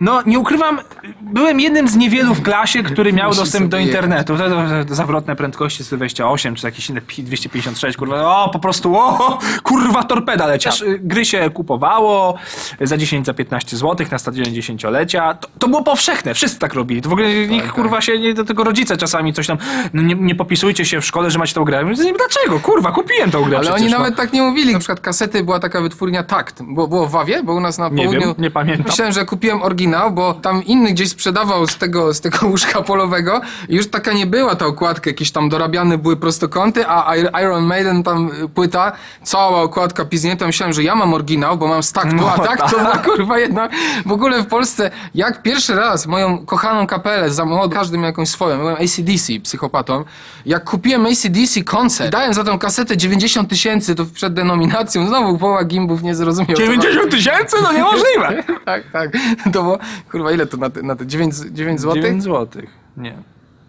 no 0.00 0.22
nie 0.26 0.38
ukrywam, 0.38 0.78
byłem 1.20 1.60
jednym 1.60 1.88
z 1.88 1.96
niewielu 1.96 2.34
w 2.34 2.42
klasie, 2.42 2.82
który 2.82 3.12
miał 3.12 3.34
dostęp 3.34 3.70
do 3.70 3.78
internetu. 3.78 4.36
To, 4.36 4.48
to, 4.48 4.56
to 4.88 4.94
zawrotne 4.94 5.36
prędkości 5.36 5.84
128 5.84 6.54
czy 6.54 6.66
jakieś 6.66 6.90
inne 6.90 7.00
pi- 7.00 7.22
256, 7.22 7.96
kurwa, 7.98 8.36
o 8.44 8.48
po 8.50 8.58
prostu, 8.58 8.96
o, 8.96 9.38
kurwa 9.62 10.02
torpeda 10.04 10.46
leciała. 10.46 10.76
Gry 11.00 11.24
się 11.24 11.50
kupowało 11.50 12.34
za 12.80 12.96
10, 12.96 13.26
za 13.26 13.34
15 13.34 13.76
zł 13.76 14.06
na 14.10 14.18
stadionie 14.18 14.52
dziesięciolecia. 14.52 15.34
To, 15.34 15.48
to 15.58 15.68
było 15.68 15.82
powszechne, 15.82 16.34
wszyscy 16.34 16.58
tak 16.58 16.74
robili. 16.74 17.02
To 17.02 17.08
w 17.08 17.12
ogóle 17.12 17.46
nikt, 17.46 17.72
kurwa, 17.72 18.00
się, 18.00 18.18
nie, 18.18 18.34
do 18.34 18.44
tego 18.44 18.64
rodzice 18.64 18.96
czasami 18.96 19.32
coś 19.32 19.46
tam, 19.46 19.58
no 19.94 20.02
nie, 20.02 20.14
nie 20.14 20.34
popisujcie 20.34 20.84
się 20.84 21.00
w 21.00 21.06
szkole, 21.06 21.30
że 21.30 21.38
macie 21.38 21.54
tą 21.54 21.64
grę. 21.64 21.84
Dlaczego? 21.94 22.60
Kurwa, 22.60 22.92
kupiłem 23.02 23.30
tą 23.30 23.42
grę 23.44 23.56
Ale 23.58 23.66
przecież, 23.66 23.82
oni 23.82 23.92
no. 23.92 23.98
nawet 23.98 24.16
tak 24.16 24.32
nie 24.32 24.42
mówili. 24.42 24.72
Na 24.72 24.78
przykład 24.78 25.00
kasety 25.00 25.44
była 25.44 25.58
taka 25.58 25.80
wytwórnia 25.80 26.22
Takt. 26.22 26.62
Było, 26.62 26.88
było 26.88 27.06
w 27.06 27.10
Wawie, 27.10 27.42
bo 27.42 27.54
u 27.54 27.60
nas 27.60 27.78
na 27.78 27.88
Nie 27.88 28.04
południu... 28.04 28.20
wiem, 28.20 28.34
nie 28.38 28.50
pamiętam. 28.50 28.86
Myślałem, 28.86 29.12
że 29.12 29.24
kupiłem 29.24 29.62
oryginał, 29.62 30.10
bo 30.10 30.34
tam 30.34 30.64
inny 30.64 30.90
gdzieś 30.92 31.08
sprzedawał 31.08 31.66
z 31.66 31.76
tego, 31.76 32.14
z 32.14 32.20
tego 32.20 32.38
łóżka 32.48 32.82
polowego 32.82 33.40
i 33.68 33.74
już 33.76 33.90
taka 33.90 34.12
nie 34.12 34.26
była 34.26 34.56
ta 34.56 34.66
okładka. 34.66 35.10
Jakieś 35.10 35.30
tam 35.32 35.48
dorabiane 35.48 35.98
były 35.98 36.16
prostokąty, 36.16 36.86
a 36.88 37.16
Ir- 37.16 37.30
Iron 37.42 37.64
Maiden 37.64 38.02
tam 38.02 38.30
y, 38.44 38.48
płyta, 38.48 38.92
cała 39.22 39.62
okładka 39.62 40.04
piznięta. 40.04 40.46
Myślałem, 40.46 40.72
że 40.72 40.82
ja 40.82 40.94
mam 40.94 41.14
oryginał, 41.14 41.56
bo 41.56 41.66
mam 41.66 41.82
z 41.82 41.92
taktu, 41.92 42.16
No 42.16 42.32
a 42.32 42.38
tak 42.38 42.70
to 42.70 42.78
była 42.78 42.98
kurwa 42.98 43.38
jedna. 43.38 43.68
W 44.06 44.12
ogóle 44.12 44.42
w 44.42 44.46
Polsce, 44.46 44.90
jak 45.14 45.42
pierwszy 45.42 45.74
raz 45.76 46.06
moją 46.06 46.46
kochaną 46.46 46.86
kapelę 46.86 47.30
za 47.30 47.44
młodo, 47.44 47.74
każdy 47.74 47.98
miał 47.98 48.06
jakąś 48.06 48.28
swoją, 48.28 48.58
byłem 48.58 48.74
ACDC, 48.76 49.32
psychopatą. 49.42 50.04
Jak 50.46 50.64
kupiłem 50.70 51.06
ACDC 51.06 51.62
koncert, 51.64 52.10
dałem 52.12 52.34
za 52.34 52.44
tą 52.44 52.58
kasetę 52.58 52.89
90 52.96 53.48
tysięcy, 53.48 53.94
to 53.94 54.04
przed 54.04 54.34
denominacją, 54.34 55.06
znowu 55.06 55.38
połowa 55.38 55.64
gimbów 55.64 56.02
nie 56.02 56.14
zrozumiał. 56.14 56.56
co 56.56 56.62
90 56.62 57.10
tysięcy? 57.10 57.56
No 57.62 57.72
niemożliwe! 57.72 58.44
tak, 58.64 58.82
tak. 58.92 59.10
To 59.44 59.62
było, 59.62 59.78
kurwa, 60.10 60.32
ile 60.32 60.46
to 60.46 60.56
na 60.56 60.70
te, 60.70 60.82
na 60.82 60.96
te 60.96 61.06
9, 61.06 61.34
9 61.50 61.80
zł? 61.80 61.94
9 61.94 62.22
złotych. 62.22 62.70
Nie. 62.96 63.14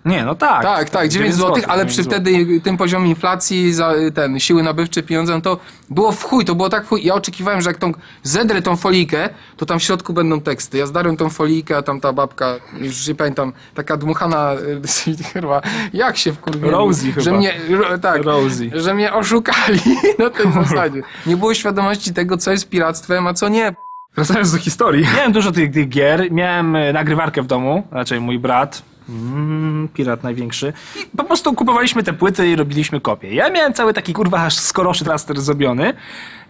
Nie, 0.06 0.26
no 0.26 0.36
tak. 0.36 0.64
Tak, 0.64 0.90
tak, 0.90 1.10
9 1.10 1.34
zł, 1.34 1.48
złotych, 1.48 1.66
ale 1.70 1.86
9 1.86 1.90
przy 1.94 2.04
złotych. 2.04 2.22
wtedy 2.22 2.62
tym 2.62 2.78
poziomie 2.78 3.10
inflacji, 3.10 3.74
za 3.74 3.94
ten, 4.14 4.40
siły 4.40 4.64
nabywcze, 4.64 5.04
pieniądze, 5.04 5.34
no 5.34 5.42
to 5.42 5.58
było 5.90 6.12
w 6.12 6.24
chuj, 6.24 6.46
to 6.46 6.56
było 6.56 6.70
tak 6.70 6.86
w 6.86 6.88
chuj. 6.88 7.04
Ja 7.04 7.14
oczekiwałem, 7.14 7.62
że 7.62 7.70
jak 7.70 7.78
tą 7.78 7.92
zedrę 8.24 8.62
tą 8.62 8.76
folijkę, 8.76 9.30
to 9.58 9.66
tam 9.66 9.80
w 9.80 9.84
środku 9.84 10.14
będą 10.14 10.42
teksty. 10.42 10.78
Ja 10.78 10.86
zdarłem 10.86 11.18
tą 11.18 11.30
folijkę, 11.30 11.78
a 11.78 11.82
tam 11.82 12.00
ta 12.00 12.14
babka, 12.14 12.56
już 12.82 13.08
nie 13.08 13.16
pamiętam, 13.16 13.54
taka 13.74 13.98
dmuchana, 13.98 14.52
chyba, 15.34 15.62
jak 15.94 16.18
się 16.18 16.34
wkurwiłem. 16.34 16.72
Rosie 16.72 17.08
Że 17.18 17.24
chyba. 17.24 17.38
mnie, 17.38 17.54
ro, 17.70 17.98
tak, 17.98 18.24
Rosie. 18.24 18.70
że 18.74 18.94
mnie 18.94 19.14
oszukali 19.14 19.80
na 20.20 20.30
tej 20.30 20.52
zasadzie. 20.52 21.02
Nie 21.26 21.38
było 21.38 21.54
świadomości 21.54 22.14
tego, 22.14 22.38
co 22.38 22.52
jest 22.52 22.70
piractwem, 22.70 23.28
a 23.28 23.34
co 23.34 23.50
nie. 23.50 23.76
Wracając 24.16 24.52
do 24.52 24.58
historii. 24.58 25.06
Miałem 25.16 25.32
dużo 25.32 25.52
tych, 25.52 25.72
tych 25.72 25.90
gier, 25.90 26.32
miałem 26.32 26.76
e, 26.76 26.94
nagrywarkę 26.94 27.42
w 27.42 27.48
domu, 27.48 27.88
raczej 27.92 28.20
mój 28.20 28.40
brat, 28.40 28.84
mm, 29.12 29.88
pirat 29.94 30.24
największy. 30.24 30.74
I 31.14 31.18
po 31.18 31.24
prostu 31.24 31.54
kupowaliśmy 31.54 32.04
te 32.04 32.14
płyty 32.14 32.48
i 32.48 32.56
robiliśmy 32.56 33.02
kopie. 33.02 33.34
Ja 33.34 33.50
miałem 33.50 33.74
cały 33.74 33.94
taki 33.94 34.14
kurwa 34.14 34.50
skoroszy 34.50 35.06
raster 35.06 35.42
zrobiony 35.42 35.94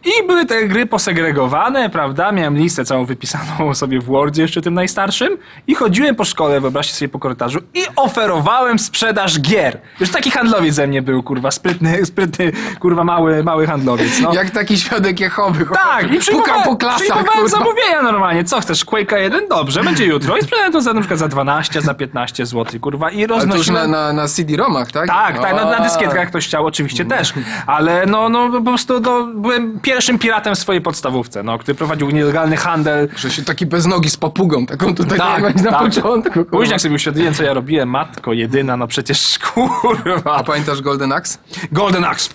i 0.03 0.27
były 0.27 0.45
te 0.45 0.67
gry 0.67 0.85
posegregowane, 0.85 1.89
prawda? 1.89 2.31
Miałem 2.31 2.57
listę 2.57 2.85
całą 2.85 3.05
wypisaną 3.05 3.73
sobie 3.73 3.99
w 3.99 4.03
Wordzie, 4.05 4.41
jeszcze 4.41 4.61
tym 4.61 4.73
najstarszym 4.73 5.37
i 5.67 5.75
chodziłem 5.75 6.15
po 6.15 6.25
szkole, 6.25 6.61
wyobraźcie 6.61 6.93
sobie 6.93 7.09
po 7.09 7.19
korytarzu 7.19 7.59
i 7.73 7.83
oferowałem 7.95 8.79
sprzedaż 8.79 9.39
gier. 9.39 9.79
Już 9.99 10.09
taki 10.09 10.31
handlowiec 10.31 10.75
ze 10.75 10.87
mnie 10.87 11.01
był, 11.01 11.23
kurwa, 11.23 11.51
sprytny, 11.51 12.05
sprytny, 12.11 12.51
kurwa, 12.79 13.03
mały, 13.03 13.43
mały 13.43 13.67
handlowiec. 13.67 14.19
No. 14.21 14.33
Jak 14.33 14.49
taki 14.49 14.77
świadek 14.77 15.19
Jehowy. 15.19 15.65
Tak, 15.73 16.13
i 16.13 16.19
przyjmowałem, 16.19 16.63
po 16.63 16.75
klasach, 16.75 16.99
przyjmowałem 16.99 17.41
kurwa. 17.41 17.57
zamówienia 17.57 18.01
normalnie. 18.01 18.43
Co 18.43 18.61
chcesz, 18.61 18.85
Quake'a 18.85 19.15
1? 19.15 19.47
Dobrze, 19.47 19.83
będzie 19.83 20.05
jutro. 20.05 20.37
I 20.37 20.41
sprzedałem 20.41 20.71
to 20.71 20.81
za, 20.81 20.93
na 20.93 20.99
przykład 20.99 21.19
za 21.19 21.27
12, 21.27 21.81
za 21.81 21.93
15 21.93 22.45
zł, 22.45 22.79
kurwa. 22.79 23.11
I 23.11 23.17
Ale 23.17 23.27
to 23.27 23.33
już 23.33 23.43
roznosiłem... 23.43 23.91
na, 23.91 24.07
na, 24.07 24.13
na 24.13 24.27
CD-romach, 24.27 24.91
tak? 24.91 25.07
Tak, 25.07 25.39
tak, 25.41 25.55
na, 25.55 25.65
na 25.65 25.79
dyskietkach 25.79 26.27
ktoś 26.27 26.47
chciał, 26.47 26.65
oczywiście 26.65 27.05
też. 27.05 27.33
Ale 27.67 28.05
no, 28.05 28.29
no 28.29 28.49
po 28.51 28.61
prostu 28.61 28.99
no, 28.99 29.23
byłem 29.23 29.79
pierwszym 29.91 30.19
piratem 30.19 30.55
w 30.55 30.59
swojej 30.59 30.81
podstawówce, 30.81 31.43
no, 31.43 31.57
który 31.59 31.75
prowadził 31.75 32.09
nielegalny 32.09 32.57
handel. 32.57 33.09
Że 33.15 33.31
się 33.31 33.41
taki 33.43 33.65
bez 33.65 33.85
nogi 33.85 34.09
z 34.09 34.17
papugą, 34.17 34.65
taką 34.65 34.95
tutaj 34.95 35.17
Tak, 35.17 35.43
jak 35.43 35.55
na 35.55 35.71
tak. 35.71 35.79
początku. 35.81 36.33
kurwa. 36.33 36.51
Później 36.51 36.71
jak 36.71 36.81
sobie 36.81 36.95
uświadomiłem, 36.95 37.33
co 37.33 37.43
ja 37.43 37.53
robiłem, 37.53 37.89
matko 37.89 38.33
jedyna, 38.33 38.77
no 38.77 38.87
przecież 38.87 39.39
kurwa. 39.53 40.35
A 40.35 40.43
pamiętasz 40.43 40.81
Golden 40.81 41.11
Axe? 41.11 41.37
Golden 41.71 42.03
Axe. 42.05 42.29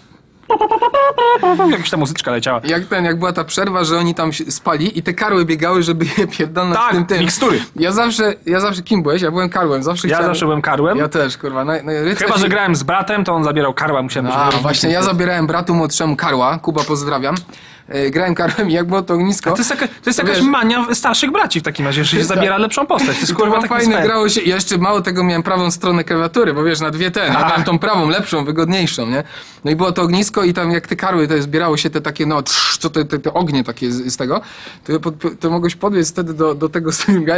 Jakaś 1.71 1.91
ta 1.91 1.97
muzyczka 1.97 2.31
leciała. 2.31 2.61
Jak 2.65 2.85
ten, 2.85 3.05
jak 3.05 3.19
była 3.19 3.33
ta 3.33 3.45
przerwa, 3.45 3.85
że 3.85 3.99
oni 3.99 4.15
tam 4.15 4.33
się 4.33 4.51
spali 4.51 4.99
i 4.99 5.03
te 5.03 5.15
karły 5.15 5.45
biegały, 5.45 5.83
żeby 5.83 6.05
je 6.19 6.27
pierdolnąć 6.27 6.77
Tak, 6.81 6.93
tym 6.93 7.07
tym. 7.07 7.21
mikstury. 7.21 7.61
Ja 7.77 7.93
zawsze, 7.93 8.35
ja 8.47 8.61
zawsze 8.61 8.83
kim 8.83 9.03
byłeś? 9.03 9.23
Ja 9.23 9.31
byłem 9.31 9.49
karłem, 9.49 9.83
zawsze 9.83 10.09
Ja 10.09 10.15
chciałem... 10.15 10.31
zawsze 10.35 10.45
byłem 10.47 10.63
karłem. 10.63 10.99
Ja 10.99 11.09
też, 11.09 11.39
kurwa. 11.39 11.65
Na, 11.65 11.73
rycerz 11.83 12.27
Chyba, 12.27 12.39
że 12.39 12.49
grałem 12.49 12.77
z 12.77 12.83
bratem, 12.83 13.25
to 13.25 13.33
on 13.35 13.45
zabierał 13.45 13.75
karła, 13.75 14.03
musiałem 14.03 14.33
A, 14.33 14.51
właśnie, 14.51 14.91
ja 14.91 15.03
zabierałem 15.03 15.47
bratu 15.47 15.75
młodszemu 15.75 16.17
karła, 16.17 16.59
Kuba 16.59 16.85
pozdrawiam. 16.85 17.35
E, 17.89 18.11
grałem 18.11 18.35
karłem 18.35 18.71
i 18.71 18.73
jak 18.73 18.87
było 18.87 19.03
to 19.03 19.15
ognisko... 19.15 19.51
To 19.51 19.59
jest, 19.59 19.71
jaka, 19.71 19.89
to 19.89 19.95
jest 20.07 20.19
to 20.21 20.27
jakaś 20.27 20.39
wiesz- 20.43 20.51
mania 20.51 20.95
starszych 20.95 21.33
braci 21.33 21.61
w 21.61 21.63
takim 21.63 21.87
razie, 21.87 22.05
że 22.05 22.11
się 22.11 22.17
Tak. 22.17 22.27
zabiera 22.27 22.59
lepszą 22.59 22.87
postać. 22.87 23.15
To 23.15 23.21
jest 23.21 23.35
kurwa 23.35 23.57
taki 23.57 23.69
fajne, 23.69 24.03
grało 24.03 24.29
się. 24.29 24.41
Ja 24.41 24.55
jeszcze 24.55 24.79
mało 24.79 25.01
tego 25.01 25.25
miałem 25.25 25.43
prawą 25.43 25.71
stronę 25.71 26.05
klawiatury, 26.05 26.55
bo 26.55 26.65
wiesz, 26.65 26.81
na 26.81 26.91
dwie 26.91 27.11
ten. 27.11 27.33
Ja 27.33 27.49
miałem 27.49 27.65
tą 27.65 27.79
prawą, 27.79 28.09
lepszą, 28.09 28.45
wygodniejszą, 28.45 29.07
nie? 29.07 29.25
No 29.65 29.71
i 29.71 29.77
było 29.77 29.93
to 29.93 30.03
ognisko 30.03 30.45
i 30.45 30.55
tam 30.55 30.71
jak 30.71 30.87
te 30.87 30.97
karły, 30.97 31.29
to 31.29 31.43
zbierało 31.43 31.77
się 31.77 31.91
te 31.91 32.01
takie, 32.01 32.27
no, 32.27 32.43
trz, 32.43 32.79
co 32.79 32.91
te, 32.91 33.05
te, 33.05 33.19
te 33.19 33.35
ognie 33.35 33.65
takie 33.65 33.93
z, 33.93 34.13
z 34.13 34.17
tego, 34.17 34.41
to, 34.85 35.01
pod, 35.01 35.15
to 35.41 35.51
mogłeś 35.51 35.75
podbiec 35.75 36.11
wtedy 36.11 36.35
do, 36.35 36.55
do 36.55 36.69
tego 36.69 36.91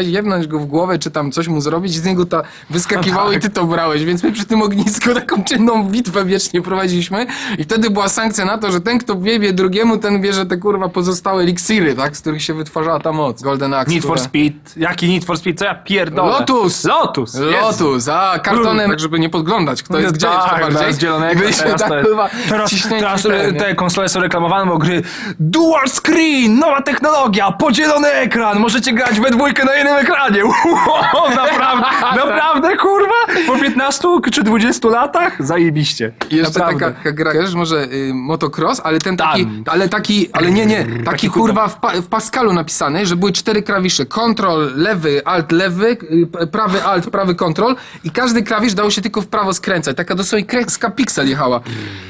i 0.04 0.12
jebnąć 0.12 0.46
go 0.46 0.58
w 0.58 0.66
głowę, 0.66 0.98
czy 0.98 1.10
tam 1.10 1.32
coś 1.32 1.48
mu 1.48 1.60
zrobić 1.60 1.96
i 1.96 1.98
z 1.98 2.04
niego 2.04 2.26
ta 2.26 2.42
wyskakiwało 2.70 3.32
i 3.32 3.40
ty 3.40 3.50
to 3.50 3.64
brałeś. 3.64 4.04
Więc 4.04 4.22
my 4.22 4.32
przy 4.32 4.44
tym 4.46 4.62
ognisku 4.62 5.14
taką 5.14 5.44
czynną 5.44 5.84
bitwę 5.84 6.24
wiecznie 6.24 6.62
prowadziliśmy 6.62 7.26
i 7.58 7.64
wtedy 7.64 7.90
była 7.90 8.08
sankcja 8.08 8.44
na 8.44 8.58
to, 8.58 8.72
że 8.72 8.80
ten, 8.80 8.98
kto 8.98 9.20
wiebie 9.20 9.52
drugiemu, 9.52 9.98
ten 9.98 10.20
bierze 10.20 10.37
te 10.46 10.56
kurwa 10.56 10.88
pozostałe 10.88 11.42
eliksiry, 11.42 11.94
tak? 11.94 12.16
Z 12.16 12.20
których 12.20 12.42
się 12.42 12.54
wytwarzała 12.54 13.00
ta 13.00 13.12
moc. 13.12 13.42
Golden 13.42 13.74
Axe. 13.74 13.94
Need 13.94 14.04
for. 14.04 14.20
Speed. 14.20 14.54
Jaki 14.76 15.08
Need 15.08 15.24
for 15.24 15.38
Speed? 15.38 15.58
Co 15.58 15.64
ja 15.64 15.74
pierdolę? 15.74 16.32
Lotus! 16.32 16.84
Lotus! 16.84 17.34
Lotus, 17.34 18.08
a 18.08 18.38
kartonem, 18.38 18.90
tak 18.90 19.00
żeby 19.00 19.18
nie 19.18 19.30
podglądać, 19.30 19.82
kto 19.82 19.98
jest 19.98 20.14
gdzie 20.14 20.26
tak, 20.26 20.58
jeszcze 20.60 20.72
bardziej. 20.72 20.92
z 20.94 20.98
zielonego. 21.00 21.40
Byliśmy 21.40 21.64
Teraz, 21.64 21.80
tak, 21.80 22.04
kurwa, 22.04 22.30
teraz, 22.48 22.70
teraz 22.88 23.22
ten, 23.22 23.56
te 23.56 23.74
konsole 23.74 24.08
są 24.08 24.20
reklamowane, 24.20 24.70
bo 24.70 24.78
gry 24.78 25.02
Dual 25.40 25.88
Screen, 25.88 26.58
nowa 26.58 26.82
technologia, 26.82 27.52
podzielony 27.52 28.08
ekran, 28.08 28.58
możecie 28.58 28.92
grać 28.92 29.20
we 29.20 29.30
dwójkę 29.30 29.64
na 29.64 29.74
jednym 29.74 29.96
ekranie. 29.96 30.42
Wow, 31.12 31.30
naprawdę, 31.36 31.86
naprawdę, 32.26 32.76
kurwa? 32.76 33.14
Po 33.46 33.58
15 33.58 34.08
czy 34.32 34.42
20 34.42 34.88
latach? 34.88 35.46
Zajebiście. 35.46 36.12
I 36.30 36.36
jeszcze 36.36 36.58
Naprawdę. 36.58 36.80
taka, 36.86 36.96
taka 36.98 37.12
gra, 37.12 37.32
wiesz, 37.32 37.54
może 37.54 37.76
y, 37.76 38.10
motocross, 38.14 38.80
ale 38.84 38.98
ten 38.98 39.16
taki, 39.16 39.44
Tam. 39.44 39.64
ale 39.66 39.88
taki, 39.88 40.27
ale 40.32 40.50
nie, 40.50 40.66
nie, 40.66 40.86
taki 41.04 41.30
kurwa 41.30 41.68
w, 41.68 41.80
pa, 41.80 42.00
w 42.00 42.06
Pascalu 42.06 42.52
napisany, 42.52 43.06
że 43.06 43.16
były 43.16 43.32
cztery 43.32 43.62
klawisze, 43.62 44.06
kontrol, 44.06 44.72
lewy, 44.76 45.26
alt, 45.26 45.52
lewy, 45.52 45.96
y, 46.42 46.46
prawy, 46.46 46.84
alt, 46.84 47.10
prawy, 47.10 47.34
kontrol 47.34 47.76
i 48.04 48.10
każdy 48.10 48.42
klawisz 48.42 48.74
dało 48.74 48.90
się 48.90 49.02
tylko 49.02 49.22
w 49.22 49.26
prawo 49.26 49.54
skręcać, 49.54 49.96
taka 49.96 50.14
dosłownie 50.14 50.46
kreska 50.46 50.90
piksel 50.90 51.28
jechała. 51.28 51.60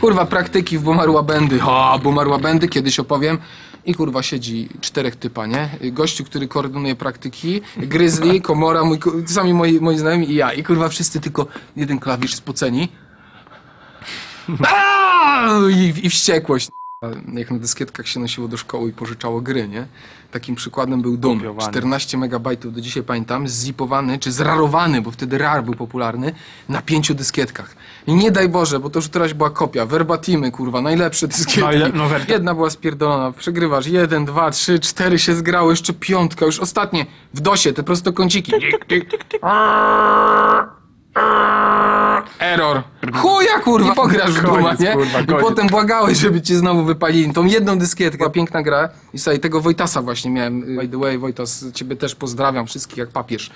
Kurwa, 0.01 0.27
praktyki 0.27 0.79
w 0.79 0.83
Bomarła 0.83 1.23
Bendy, 1.23 1.59
ha, 1.59 1.99
Bomarła 2.03 2.39
Bendy, 2.39 2.69
kiedyś 2.69 3.01
opowiem. 3.01 3.39
I 3.85 3.95
kurwa 3.95 4.23
siedzi 4.23 4.69
czterech 4.81 5.17
typa, 5.17 5.47
nie? 5.47 5.69
Gościu, 5.93 6.25
który 6.25 6.49
koordynuje 6.49 6.95
praktyki, 6.95 7.61
Grizzly, 7.77 8.41
Komora, 8.41 8.85
mój, 8.85 8.99
sami 9.27 9.55
moi, 9.55 9.81
moi 9.81 9.99
znajomi 9.99 10.31
i 10.31 10.35
ja. 10.35 10.53
I 10.53 10.65
kurwa 10.65 10.89
wszyscy 10.89 11.21
tylko 11.21 11.47
jeden 11.77 11.99
klawisz 11.99 12.35
spoceni. 12.35 12.89
Aaaa! 14.65 15.69
I, 15.71 16.07
I 16.07 16.11
wściekłość. 16.11 16.78
Jak 17.35 17.51
na 17.51 17.59
dyskietkach 17.59 18.07
się 18.09 18.21
nosiło 18.21 18.49
do 18.49 18.57
szkoły 18.57 18.91
i 18.91 18.93
pożyczało 18.93 19.41
gry, 19.41 19.69
nie? 19.69 19.87
Takim 20.31 20.55
przykładem 20.55 21.03
był 21.03 21.17
Doom. 21.17 21.39
Kopiowany. 21.39 21.69
14 21.71 22.19
megabajtów, 22.19 22.75
do 22.75 22.81
dzisiaj 22.81 23.03
pamiętam, 23.03 23.47
zipowany, 23.49 24.19
czy 24.19 24.33
zrarowany, 24.33 25.03
bo 25.03 25.11
wtedy 25.11 25.39
RAR 25.39 25.65
był 25.65 25.75
popularny, 25.75 26.33
na 26.69 26.83
pięciu 26.83 27.15
dyskietkach. 27.15 27.77
I 28.07 28.15
nie 28.15 28.31
daj 28.31 28.49
Boże, 28.49 28.81
bo 28.81 28.91
to 28.91 28.99
już 28.99 29.09
teraz 29.09 29.33
była 29.33 29.51
kopia, 29.51 29.87
verbatimy, 29.87 30.51
kurwa, 30.51 30.81
najlepsze 30.81 31.29
dyskietki. 31.29 31.61
No 31.61 31.73
ile- 31.73 31.91
no 31.95 32.05
Jedna 32.29 32.55
była 32.55 32.71
spierdolona, 32.71 33.33
przegrywasz, 33.33 33.87
jeden, 33.87 34.25
dwa, 34.25 34.51
trzy, 34.51 34.79
cztery 34.81 35.19
się 35.19 35.35
zgrało, 35.35 35.71
jeszcze 35.71 35.93
piątka, 35.93 36.47
już 36.47 36.59
ostatnie, 36.61 37.07
w 37.35 37.41
dosie, 37.41 37.73
te 37.73 37.83
prostokąciki. 37.83 38.53
Error. 42.41 42.83
Chuja, 43.15 43.59
kurwa, 43.65 43.95
pograsz 43.95 44.31
w 44.33 44.43
Duma, 44.43 44.75
nie? 44.81 44.93
kurwa, 44.93 45.21
I 45.21 45.27
potem 45.27 45.67
błagałeś, 45.67 46.19
żeby 46.19 46.43
ci 46.43 46.57
znowu 46.57 46.85
wypalili 46.85 47.33
tą 47.33 47.45
jedną 47.45 47.79
dyskietkę. 47.79 48.19
Była 48.19 48.31
piękna 48.31 48.63
gra. 48.63 48.89
I 49.15 49.19
sobie 49.19 49.39
tego 49.39 49.61
Wojtasa 49.61 50.03
właśnie 50.03 50.31
miałem. 50.31 50.77
By 50.77 50.89
the 50.89 50.99
way, 50.99 51.19
Wojtas, 51.19 51.65
ciebie 51.75 51.97
też 51.97 52.15
pozdrawiam, 52.15 52.67
wszystkich 52.67 52.99
jak 52.99 53.09
papież. 53.09 53.51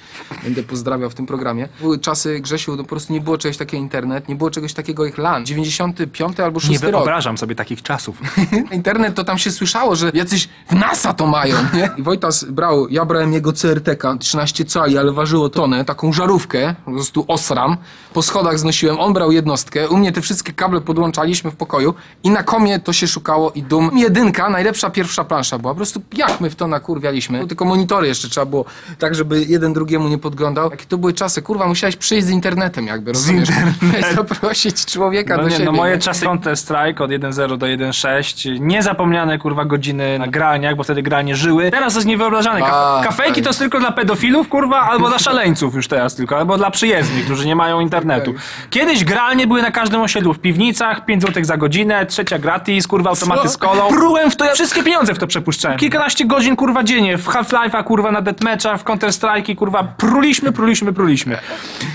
Będę 0.45 0.63
pozdrawiał 0.63 1.11
w 1.11 1.15
tym 1.15 1.27
programie. 1.27 1.69
Były 1.81 1.99
czasy, 1.99 2.41
Grzesiu, 2.41 2.77
no 2.77 2.83
po 2.83 2.89
prostu 2.89 3.13
nie 3.13 3.21
było 3.21 3.39
czegoś 3.39 3.57
takiego 3.57 3.81
internet, 3.83 4.29
nie 4.29 4.37
było 4.37 4.51
czegoś 4.51 4.73
takiego 4.75 5.05
jak 5.05 5.19
LAN. 5.19 5.47
95 5.47 6.41
albo 6.41 6.61
6 6.61 6.73
Nie 6.73 6.79
rok. 6.91 7.01
wyobrażam 7.01 7.39
sobie 7.39 7.55
takich 7.55 7.83
czasów. 7.83 8.19
Internet 8.73 9.15
to 9.15 9.25
tam 9.25 9.39
się 9.39 9.51
słyszało, 9.51 9.97
że 9.97 10.11
jacyś 10.15 10.49
w 10.71 10.75
NASA 10.75 11.13
to 11.15 11.27
mają, 11.27 11.57
nie? 11.75 11.91
I 11.97 12.03
Wojtas 12.03 12.45
brał, 12.45 12.89
ja 12.89 13.05
brałem 13.05 13.33
jego 13.33 13.53
CRT-ka, 13.53 14.17
13 14.17 14.65
cali, 14.65 14.99
ale 14.99 15.13
ważyło 15.13 15.49
tonę, 15.49 15.85
taką 15.85 16.13
żarówkę, 16.13 16.75
po 16.85 16.91
prostu 16.91 17.25
osram, 17.53 17.77
po 18.13 18.23
schodach 18.23 18.59
znosiłem, 18.59 19.01
on 19.01 19.13
brał 19.13 19.33
jednostkę, 19.33 19.89
u 19.89 19.97
mnie 19.97 20.13
te 20.13 20.21
wszystkie 20.21 20.53
kable 20.53 20.81
podłączaliśmy 20.81 21.51
w 21.51 21.57
pokoju 21.57 21.95
i 22.25 22.31
na 22.31 22.43
komie 22.43 22.79
to 22.81 22.93
się 22.93 23.07
szukało 23.09 23.51
i 23.51 23.63
dum. 23.63 23.91
Jedynka, 23.99 24.51
najlepsza 24.51 24.91
pierwsza 24.91 25.25
plansza 25.25 25.59
była, 25.59 25.73
po 25.73 25.77
prostu 25.77 26.03
jak 26.13 26.41
my 26.41 26.51
w 26.51 26.55
to 26.57 26.67
nakurwialiśmy, 26.67 27.47
tylko 27.47 27.65
monitory 27.65 28.07
jeszcze 28.09 28.29
trzeba 28.29 28.47
było, 28.47 28.65
tak 28.99 29.15
żeby 29.15 29.45
jeden 29.49 29.73
drugiemu 29.73 30.09
nie 30.09 30.19
podglądał. 30.19 30.71
Jakie 30.71 30.85
to 30.87 30.99
były 30.99 31.13
czasy, 31.13 31.43
kurwa, 31.43 31.67
musiałeś 31.67 31.97
przyjść 31.97 32.27
z 32.27 32.31
internetem 32.31 32.87
jakby, 32.87 33.13
rozumiesz? 33.13 33.49
internetem. 33.49 34.15
Zaprosić 34.17 34.87
człowieka 34.87 35.37
No 35.37 35.43
do 35.43 35.49
nie, 35.49 35.53
siebie. 35.55 35.65
no 35.65 35.73
moje 35.73 35.93
nie? 35.95 35.99
czasy 36.01 36.25
Counter 36.25 36.57
Strike 36.57 37.05
od 37.05 37.11
1.0 37.11 37.59
do 37.59 37.67
1.6, 37.67 38.61
niezapomniane 38.61 39.39
kurwa 39.39 39.65
godziny 39.65 40.19
na 40.19 40.27
graniach, 40.27 40.77
bo 40.77 40.83
wtedy 40.83 41.03
granie 41.03 41.37
żyły. 41.37 41.71
Teraz 41.71 41.93
to 41.93 41.99
jest 41.99 42.07
niewyobrażane. 42.07 42.61
Kaf 42.61 42.71
A, 42.73 43.01
kafejki 43.05 43.35
tak. 43.35 43.45
to 43.45 43.51
jest 43.51 43.59
tylko 43.59 43.81
dla 43.81 43.93
pedofilów, 43.93 44.49
kurwa, 44.49 44.81
albo 44.81 45.09
dla 45.09 45.19
szaleńców 45.29 45.75
już 45.75 45.89
teraz 45.89 46.15
tylko, 46.15 46.37
albo 46.37 46.57
dla 46.59 46.71
przyjezdnych, 46.71 47.27
którzy 47.33 47.47
nie 47.47 47.57
mają 47.57 47.81
internetu. 47.81 48.35
Kiedyś 48.71 49.05
gralnie 49.05 49.47
były 49.47 49.63
na 49.63 49.71
każdym 49.71 50.01
osiedlu, 50.01 50.35
w 50.35 50.39
piwnicach, 50.39 51.05
5 51.05 51.23
zł 51.23 51.45
za 51.45 51.57
godzinę, 51.57 52.07
trzecia 52.07 52.39
gratis, 52.39 52.87
kurwa, 52.87 53.11
automaty 53.11 53.49
z 53.49 53.57
kolą. 53.57 53.89
Prułem 53.89 54.31
w 54.31 54.37
to, 54.37 54.45
ja 54.45 54.55
wszystkie 54.55 54.83
pieniądze 54.83 55.15
w 55.15 55.19
to 55.19 55.27
przepuszczałem. 55.27 55.79
Kilkanaście 55.79 56.25
godzin, 56.25 56.57
kurwa, 56.57 56.85
dziennie, 56.85 57.19
w 57.19 57.27
Half-Life'a, 57.27 57.85
kurwa, 57.85 58.13
na 58.13 58.23
Deathmatcha, 58.23 58.77
w 58.77 58.85
Counter 58.85 59.11
Strike'i, 59.11 59.57
kurwa, 59.57 59.85
pruliśmy, 59.85 60.53
pruliśmy, 60.53 60.93
pruliśmy. 60.93 61.39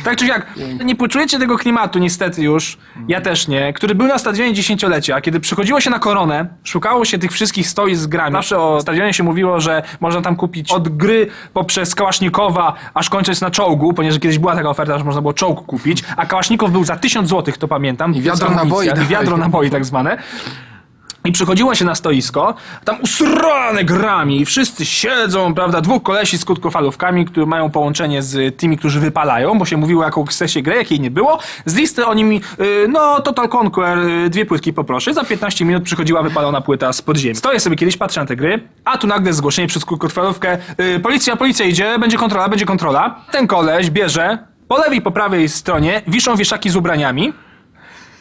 Tak 0.04 0.16
czy 0.18 0.26
jak, 0.26 0.54
nie 0.86 0.96
poczujecie 0.96 1.40
tego 1.40 1.58
klimatu 1.58 2.00
niestety 2.00 2.44
już, 2.44 2.78
ja 3.08 3.22
też 3.22 3.48
nie, 3.48 3.74
który 3.74 3.96
był 3.96 4.08
na 4.08 4.18
stadionie 4.18 4.54
dziesięciolecia, 4.54 5.22
kiedy 5.22 5.40
przychodziło 5.40 5.82
się 5.82 5.90
na 5.90 6.00
koronę, 6.00 6.48
szukało 6.64 7.06
się 7.06 7.18
tych 7.18 7.32
wszystkich 7.32 7.68
stoi 7.68 7.96
z 7.96 8.08
grami. 8.08 8.34
Zawsze 8.34 8.60
o 8.60 8.82
stadionie 8.82 9.14
się 9.14 9.24
mówiło, 9.24 9.60
że 9.60 9.84
można 10.00 10.22
tam 10.22 10.36
kupić 10.36 10.72
od 10.72 10.90
gry 10.90 11.28
poprzez 11.54 11.96
Kałasznikowa, 11.96 12.74
aż 12.94 13.10
kończąc 13.10 13.42
na 13.42 13.52
czołgu, 13.52 13.94
ponieważ 13.94 14.20
kiedyś 14.20 14.40
była 14.40 14.56
taka 14.56 14.70
oferta, 14.70 14.98
że 14.98 15.04
można 15.04 15.22
było 15.22 15.27
czołg 15.34 15.66
kupić, 15.66 16.04
a 16.18 16.26
Kałasznikow 16.26 16.72
był 16.72 16.84
za 16.84 16.96
tysiąc 16.96 17.30
złotych, 17.30 17.58
to 17.58 17.68
pamiętam. 17.68 18.16
I 18.16 18.22
wiadro 18.22 18.50
naboi 18.50 18.86
I 18.86 18.90
dawali. 18.90 19.08
wiadro 19.08 19.38
naboi 19.38 19.70
tak 19.70 19.86
zwane. 19.86 20.18
I 21.26 21.32
przychodziło 21.32 21.76
się 21.76 21.86
na 21.86 21.96
stoisko, 21.96 22.54
tam 22.86 22.98
usrane 23.02 23.84
grami, 23.84 24.46
wszyscy 24.46 24.86
siedzą, 24.86 25.54
prawda, 25.54 25.82
dwóch 25.82 26.04
kolesi 26.04 26.38
z 26.38 26.46
krótkofalówkami, 26.46 27.26
które 27.26 27.46
mają 27.46 27.70
połączenie 27.72 28.22
z 28.22 28.58
tymi, 28.58 28.78
którzy 28.78 29.00
wypalają, 29.00 29.58
bo 29.58 29.66
się 29.66 29.78
mówiło, 29.78 30.04
jaką 30.04 30.26
chce 30.26 30.50
się 30.50 30.62
grę, 30.62 30.76
jakiej 30.78 31.00
nie 31.00 31.12
było. 31.12 31.40
Z 31.66 31.76
listy 31.76 32.06
oni 32.06 32.24
mi, 32.24 32.42
y, 32.60 32.88
no, 32.90 33.22
Total 33.22 33.50
Conquer, 33.50 33.98
y, 33.98 34.30
dwie 34.30 34.46
płytki 34.46 34.74
poproszę. 34.74 35.14
Za 35.14 35.24
15 35.24 35.66
minut 35.66 35.84
przychodziła 35.84 36.24
wypalona 36.24 36.62
płyta 36.62 36.94
z 36.94 37.02
podziemi. 37.02 37.36
Stoję 37.36 37.60
sobie 37.60 37.76
kiedyś, 37.76 37.98
patrzę 37.98 38.22
na 38.22 38.28
te 38.28 38.36
gry, 38.36 38.68
a 38.86 38.98
tu 38.98 39.08
nagle 39.08 39.34
zgłoszenie 39.34 39.68
przez 39.68 39.86
krótkofalówkę, 39.86 40.58
y, 40.80 41.00
policja, 41.00 41.36
policja 41.36 41.66
idzie, 41.66 42.00
będzie 42.00 42.18
kontrola, 42.18 42.50
będzie 42.50 42.66
kontrola. 42.66 43.16
Ten 43.32 43.48
koleś 43.48 43.90
bierze, 43.90 44.38
po 44.68 44.78
lewej, 44.78 45.02
po 45.02 45.12
prawej 45.12 45.50
stronie 45.50 46.02
wiszą 46.08 46.36
wieszaki 46.36 46.70
z 46.70 46.76
ubraniami, 46.76 47.34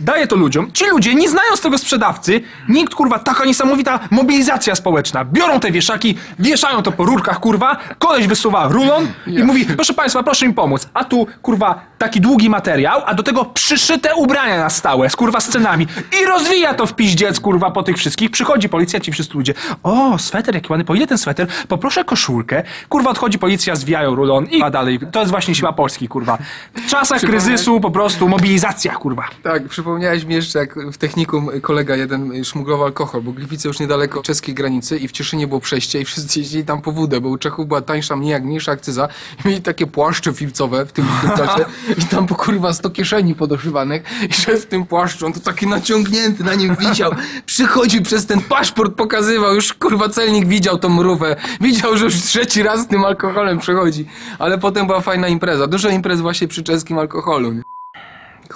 Daję 0.01 0.27
to 0.27 0.37
ludziom. 0.37 0.73
Ci 0.73 0.85
ludzie, 0.87 1.15
nie 1.15 1.29
znając 1.29 1.61
tego 1.61 1.79
sprzedawcy, 1.79 2.41
nikt, 2.69 2.95
kurwa, 2.95 3.19
taka 3.19 3.45
niesamowita 3.45 4.01
mobilizacja 4.11 4.75
społeczna. 4.75 5.25
Biorą 5.25 5.61
te 5.61 5.73
wieszaki, 5.73 6.19
wieszają 6.39 6.83
to 6.83 6.93
po 6.93 7.05
rurkach, 7.05 7.41
kurwa, 7.41 7.77
koleś 7.99 8.27
wysuwa 8.27 8.69
rulon 8.69 9.09
i 9.27 9.43
mówi, 9.43 9.65
proszę 9.65 9.95
państwa, 9.95 10.23
proszę 10.23 10.49
mi 10.49 10.55
pomóc. 10.55 10.89
A 10.95 11.05
tu, 11.05 11.27
kurwa, 11.43 11.81
taki 11.99 12.21
długi 12.21 12.51
materiał, 12.51 13.03
a 13.07 13.15
do 13.15 13.23
tego 13.23 13.45
przyszyte 13.45 14.15
ubrania 14.15 14.59
na 14.59 14.71
stałe, 14.71 15.11
z 15.11 15.17
kurwa 15.17 15.41
scenami. 15.41 15.87
I 16.23 16.27
rozwija 16.27 16.75
to 16.75 16.87
w 16.87 16.95
piździec, 16.95 17.41
kurwa, 17.41 17.71
po 17.71 17.83
tych 17.83 17.97
wszystkich. 17.97 18.31
Przychodzi 18.31 18.69
policja, 18.69 19.01
ci 19.01 19.13
wszyscy 19.13 19.35
ludzie. 19.35 19.55
O, 19.83 20.19
sweter, 20.19 20.55
jaki 20.55 20.67
ładny, 20.71 20.85
po 20.85 20.95
ile 20.95 21.07
ten 21.07 21.19
sweter? 21.19 21.47
Poproszę 21.69 22.05
koszulkę. 22.05 22.63
Kurwa, 22.89 23.11
odchodzi 23.11 23.39
policja, 23.39 23.77
zwijają 23.77 24.15
rulon 24.15 24.47
i 24.47 24.63
a 24.63 24.71
dalej. 24.71 25.01
To 25.13 25.21
jest 25.21 25.31
właśnie 25.31 25.55
siła 25.55 25.73
Polski, 25.73 26.09
kurwa. 26.09 26.39
W 26.75 26.87
czasach 26.87 27.21
kryzysu 27.21 27.81
po 27.81 27.91
prostu 27.91 28.29
mobilizacja, 28.29 28.95
kurwa. 28.95 29.25
Tak, 29.43 29.69
przypomniałeś 29.87 30.25
mi 30.25 30.35
jeszcze, 30.35 30.59
jak 30.59 30.93
w 30.93 30.97
technikum 30.99 31.51
kolega 31.63 31.97
jeden 31.97 32.45
szmuglował 32.45 32.87
alkohol, 32.87 33.23
bo 33.23 33.33
Gliwice 33.33 33.69
już 33.69 33.81
niedaleko 33.81 34.23
czeskiej 34.23 34.55
granicy 34.55 34.99
i 34.99 35.09
w 35.09 35.13
Cieszynie 35.13 35.47
było 35.47 35.61
przejście 35.61 36.01
i 36.01 36.05
wszyscy 36.05 36.39
jeździli 36.39 36.65
tam 36.65 36.83
po 36.83 36.93
wódę, 36.93 37.21
bo 37.21 37.29
u 37.29 37.39
Czechów 37.39 37.69
była 37.69 37.81
tańsza, 37.81 38.17
mniej 38.17 38.31
jak 38.31 38.45
mniejsza 38.45 38.73
akcyza. 38.73 39.09
I 39.45 39.49
mieli 39.49 39.63
takie 39.63 39.87
płaszcze 39.87 40.33
filcowe 40.33 40.87
w 40.87 40.93
tym 40.93 41.07
czasie 41.37 41.65
i 41.99 42.05
tam 42.05 42.27
po 42.27 42.35
kurwa 42.35 42.73
100 42.73 42.91
kieszeni 42.91 43.35
podoszywanych 43.35 44.03
i 44.31 44.33
szedł 44.33 44.61
w 44.61 44.67
tym 44.67 44.87
płaszczu, 44.87 45.27
on 45.27 45.33
to 45.33 45.41
taki 45.41 45.67
naciągnięty 45.67 46.45
na 46.45 46.55
nim 46.55 46.77
wisiał, 46.77 47.13
przychodził 47.47 48.03
przez 48.03 48.27
ten 48.27 48.41
paszport, 48.41 48.95
pokazywał, 48.95 49.55
już 49.55 49.73
kurwa 49.73 50.09
celnik 50.09 50.47
widział 50.47 50.79
tą 50.79 50.89
mrówę, 50.89 51.37
widział, 51.61 51.97
że 51.97 52.05
już 52.05 52.15
trzeci 52.15 52.63
raz 52.63 52.81
z 52.81 52.87
tym 52.87 53.05
alkoholem 53.05 53.59
przechodzi, 53.59 54.07
ale 54.39 54.59
potem 54.59 54.87
była 54.87 55.01
fajna 55.01 55.29
impreza, 55.29 55.67
dużo 55.67 55.89
imprez 55.89 56.21
właśnie 56.21 56.49
przy 56.49 56.63
czeskim 56.63 56.99
alkoholu. 56.99 57.53
nie? 57.53 57.76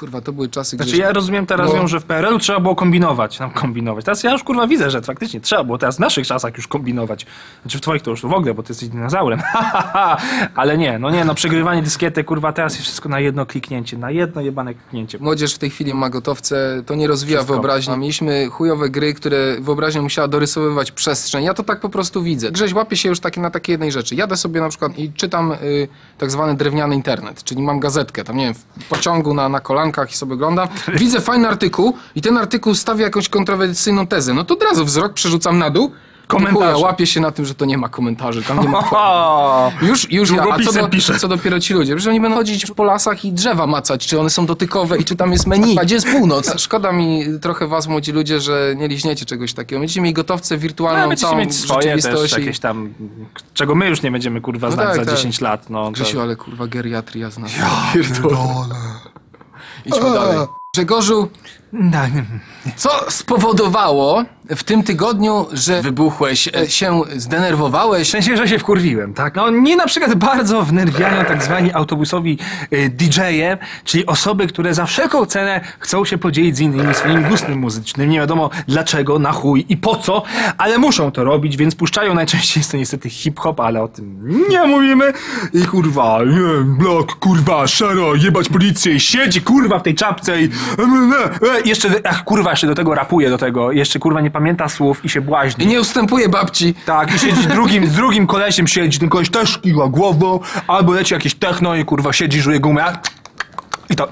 Kurwa, 0.00 0.20
to 0.20 0.32
były 0.32 0.48
czasy, 0.48 0.76
Znaczy 0.76 0.96
ja 0.96 1.12
rozumiem 1.12 1.46
teraz 1.46 1.70
No. 1.70 1.76
ją, 1.76 1.86
że 1.88 2.00
w 2.00 2.04
PRL-u 2.04 2.38
trzeba 2.38 2.60
było 2.60 2.76
kombinować, 2.76 3.38
nam 3.38 3.50
kombinować. 3.50 4.04
Teraz 4.04 4.22
ja 4.22 4.32
już 4.32 4.44
kurwa 4.44 4.66
widzę, 4.66 4.90
że 4.90 5.02
faktycznie 5.02 5.40
trzeba 5.40 5.64
było 5.64 5.78
teraz 5.78 5.96
w 5.96 5.98
naszych 5.98 6.26
czasach 6.26 6.56
już 6.56 6.68
kombinować. 6.68 7.26
Znaczy 7.62 7.78
w 7.78 7.80
twoich 7.80 8.02
to 8.02 8.10
już 8.10 8.22
w 8.22 8.32
ogóle, 8.32 8.54
bo 8.54 8.62
ty 8.62 8.70
jesteś 8.72 8.88
dinozaurem. 8.88 9.42
Ale 10.54 10.78
nie, 10.78 10.98
no 10.98 11.10
nie, 11.10 11.24
no 11.24 11.34
przegrywanie 11.34 11.82
dyskiety, 11.82 12.24
kurwa, 12.24 12.52
teraz 12.52 12.72
jest 12.72 12.84
wszystko 12.84 13.08
na 13.08 13.20
jedno 13.20 13.46
kliknięcie, 13.46 13.98
na 13.98 14.10
jedno 14.10 14.40
jebane 14.40 14.74
kliknięcie. 14.74 15.18
Młodzież 15.18 15.54
w 15.54 15.58
tej 15.58 15.70
chwili 15.70 15.94
ma 15.94 16.10
gotowce, 16.10 16.82
to 16.86 16.94
nie 16.94 17.06
rozwija 17.06 17.38
Wszystko. 17.38 17.54
wyobraźni. 17.54 17.98
Mieliśmy 17.98 18.48
chujowe 18.48 18.90
gry, 18.90 19.14
które 19.14 19.60
wyobraźnia 19.60 20.02
musiała 20.02 20.28
dorysowywać 20.28 20.92
przestrzeń. 20.92 21.44
Ja 21.44 21.54
to 21.54 21.62
tak 21.62 21.80
po 21.80 21.88
prostu 21.88 22.22
widzę. 22.22 22.50
Grześ 22.50 22.72
łapie 22.74 22.96
się 22.96 23.08
już 23.08 23.20
takie 23.20 23.40
na 23.40 23.50
takiej 23.50 23.72
jednej 23.72 23.92
rzeczy. 23.92 24.14
Jadę 24.14 24.36
sobie 24.36 24.60
na 24.60 24.68
przykład 24.68 24.98
i 24.98 25.12
czytam 25.12 25.52
y, 25.52 25.88
tak 26.18 26.30
zwany 26.30 26.54
drewniany 26.54 26.94
internet, 26.94 27.44
czyli 27.44 27.62
mam 27.62 27.80
gazetkę, 27.80 28.24
tam 28.24 28.36
nie 28.36 28.44
wiem, 28.44 28.54
w 28.54 28.88
pociągu 28.88 29.34
na, 29.34 29.48
na 29.48 29.60
i 30.10 30.14
sobie 30.16 30.34
oglądam. 30.34 30.68
Widzę 30.94 31.20
fajny 31.20 31.48
artykuł 31.48 31.96
i 32.14 32.22
ten 32.22 32.36
artykuł 32.36 32.74
stawia 32.74 33.04
jakąś 33.04 33.28
kontrowersyjną 33.28 34.06
tezę. 34.06 34.34
No 34.34 34.44
to 34.44 34.54
od 34.54 34.62
razu 34.62 34.84
wzrok 34.84 35.12
przerzucam 35.12 35.58
na 35.58 35.70
dół. 35.70 35.92
Komentarze. 36.30 36.72
Chuja, 36.72 36.86
łapię 36.86 37.06
się 37.06 37.20
na 37.20 37.30
tym, 37.30 37.44
że 37.44 37.54
to 37.54 37.64
nie 37.64 37.78
ma 37.78 37.88
komentarzy, 37.88 38.42
tam 38.42 38.60
nie 38.60 38.68
ma 38.68 38.82
już, 39.88 40.12
już 40.12 40.30
ja. 40.30 40.44
A 40.50 40.58
co, 40.58 40.72
do, 40.72 40.88
piszę. 40.88 41.18
co 41.18 41.28
dopiero 41.28 41.60
ci 41.60 41.74
ludzie? 41.74 41.98
Że 41.98 42.10
oni 42.10 42.20
będą 42.20 42.36
chodzić 42.36 42.66
po 42.66 42.84
lasach 42.84 43.24
i 43.24 43.32
drzewa 43.32 43.66
macać, 43.66 44.06
czy 44.06 44.20
one 44.20 44.30
są 44.30 44.46
dotykowe 44.46 44.98
i 44.98 45.04
czy 45.04 45.16
tam 45.16 45.32
jest 45.32 45.46
menu. 45.46 45.78
A 45.78 45.84
gdzie 45.84 45.94
jest 45.94 46.08
północ? 46.08 46.54
Szkoda 46.60 46.92
mi 46.92 47.24
trochę 47.40 47.66
was, 47.66 47.86
młodzi 47.86 48.12
ludzie, 48.12 48.40
że 48.40 48.74
nie 48.76 48.88
liźniecie 48.88 49.26
czegoś 49.26 49.52
takiego. 49.52 49.80
Będziecie 49.80 50.00
mieli 50.00 50.14
gotowce 50.14 50.58
wirtualną 50.58 51.02
No, 51.02 51.08
będziecie 51.08 51.36
mieć 51.36 51.54
swoje 51.54 51.98
też 51.98 52.32
jakieś 52.32 52.58
tam, 52.58 52.94
czego 53.54 53.74
my 53.74 53.88
już 53.88 54.02
nie 54.02 54.10
będziemy 54.10 54.40
kurwa 54.40 54.66
No 54.66 54.72
znać 54.72 54.86
tak, 54.86 54.96
za 54.96 55.04
tak. 55.04 55.14
10 55.14 55.40
lat. 55.40 55.70
No. 55.70 55.90
Grzesiu, 55.90 56.20
ale 56.20 56.36
kurwa 56.36 56.66
geriatria 56.66 57.30
zna. 57.30 57.46
Ja 57.58 57.70
pierdolę. 57.92 58.36
Idźmy 59.86 60.10
dalej. 60.10 60.38
Grzegorzu, 60.74 61.28
co 62.76 62.90
spowodowało 63.10 64.24
w 64.56 64.64
tym 64.64 64.82
tygodniu, 64.82 65.46
że 65.52 65.82
wybuchłeś, 65.82 66.48
e, 66.48 66.70
się 66.70 67.00
zdenerwowałeś? 67.16 68.08
W 68.08 68.10
sensie, 68.10 68.36
że 68.36 68.48
się 68.48 68.58
wkurwiłem, 68.58 69.14
tak? 69.14 69.34
No, 69.34 69.50
mnie 69.50 69.76
na 69.76 69.86
przykład 69.86 70.14
bardzo 70.14 70.62
wnerwiają 70.62 71.24
tak 71.24 71.42
zwani 71.42 71.72
autobusowi 71.72 72.38
y, 72.72 72.88
DJ-e, 72.88 73.58
czyli 73.84 74.06
osoby, 74.06 74.46
które 74.46 74.74
za 74.74 74.86
wszelką 74.86 75.26
cenę 75.26 75.60
chcą 75.78 76.04
się 76.04 76.18
podzielić 76.18 76.56
z 76.56 76.60
innymi 76.60 76.94
swoim 76.94 77.22
gustem 77.22 77.58
muzycznym. 77.58 78.10
Nie 78.10 78.18
wiadomo 78.18 78.50
dlaczego, 78.68 79.18
na 79.18 79.32
chuj 79.32 79.66
i 79.68 79.76
po 79.76 79.96
co, 79.96 80.22
ale 80.58 80.78
muszą 80.78 81.12
to 81.12 81.24
robić, 81.24 81.56
więc 81.56 81.74
puszczają 81.74 82.14
najczęściej 82.14 82.60
jest 82.60 82.70
to 82.70 82.76
niestety 82.76 83.10
hip-hop, 83.10 83.60
ale 83.60 83.82
o 83.82 83.88
tym 83.88 84.28
nie 84.48 84.66
mówimy. 84.66 85.12
I 85.54 85.62
kurwa, 85.62 86.18
nie, 86.24 86.64
blok, 86.64 87.14
kurwa, 87.14 87.66
szaro, 87.66 88.14
jebać 88.14 88.48
policję 88.48 89.00
siedzi 89.00 89.42
kurwa 89.42 89.78
w 89.78 89.82
tej 89.82 89.94
czapce 89.94 90.42
i, 90.42 90.44
e, 90.44 90.48
e, 91.56 91.59
jeszcze, 91.64 91.88
ach 92.04 92.24
kurwa, 92.24 92.50
jeszcze 92.50 92.66
do 92.66 92.74
tego 92.74 92.94
rapuje 92.94 93.30
do 93.30 93.38
tego, 93.38 93.72
jeszcze 93.72 93.98
kurwa 93.98 94.20
nie 94.20 94.30
pamięta 94.30 94.68
słów 94.68 95.04
i 95.04 95.08
się 95.08 95.20
błaźni. 95.20 95.64
I 95.64 95.68
nie 95.68 95.80
ustępuje 95.80 96.28
babci. 96.28 96.74
Tak, 96.86 97.14
i 97.14 97.18
siedzi 97.18 97.46
drugim, 97.46 97.86
z 97.86 97.92
drugim 97.92 98.26
kolesiem 98.26 98.66
siedzi, 98.66 98.98
ten 98.98 99.08
koleś 99.08 99.30
też 99.30 99.58
kiwa 99.58 99.88
głową, 99.88 100.40
albo 100.66 100.92
leci 100.92 101.14
jakieś 101.14 101.34
techno 101.34 101.74
i 101.74 101.84
kurwa 101.84 102.12
siedzi, 102.12 102.40
żuje 102.40 102.60
gumę, 102.60 102.84
a... 102.84 103.00
I 103.90 103.96
to... 103.96 104.08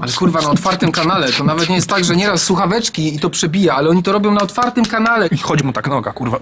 Ale 0.00 0.12
kurwa, 0.12 0.40
na 0.40 0.50
otwartym 0.50 0.92
kanale 0.92 1.32
to 1.32 1.44
nawet 1.44 1.68
nie 1.68 1.74
jest 1.76 1.88
tak, 1.88 2.04
że 2.04 2.16
nieraz 2.16 2.42
słuchaweczki 2.42 3.14
i 3.16 3.18
to 3.18 3.30
przebija, 3.30 3.74
ale 3.74 3.88
oni 3.88 4.02
to 4.02 4.12
robią 4.12 4.30
na 4.30 4.40
otwartym 4.40 4.84
kanale. 4.84 5.26
I 5.26 5.38
chodzi 5.38 5.64
mu 5.64 5.72
tak 5.72 5.88
noga, 5.88 6.12
kurwa. 6.12 6.38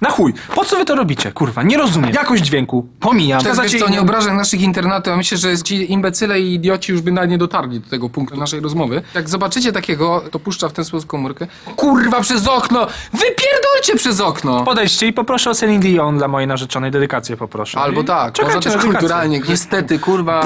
Na 0.00 0.10
chuj, 0.10 0.34
po 0.54 0.64
co 0.64 0.76
wy 0.76 0.84
to 0.84 0.94
robicie, 0.94 1.32
kurwa? 1.32 1.62
Nie 1.62 1.76
rozumiem. 1.76 2.10
Jakość 2.14 2.42
dźwięku, 2.42 2.86
pomijam. 3.00 3.40
Teraz 3.42 3.60
wiesz 3.60 3.78
co, 3.80 3.88
nie 3.88 4.00
obrażaj 4.00 4.36
naszych 4.36 4.60
internatów, 4.60 5.10
ja 5.10 5.16
myślę, 5.16 5.38
że 5.38 5.62
ci 5.62 5.92
imbecyle 5.92 6.40
i 6.40 6.54
idioci 6.54 6.92
już 6.92 7.00
by 7.00 7.12
nawet 7.12 7.30
nie 7.30 7.38
dotarli 7.38 7.80
do 7.80 7.90
tego 7.90 8.10
punktu 8.10 8.36
naszej 8.36 8.60
rozmowy. 8.60 9.02
Jak 9.14 9.28
zobaczycie 9.28 9.72
takiego, 9.72 10.24
to 10.30 10.38
puszcza 10.38 10.68
w 10.68 10.72
ten 10.72 10.84
sposób 10.84 11.08
komórkę. 11.08 11.46
Kurwa, 11.76 12.20
przez 12.20 12.46
okno! 12.46 12.86
Wypierdolcie 13.12 13.96
przez 13.96 14.20
okno! 14.20 14.64
Podejdźcie 14.64 15.06
i 15.06 15.12
poproszę 15.12 15.50
o 15.50 15.54
Celine 15.54 15.80
Dion 15.80 16.18
dla 16.18 16.28
mojej 16.28 16.48
narzeczonej 16.48 16.90
dedykację 16.90 17.36
poproszę. 17.36 17.78
Albo 17.78 18.00
I 18.00 18.04
tak, 18.04 18.32
czekajcie 18.32 18.56
na 18.56 18.62
też 18.62 18.72
dedykację. 18.72 18.98
kulturalnie. 18.98 19.40
Niestety, 19.48 19.98
kurwa, 19.98 20.44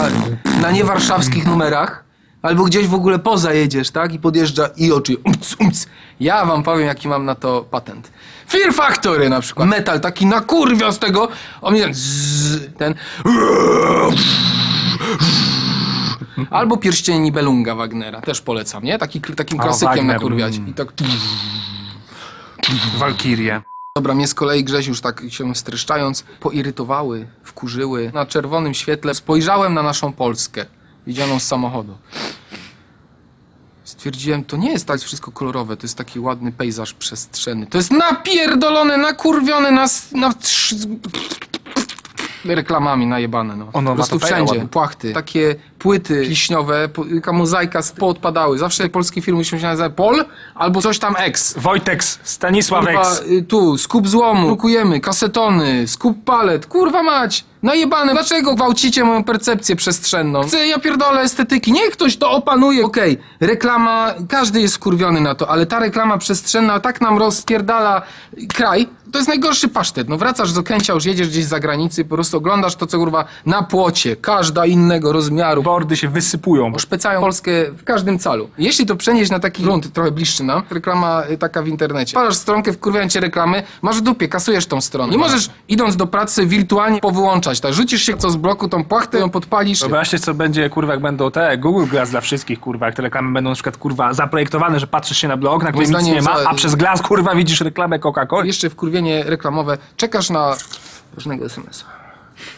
na 0.60 0.70
niewarszawskich 0.70 1.46
numerach, 1.46 2.04
albo 2.42 2.64
gdzieś 2.64 2.86
w 2.86 2.94
ogóle 2.94 3.18
poza 3.18 3.52
jedziesz, 3.52 3.90
tak? 3.90 4.12
I 4.12 4.18
podjeżdża 4.18 4.68
i 4.76 4.92
oczy, 4.92 5.16
umc, 5.24 5.56
umc. 5.60 5.86
Ja 6.20 6.44
wam 6.46 6.62
powiem, 6.62 6.86
jaki 6.86 7.08
mam 7.08 7.24
na 7.24 7.34
to 7.34 7.64
patent. 7.70 8.10
Fear 8.50 8.74
Factory 8.74 9.28
na 9.28 9.40
przykład. 9.40 9.68
Metal 9.68 10.00
taki 10.00 10.26
nakurwia 10.26 10.92
z 10.92 10.98
tego, 10.98 11.28
on 11.62 11.74
mi 11.74 11.80
ten, 11.80 11.94
zzz, 11.94 12.60
ten... 12.78 12.94
Albo 16.50 16.76
Pierścień 16.76 17.22
Nibelunga 17.22 17.74
Wagnera, 17.74 18.20
też 18.20 18.40
polecam, 18.40 18.84
nie? 18.84 18.98
Taki, 18.98 19.20
takim 19.20 19.58
klasykiem 19.58 19.88
Wagner, 19.96 20.16
nakurwiać. 20.16 20.56
mm. 20.56 20.68
I 20.68 20.74
tak... 20.74 20.92
Walkirie. 22.98 23.62
Dobra, 23.99 24.14
mnie 24.14 24.26
z 24.26 24.34
kolei 24.34 24.64
Grześ 24.64 24.86
już 24.86 25.01
tak 25.01 25.22
się 25.28 25.55
streszczając 25.55 26.24
poirytowały, 26.40 27.26
wkurzyły. 27.42 28.11
Na 28.14 28.26
czerwonym 28.26 28.74
świetle 28.74 29.14
spojrzałem 29.14 29.74
na 29.74 29.82
naszą 29.82 30.12
Polskę, 30.12 30.66
widzianą 31.07 31.38
z 31.38 31.42
samochodu. 31.42 31.99
Stwierdziłem, 33.84 34.44
to 34.44 34.57
nie 34.57 34.72
jest 34.72 34.86
tak 34.86 35.01
wszystko 35.01 35.32
kolorowe, 35.32 35.76
to 35.76 35.82
jest 35.84 35.99
taki 35.99 36.20
ładny 36.20 36.53
pejzaż 36.53 36.94
przestrzenny. 36.94 37.66
To 37.66 37.78
jest 37.78 37.90
napierdolone, 37.90 38.96
nakurwione, 38.96 39.70
nas... 39.70 40.12
Na, 40.12 40.34
reklamami 42.45 43.07
najebane, 43.07 43.57
no. 43.57 43.66
Ono 43.72 43.91
po 43.91 43.97
prostu 43.97 44.18
wszędzie. 44.18 44.53
ładne. 44.55 44.68
Płachty. 44.68 45.12
Takie 45.12 45.55
płyty 45.78 46.20
liśniowe, 46.20 46.89
po- 46.89 47.05
taka 47.14 47.32
mozaika 47.32 47.82
z- 47.82 47.93
poodpadały. 47.93 48.59
Zawsze 48.59 48.89
polski 48.89 49.22
film 49.22 49.36
musi 49.36 49.51
się 49.61 49.66
nazywać 49.66 49.93
Pol 49.97 50.24
albo 50.55 50.82
coś 50.82 50.99
tam 50.99 51.14
X. 51.18 51.55
Wojtek, 51.59 52.05
Stanisław 52.05 52.84
Kurwa, 52.84 53.01
Eks. 53.01 53.20
y, 53.30 53.43
tu, 53.43 53.78
skup 53.78 54.09
złomu, 54.09 54.47
drukujemy, 54.47 55.01
kasetony, 55.01 55.86
skup 55.89 56.24
palet, 56.24 56.66
kurwa 56.66 57.03
mać. 57.03 57.45
Najebane, 57.62 58.12
dlaczego 58.12 58.54
gwałcicie 58.54 59.04
moją 59.04 59.24
percepcję 59.24 59.76
przestrzenną? 59.76 60.42
Chcę, 60.42 60.66
ja 60.66 60.78
pierdolę 60.78 61.20
estetyki, 61.20 61.72
niech 61.72 61.90
ktoś 61.90 62.16
to 62.16 62.30
opanuje. 62.30 62.84
Okej, 62.84 63.18
reklama, 63.40 64.14
każdy 64.28 64.61
jest 64.61 64.74
skurwiony 64.74 65.20
na 65.20 65.34
to, 65.34 65.50
ale 65.50 65.66
ta 65.66 65.78
reklama 65.78 66.18
przestrzenna 66.18 66.80
tak 66.80 67.00
nam 67.00 67.18
rozpierdala 67.18 68.02
kraj. 68.54 68.88
To 69.12 69.18
jest 69.18 69.28
najgorszy 69.28 69.68
pasztet. 69.68 70.09
No 70.09 70.18
wracasz 70.18 70.50
z 70.50 70.59
Okęcia, 70.59 70.92
już 70.92 71.04
jedziesz 71.04 71.28
gdzieś 71.28 71.44
z 71.44 71.48
zagranicy, 71.48 72.04
po 72.04 72.14
prostu 72.14 72.36
oglądasz 72.36 72.76
to, 72.76 72.86
co 72.86 72.98
kurwa 72.98 73.24
na 73.46 73.62
płocie, 73.62 74.16
każda 74.16 74.66
innego 74.66 75.12
rozmiaru. 75.12 75.62
Bordy 75.62 75.96
się 75.96 76.09
wysypują. 76.09 76.74
Oszpecają 76.74 77.20
Polskę 77.20 77.50
w 77.76 77.84
każdym 77.84 78.18
calu. 78.18 78.50
Jeśli 78.59 78.86
to 78.86 78.96
przenieść 78.96 79.30
na 79.30 79.38
taki 79.38 79.62
grunt 79.62 79.92
trochę 79.92 80.11
bliższy 80.11 80.44
nam, 80.44 80.62
reklama 80.70 81.22
y, 81.30 81.38
taka 81.38 81.62
w 81.62 81.68
internecie. 81.68 82.14
Palasz 82.14 82.36
stronkę, 82.36 82.72
wkurwiają 82.72 83.09
cię 83.09 83.20
reklamy, 83.20 83.62
masz 83.82 83.96
w 83.96 84.00
dupie, 84.00 84.28
kasujesz 84.28 84.66
tą 84.66 84.80
stronę. 84.80 85.12
Nie 85.12 85.18
możesz, 85.18 85.50
idąc 85.68 85.96
do 85.96 86.06
pracy, 86.06 86.46
wirtualnie 86.46 87.00
powyłączać. 87.00 87.47
Tak, 87.61 87.74
rzucisz 87.74 88.03
się 88.03 88.16
co 88.16 88.30
z 88.30 88.36
bloku, 88.36 88.68
tą 88.68 88.84
płachtę, 88.84 89.18
ją 89.18 89.30
podpalisz. 89.30 89.80
Wyobraźcie, 89.80 90.18
co 90.18 90.34
będzie, 90.34 90.70
kurwa, 90.70 90.92
jak 90.92 91.03
będą 91.03 91.30
te 91.30 91.59
Google 91.59 91.86
Glass 91.86 92.11
dla 92.11 92.20
wszystkich, 92.20 92.61
kurwa, 92.61 92.86
jak 92.86 92.94
te 92.94 93.03
reklamy 93.03 93.32
będą 93.32 93.51
na 93.51 93.55
przykład, 93.55 93.76
kurwa, 93.76 94.12
zaprojektowane, 94.14 94.80
że 94.80 94.86
patrzysz 94.86 95.18
się 95.18 95.28
na 95.28 95.36
blog, 95.36 95.62
na 95.62 95.72
którym 95.72 95.90
nic 95.90 96.03
nie 96.07 96.22
ma, 96.22 96.34
a 96.46 96.55
przez 96.55 96.74
Glass, 96.74 97.03
kurwa, 97.03 97.34
widzisz 97.34 97.61
reklamę 97.61 97.99
Coca-Coli. 97.99 98.46
Jeszcze 98.46 98.70
wkurwienie 98.70 99.24
reklamowe. 99.24 99.78
Czekasz 99.96 100.30
na 100.30 100.57
ważnego 101.14 101.44
SMS-a. 101.44 101.99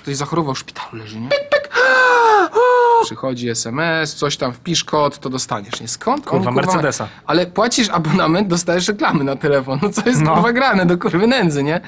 Ktoś 0.03 0.17
zachorował 0.17 0.55
w 0.55 0.59
szpitalu, 0.59 0.99
leży, 0.99 1.21
nie? 1.21 1.29
Przychodzi 3.05 3.49
SMS, 3.49 4.15
coś 4.15 4.37
tam 4.37 4.53
wpisz 4.53 4.85
kod, 4.85 5.19
to 5.19 5.31
dostaniesz, 5.31 5.81
nie? 5.81 5.89
Skąd? 5.89 6.27
Kurwa, 6.27 6.47
Oni, 6.51 6.57
Mercedesa. 6.57 7.09
Ale 7.27 7.47
płacisz 7.47 7.89
abonament, 7.89 8.49
dostajesz 8.49 8.89
reklamy 8.89 9.25
na 9.25 9.37
telefon. 9.37 9.79
No 9.83 9.89
co 9.89 10.03
jest 10.09 10.21
No. 10.23 10.35
kurwa 10.35 10.53
grane 10.53 10.87
do 10.87 10.99
kurwy 10.99 11.27
nędzy, 11.27 11.63
nie? 11.63 11.81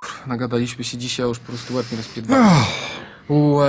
Kurwa, 0.00 0.26
Nagadaliśmy 0.26 0.84
się 0.84 0.98
dzisiaj, 0.98 1.26
a 1.26 1.28
już 1.28 1.38
po 1.38 1.46
prostu 1.46 1.74
łeb. 1.74 1.86
U, 3.28 3.60
e, 3.60 3.66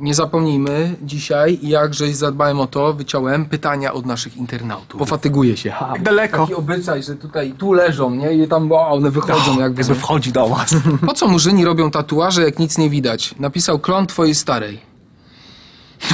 nie 0.00 0.14
zapomnijmy 0.14 0.96
dzisiaj, 1.02 1.58
jak 1.62 1.94
żeś 1.94 2.16
zadbałem 2.16 2.60
o 2.60 2.66
to, 2.66 2.92
wyciąłem 2.94 3.46
pytania 3.46 3.92
od 3.92 4.06
naszych 4.06 4.36
internautów. 4.36 4.98
Pofatyguję 4.98 5.56
się. 5.56 5.70
Ha. 5.70 5.90
Jak 5.92 6.02
daleko. 6.02 6.38
Taki 6.38 6.54
obyczaj, 6.54 7.02
że 7.02 7.16
tutaj 7.16 7.52
tu 7.52 7.72
leżą, 7.72 8.10
nie? 8.10 8.32
I 8.32 8.48
tam 8.48 8.72
o, 8.72 8.88
one 8.88 9.10
wychodzą 9.10 9.60
jakby. 9.60 9.80
Jakby 9.80 9.94
wchodzi 9.94 10.32
do 10.32 10.48
was. 10.48 10.74
Po 11.06 11.14
co 11.14 11.28
murzyni 11.28 11.64
robią 11.64 11.90
tatuaże, 11.90 12.42
jak 12.42 12.58
nic 12.58 12.78
nie 12.78 12.90
widać? 12.90 13.34
Napisał 13.38 13.78
klon 13.78 14.06
twojej 14.06 14.34
starej. 14.34 14.89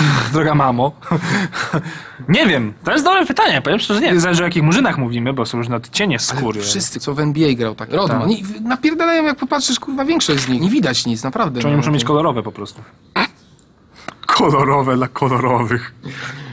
Droga 0.33 0.55
mamo. 0.55 0.93
nie 2.29 2.47
wiem, 2.47 2.75
to 2.85 2.93
jest 2.93 3.05
dobre 3.05 3.27
pytanie, 3.27 3.63
powiem 3.63 3.79
szczerze, 3.79 4.01
nie. 4.01 4.21
Zależy 4.21 4.43
o 4.43 4.47
jakich 4.47 4.63
murzynach 4.63 4.99
mówimy, 4.99 5.33
bo 5.33 5.47
są 5.47 5.59
różne 5.59 5.77
odcienie 5.77 6.19
skóry. 6.19 6.61
Wszyscy, 6.61 7.01
co 7.01 7.15
w 7.15 7.21
NBA 7.21 7.55
grał 7.55 7.75
tak. 7.75 7.93
Rodman. 7.93 8.23
Oni 8.23 8.45
napierdalają, 8.61 9.25
jak 9.25 9.37
popatrzysz, 9.37 9.81
kurwa, 9.81 10.05
większość 10.05 10.43
z 10.43 10.49
nich. 10.49 10.61
Nie 10.61 10.71
widać 10.71 11.07
nic, 11.07 11.23
naprawdę. 11.23 11.61
Czy 11.61 11.67
oni 11.67 11.73
no. 11.73 11.79
muszą 11.79 11.91
mieć 11.91 12.05
kolorowe 12.05 12.43
po 12.43 12.53
prostu. 12.53 12.83
Kolorowe 14.27 14.97
dla 14.97 15.09
kolorowych. 15.09 15.95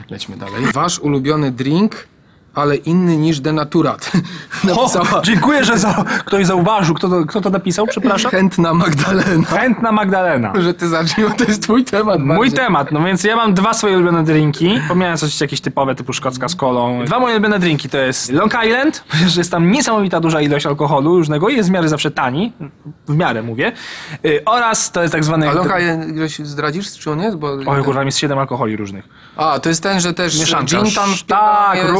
Lećmy 0.09 0.37
dalej. 0.37 0.65
Wasz 0.73 0.99
ulubiony 0.99 1.51
drink, 1.51 2.07
ale 2.55 2.75
inny 2.75 3.17
niż 3.17 3.39
denaturat. 3.39 4.11
O, 4.63 4.65
Napisała 4.67 5.21
dziękuję, 5.21 5.63
że 5.63 5.77
za, 5.77 6.05
ktoś 6.25 6.45
zauważył. 6.45 6.95
Kto 6.95 7.09
to, 7.09 7.25
kto 7.25 7.41
to 7.41 7.49
napisał, 7.49 7.87
przepraszam? 7.87 8.31
chętna 8.31 8.73
Magdalena. 8.73 9.45
Chętna 9.45 9.91
Magdalena. 9.91 10.53
Że 10.61 10.73
ty 10.73 10.87
zacznij, 10.87 11.27
to 11.37 11.43
jest 11.43 11.63
twój 11.63 11.83
temat. 11.85 12.19
Mój 12.19 12.37
bardziej. 12.37 12.57
temat, 12.59 12.91
no 12.91 13.03
więc 13.03 13.23
ja 13.23 13.35
mam 13.35 13.53
dwa 13.53 13.73
swoje 13.73 13.95
ulubione 13.97 14.23
drinki. 14.23 14.79
Pomijając 14.87 15.19
coś 15.19 15.41
jakieś 15.41 15.61
typowe, 15.61 15.95
typu 15.95 16.13
szkocka 16.13 16.49
z 16.49 16.55
kolą. 16.55 17.05
Dwa 17.05 17.19
moje 17.19 17.33
ulubione 17.33 17.59
drinki 17.59 17.89
to 17.89 17.97
jest 17.97 18.31
Long 18.31 18.53
Island, 18.65 19.03
ponieważ 19.11 19.35
jest 19.35 19.51
tam 19.51 19.71
niesamowita 19.71 20.19
duża 20.19 20.41
ilość 20.41 20.65
alkoholu 20.65 21.17
różnego 21.17 21.49
i 21.49 21.55
jest 21.55 21.69
w 21.69 21.71
miarę 21.71 21.89
zawsze 21.89 22.11
tani. 22.11 22.53
W 23.07 23.15
miarę 23.15 23.43
mówię. 23.43 23.71
Y, 24.25 24.41
oraz 24.45 24.91
to 24.91 25.01
jest 25.01 25.11
tak 25.13 25.23
zwany... 25.23 25.49
A 25.49 25.53
Loka 25.53 25.77
gdzieś 26.07 26.39
zdradzisz, 26.39 26.91
czy 26.99 27.11
on 27.11 27.19
jest? 27.21 27.37
Bo... 27.37 27.57
Oj, 27.65 27.83
kurwa, 27.83 28.03
jest 28.03 28.17
siedem 28.17 28.39
alkoholi 28.39 28.77
różnych. 28.77 29.07
A, 29.37 29.59
to 29.59 29.69
jest 29.69 29.83
ten, 29.83 29.99
że 29.99 30.13
też 30.13 30.39
Mieszanka. 30.39 30.65
gin 30.65 30.95
tam 30.95 31.09
Tak, 31.27 31.77
jest, 31.77 31.93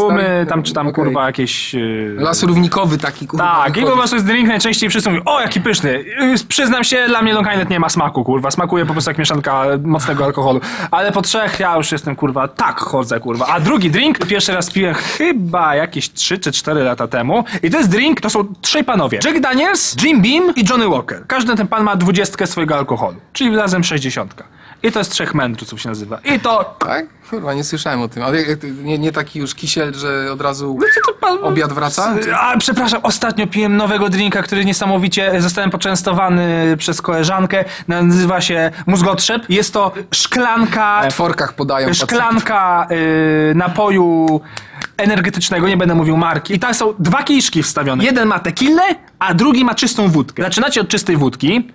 tam 0.46 0.64
czy 0.64 0.74
tam 0.74 0.88
Okej. 0.88 1.04
kurwa 1.04 1.26
jakieś... 1.26 1.74
Yy... 1.74 2.16
Las 2.18 2.44
równikowy 2.44 2.98
taki, 2.98 3.28
kurwa. 3.28 3.64
Tak, 3.64 3.78
i 3.78 3.82
po 3.82 3.92
prostu 3.92 4.16
jest 4.16 4.28
drink 4.28 4.48
najczęściej 4.48 4.90
wszyscy 4.90 5.10
mówią, 5.10 5.22
o 5.26 5.42
jaki 5.42 5.62
pyszny. 5.62 6.04
Yy, 6.20 6.36
Przyznam 6.48 6.84
się, 6.84 7.06
dla 7.08 7.22
mnie 7.22 7.34
Long 7.34 7.48
Island 7.52 7.70
nie 7.70 7.80
ma 7.80 7.90
smaku, 7.90 8.24
kurwa. 8.24 8.52
Smakuje 8.52 8.86
po 8.86 8.94
prostu 8.94 9.10
jak 9.10 9.18
mieszanka 9.18 9.64
mocnego 9.84 10.26
alkoholu. 10.26 10.62
Ale 10.92 11.12
po 11.12 11.22
trzech 11.22 11.60
ja 11.60 11.78
już 11.78 11.92
jestem, 11.92 12.16
kurwa, 12.16 12.48
tak 12.48 12.80
chodzę, 12.80 13.20
kurwa. 13.20 13.48
A 13.48 13.60
drugi 13.60 13.92
drink 13.92 14.28
pierwszy 14.28 14.54
raz 14.54 14.72
piłem 14.72 14.94
chyba 14.94 15.76
jakieś 15.76 16.14
3 16.14 16.38
czy 16.38 16.52
4 16.52 16.84
lata 16.84 17.08
temu. 17.08 17.44
I 17.64 17.70
to 17.70 17.78
jest 17.78 17.90
drink, 17.90 18.22
to 18.22 18.30
są 18.30 18.54
trzej 18.62 18.84
panowie. 18.84 19.20
Jack 19.26 19.40
Daniels, 19.40 20.04
Jim 20.04 20.22
Beam 20.22 20.56
i 20.56 20.66
Johnny 20.70 20.90
Walker. 20.90 21.28
Każdy 21.28 21.56
ten 21.56 21.68
pan 21.68 21.84
ma 21.84 21.96
dwudziestkę 21.96 22.48
swojego 22.48 22.76
alkoholu. 22.76 23.18
Czyli 23.34 23.56
razem 23.56 23.84
sześćdziesiątka. 23.84 24.44
I 24.84 24.92
to 24.92 25.00
jest 25.00 25.12
trzech 25.12 25.36
mędrców 25.36 25.82
się 25.82 25.90
nazywa. 25.90 26.20
I 26.36 26.40
to... 26.40 26.76
Tak? 26.80 27.06
Kurwa, 27.30 27.54
nie 27.54 27.64
słyszałem 27.64 28.02
o 28.02 28.08
tym. 28.08 28.24
Ale 28.24 28.42
jak- 28.42 28.64
nie, 28.84 28.98
nie 29.00 29.12
taki 29.12 29.40
już 29.40 29.56
kisiel, 29.56 29.94
że 29.94 30.32
od 30.32 30.42
razu 30.42 30.78
pan- 31.22 31.38
obiad 31.44 31.74
wraca? 31.74 32.16
A, 32.40 32.58
przepraszam, 32.58 33.00
ostatnio 33.04 33.48
piłem 33.48 33.78
nowego 33.78 34.10
drinka, 34.10 34.44
który 34.44 34.66
niesamowicie 34.66 35.42
zostałem 35.42 35.72
poczęstowany 35.72 36.76
przez 36.78 37.02
koleżankę. 37.02 37.66
Nazywa 37.88 38.42
się 38.42 38.72
mózgotrzep. 38.86 39.50
Jest 39.50 39.74
to 39.74 39.92
szklanka... 40.12 41.10
W 41.12 41.14
forkach 41.14 41.54
podają. 41.54 41.94
Szklanka 41.94 42.88
y, 42.92 43.54
napoju 43.56 44.42
energetycznego, 44.98 45.68
nie 45.68 45.78
będę 45.78 45.96
mówił 45.96 46.18
marki. 46.18 46.54
I 46.54 46.60
tam 46.60 46.74
są 46.74 46.94
dwa 47.00 47.24
kieliszki 47.24 47.64
wstawione. 47.64 48.04
Jeden 48.04 48.28
ma 48.28 48.40
tequilę, 48.40 48.84
a 49.20 49.34
drugi 49.34 49.66
ma 49.66 49.76
czystą 49.76 50.08
wódkę. 50.10 50.44
Zaczynacie 50.44 50.82
od 50.82 50.88
czystej 50.88 51.18
wódki. 51.18 51.72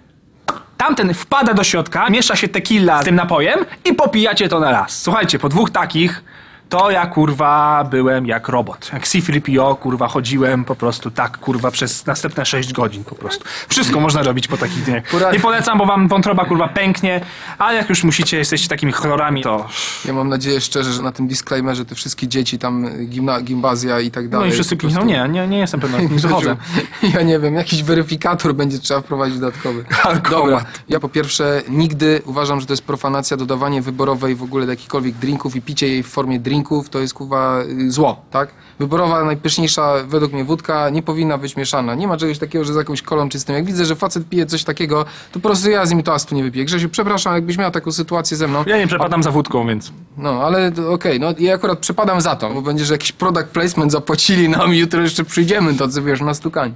Tamten 0.78 1.14
wpada 1.14 1.54
do 1.54 1.64
środka, 1.64 2.10
miesza 2.10 2.36
się 2.36 2.48
tequila 2.48 3.02
z 3.02 3.04
tym 3.04 3.14
napojem 3.14 3.64
i 3.84 3.94
popijacie 3.94 4.48
to 4.48 4.60
na 4.60 4.70
raz. 4.70 5.02
Słuchajcie, 5.02 5.38
po 5.38 5.48
dwóch 5.48 5.70
takich 5.70 6.24
to 6.68 6.90
ja 6.90 7.06
kurwa 7.06 7.84
byłem 7.90 8.26
jak 8.26 8.48
robot. 8.48 8.90
Jak 8.92 9.08
C-3PO 9.08 9.78
kurwa 9.78 10.08
chodziłem 10.08 10.64
po 10.64 10.74
prostu 10.74 11.10
tak 11.10 11.38
kurwa 11.38 11.70
przez 11.70 12.06
następne 12.06 12.46
6 12.46 12.72
godzin 12.72 13.04
po 13.04 13.14
prostu. 13.14 13.44
Wszystko 13.68 14.00
można 14.00 14.22
robić 14.22 14.48
po 14.48 14.56
takich 14.56 14.84
dniach. 14.84 15.02
Nie 15.32 15.40
polecam, 15.40 15.78
bo 15.78 15.86
wam 15.86 16.08
wątroba 16.08 16.44
kurwa 16.44 16.68
pęknie, 16.68 17.20
ale 17.58 17.74
jak 17.74 17.88
już 17.88 18.04
musicie, 18.04 18.36
jesteście 18.38 18.68
takimi 18.68 18.92
horrorami, 18.92 19.42
to 19.42 19.66
Ja 20.04 20.12
mam 20.12 20.28
nadzieję 20.28 20.60
szczerze, 20.60 20.92
że 20.92 21.02
na 21.02 21.12
tym 21.12 21.28
disclaimerze 21.28 21.84
te 21.84 21.94
wszystkie 21.94 22.28
dzieci 22.28 22.58
tam, 22.58 22.86
gimna, 23.06 23.40
gimbazja 23.40 24.00
i 24.00 24.10
tak 24.10 24.24
no 24.24 24.30
dalej. 24.30 24.48
i 24.48 24.52
wszyscy 24.52 24.76
prostu- 24.76 24.96
piszą, 24.98 25.06
nie, 25.08 25.28
nie, 25.28 25.46
nie 25.48 25.58
jestem 25.58 25.80
pewien, 25.80 26.00
nie 26.14 26.20
dochodzę. 26.20 26.56
Ja 27.14 27.22
nie 27.22 27.38
wiem, 27.38 27.54
jakiś 27.54 27.82
weryfikator 27.82 28.54
będzie 28.54 28.78
trzeba 28.78 29.00
wprowadzić 29.00 29.38
dodatkowy. 29.38 29.84
Dobra, 30.30 30.64
ja 30.88 31.00
po 31.00 31.08
pierwsze 31.08 31.62
nigdy 31.68 32.22
uważam, 32.24 32.60
że 32.60 32.66
to 32.66 32.72
jest 32.72 32.84
profanacja 32.84 33.36
dodawanie 33.36 33.82
wyborowej 33.82 34.34
w 34.34 34.42
ogóle 34.42 34.66
do 34.66 34.72
jakichkolwiek 34.72 35.14
drinków 35.14 35.56
i 35.56 35.62
picie 35.62 35.88
jej 35.88 36.02
w 36.02 36.06
formie 36.08 36.40
drinków, 36.58 36.88
to 36.88 36.98
jest 36.98 37.14
kurwa 37.14 37.62
y, 37.62 37.90
zło, 37.90 38.22
tak? 38.30 38.48
Wyborowa, 38.78 39.24
najpyszniejsza 39.24 39.94
według 40.06 40.32
mnie 40.32 40.44
wódka 40.44 40.90
nie 40.90 41.02
powinna 41.02 41.38
być 41.38 41.56
mieszana. 41.56 41.94
Nie 41.94 42.08
ma 42.08 42.16
czegoś 42.16 42.38
takiego, 42.38 42.64
że 42.64 42.72
z 42.72 42.76
jakąś 42.76 43.02
kolą 43.02 43.28
czystą. 43.28 43.52
Jak 43.52 43.64
widzę, 43.64 43.84
że 43.84 43.96
facet 43.96 44.28
pije 44.28 44.46
coś 44.46 44.64
takiego, 44.64 45.04
to 45.32 45.40
po 45.40 45.48
prostu 45.48 45.70
ja 45.70 45.86
z 45.86 45.90
nim 45.90 46.02
toastu 46.02 46.34
nie 46.34 46.42
wypiję. 46.42 46.64
Grzesiu, 46.64 46.88
przepraszam, 46.88 47.34
jakbyś 47.34 47.58
miał 47.58 47.70
taką 47.70 47.92
sytuację 47.92 48.36
ze 48.36 48.48
mną. 48.48 48.64
Ja 48.66 48.78
nie 48.78 48.86
przepadam 48.86 49.22
za 49.22 49.30
wódką, 49.30 49.66
więc... 49.66 49.92
No, 50.16 50.30
ale 50.42 50.72
okej, 50.90 51.20
no 51.20 51.34
ja 51.38 51.54
akurat 51.54 51.78
przepadam 51.78 52.20
za 52.20 52.36
to, 52.36 52.50
bo 52.50 52.62
będzie, 52.62 52.84
że 52.84 52.94
jakiś 52.94 53.12
product 53.12 53.46
placement 53.46 53.92
zapłacili 53.92 54.48
nam 54.48 54.74
i 54.74 54.78
jutro 54.78 55.02
jeszcze 55.02 55.24
przyjdziemy, 55.24 55.74
to 55.74 55.88
co 55.88 56.02
wiesz, 56.02 56.20
na 56.20 56.34
stukanie. 56.34 56.74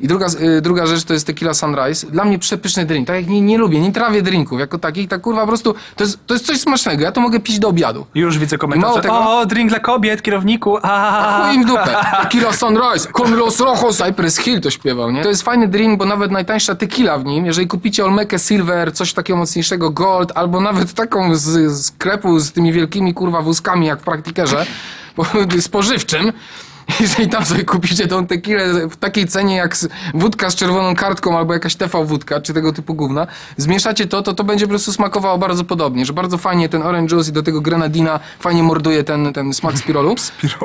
I 0.00 0.08
druga, 0.08 0.26
y, 0.58 0.60
druga 0.60 0.86
rzecz 0.86 1.04
to 1.04 1.12
jest 1.12 1.26
tequila 1.26 1.54
sunrise. 1.54 2.06
Dla 2.06 2.24
mnie 2.24 2.38
przepyszny 2.38 2.86
drink. 2.86 3.06
Tak 3.06 3.16
jak 3.16 3.26
nie, 3.26 3.40
nie 3.40 3.58
lubię, 3.58 3.80
nie 3.80 3.92
trawię 3.92 4.22
drinków 4.22 4.60
jako 4.60 4.78
takich, 4.78 5.08
tak 5.08 5.20
kurwa 5.20 5.40
po 5.40 5.46
prostu 5.46 5.74
to 5.96 6.04
jest, 6.04 6.18
to 6.26 6.34
jest 6.34 6.46
coś 6.46 6.60
smacznego. 6.60 7.02
Ja 7.02 7.12
to 7.12 7.20
mogę 7.20 7.40
pić 7.40 7.58
do 7.58 7.68
obiadu. 7.68 8.06
Już 8.14 8.38
widzę 8.38 8.58
komentarze. 8.58 9.00
tego- 9.00 9.38
O, 9.38 9.46
drink 9.46 9.70
dla 9.70 9.78
kobiet, 9.80 10.22
kierowniku. 10.22 10.78
A, 10.82 11.42
Chuj 11.46 11.54
im 11.56 11.64
dupę. 11.64 11.96
Tequila 12.22 12.52
sunrise, 12.52 13.08
con 13.12 13.34
los 13.36 13.60
rojos, 13.60 13.96
Cypress 13.96 14.36
Hill 14.38 14.60
to 14.60 14.70
śpiewał, 14.70 15.10
nie? 15.10 15.22
To 15.22 15.28
jest 15.28 15.42
fajny 15.42 15.68
drink, 15.68 15.98
bo 15.98 16.04
nawet 16.04 16.30
najtańsza 16.30 16.74
tequila 16.74 17.18
w 17.18 17.24
nim, 17.24 17.46
jeżeli 17.46 17.66
kupicie 17.68 18.04
Olmekę 18.04 18.38
Silver, 18.38 18.92
coś 18.94 19.12
takiego 19.12 19.36
mocniejszego 19.36 19.90
Gold, 19.90 20.32
albo 20.34 20.60
nawet 20.60 20.92
taką 20.94 21.34
z, 21.34 21.80
sklepu 21.86 22.38
z 22.38 22.52
tymi 22.52 22.72
wielkimi 22.72 23.14
kurwa 23.14 23.42
wózkami 23.42 23.86
jak 23.86 24.00
w 24.00 24.04
praktikerze, 24.04 24.66
bo, 25.16 25.26
spożywczym, 25.60 26.32
jeżeli 27.00 27.28
tam 27.28 27.44
sobie 27.46 27.64
kupicie 27.64 28.06
tą 28.06 28.26
tequilę 28.26 28.88
w 28.88 28.96
takiej 28.96 29.26
cenie 29.26 29.56
jak 29.56 29.76
wódka 30.14 30.50
z 30.50 30.54
czerwoną 30.54 30.94
kartką 30.94 31.38
albo 31.38 31.52
jakaś 31.52 31.76
TV 31.76 32.04
wódka, 32.04 32.40
czy 32.40 32.54
tego 32.54 32.72
typu 32.72 32.94
gówna, 32.94 33.26
zmieszacie 33.56 34.06
to, 34.06 34.22
to 34.22 34.34
to 34.34 34.44
będzie 34.44 34.66
po 34.66 34.70
prostu 34.70 34.92
smakowało 34.92 35.38
bardzo 35.38 35.64
podobnie, 35.64 36.06
że 36.06 36.12
bardzo 36.12 36.38
fajnie 36.38 36.68
ten 36.68 36.82
orange 36.82 37.16
juice 37.16 37.30
i 37.30 37.32
do 37.32 37.42
tego 37.42 37.60
grenadina 37.60 38.20
fajnie 38.38 38.62
morduje 38.62 39.04
ten, 39.04 39.32
ten 39.32 39.52
smak 39.52 39.78
spirolu. 39.82 40.14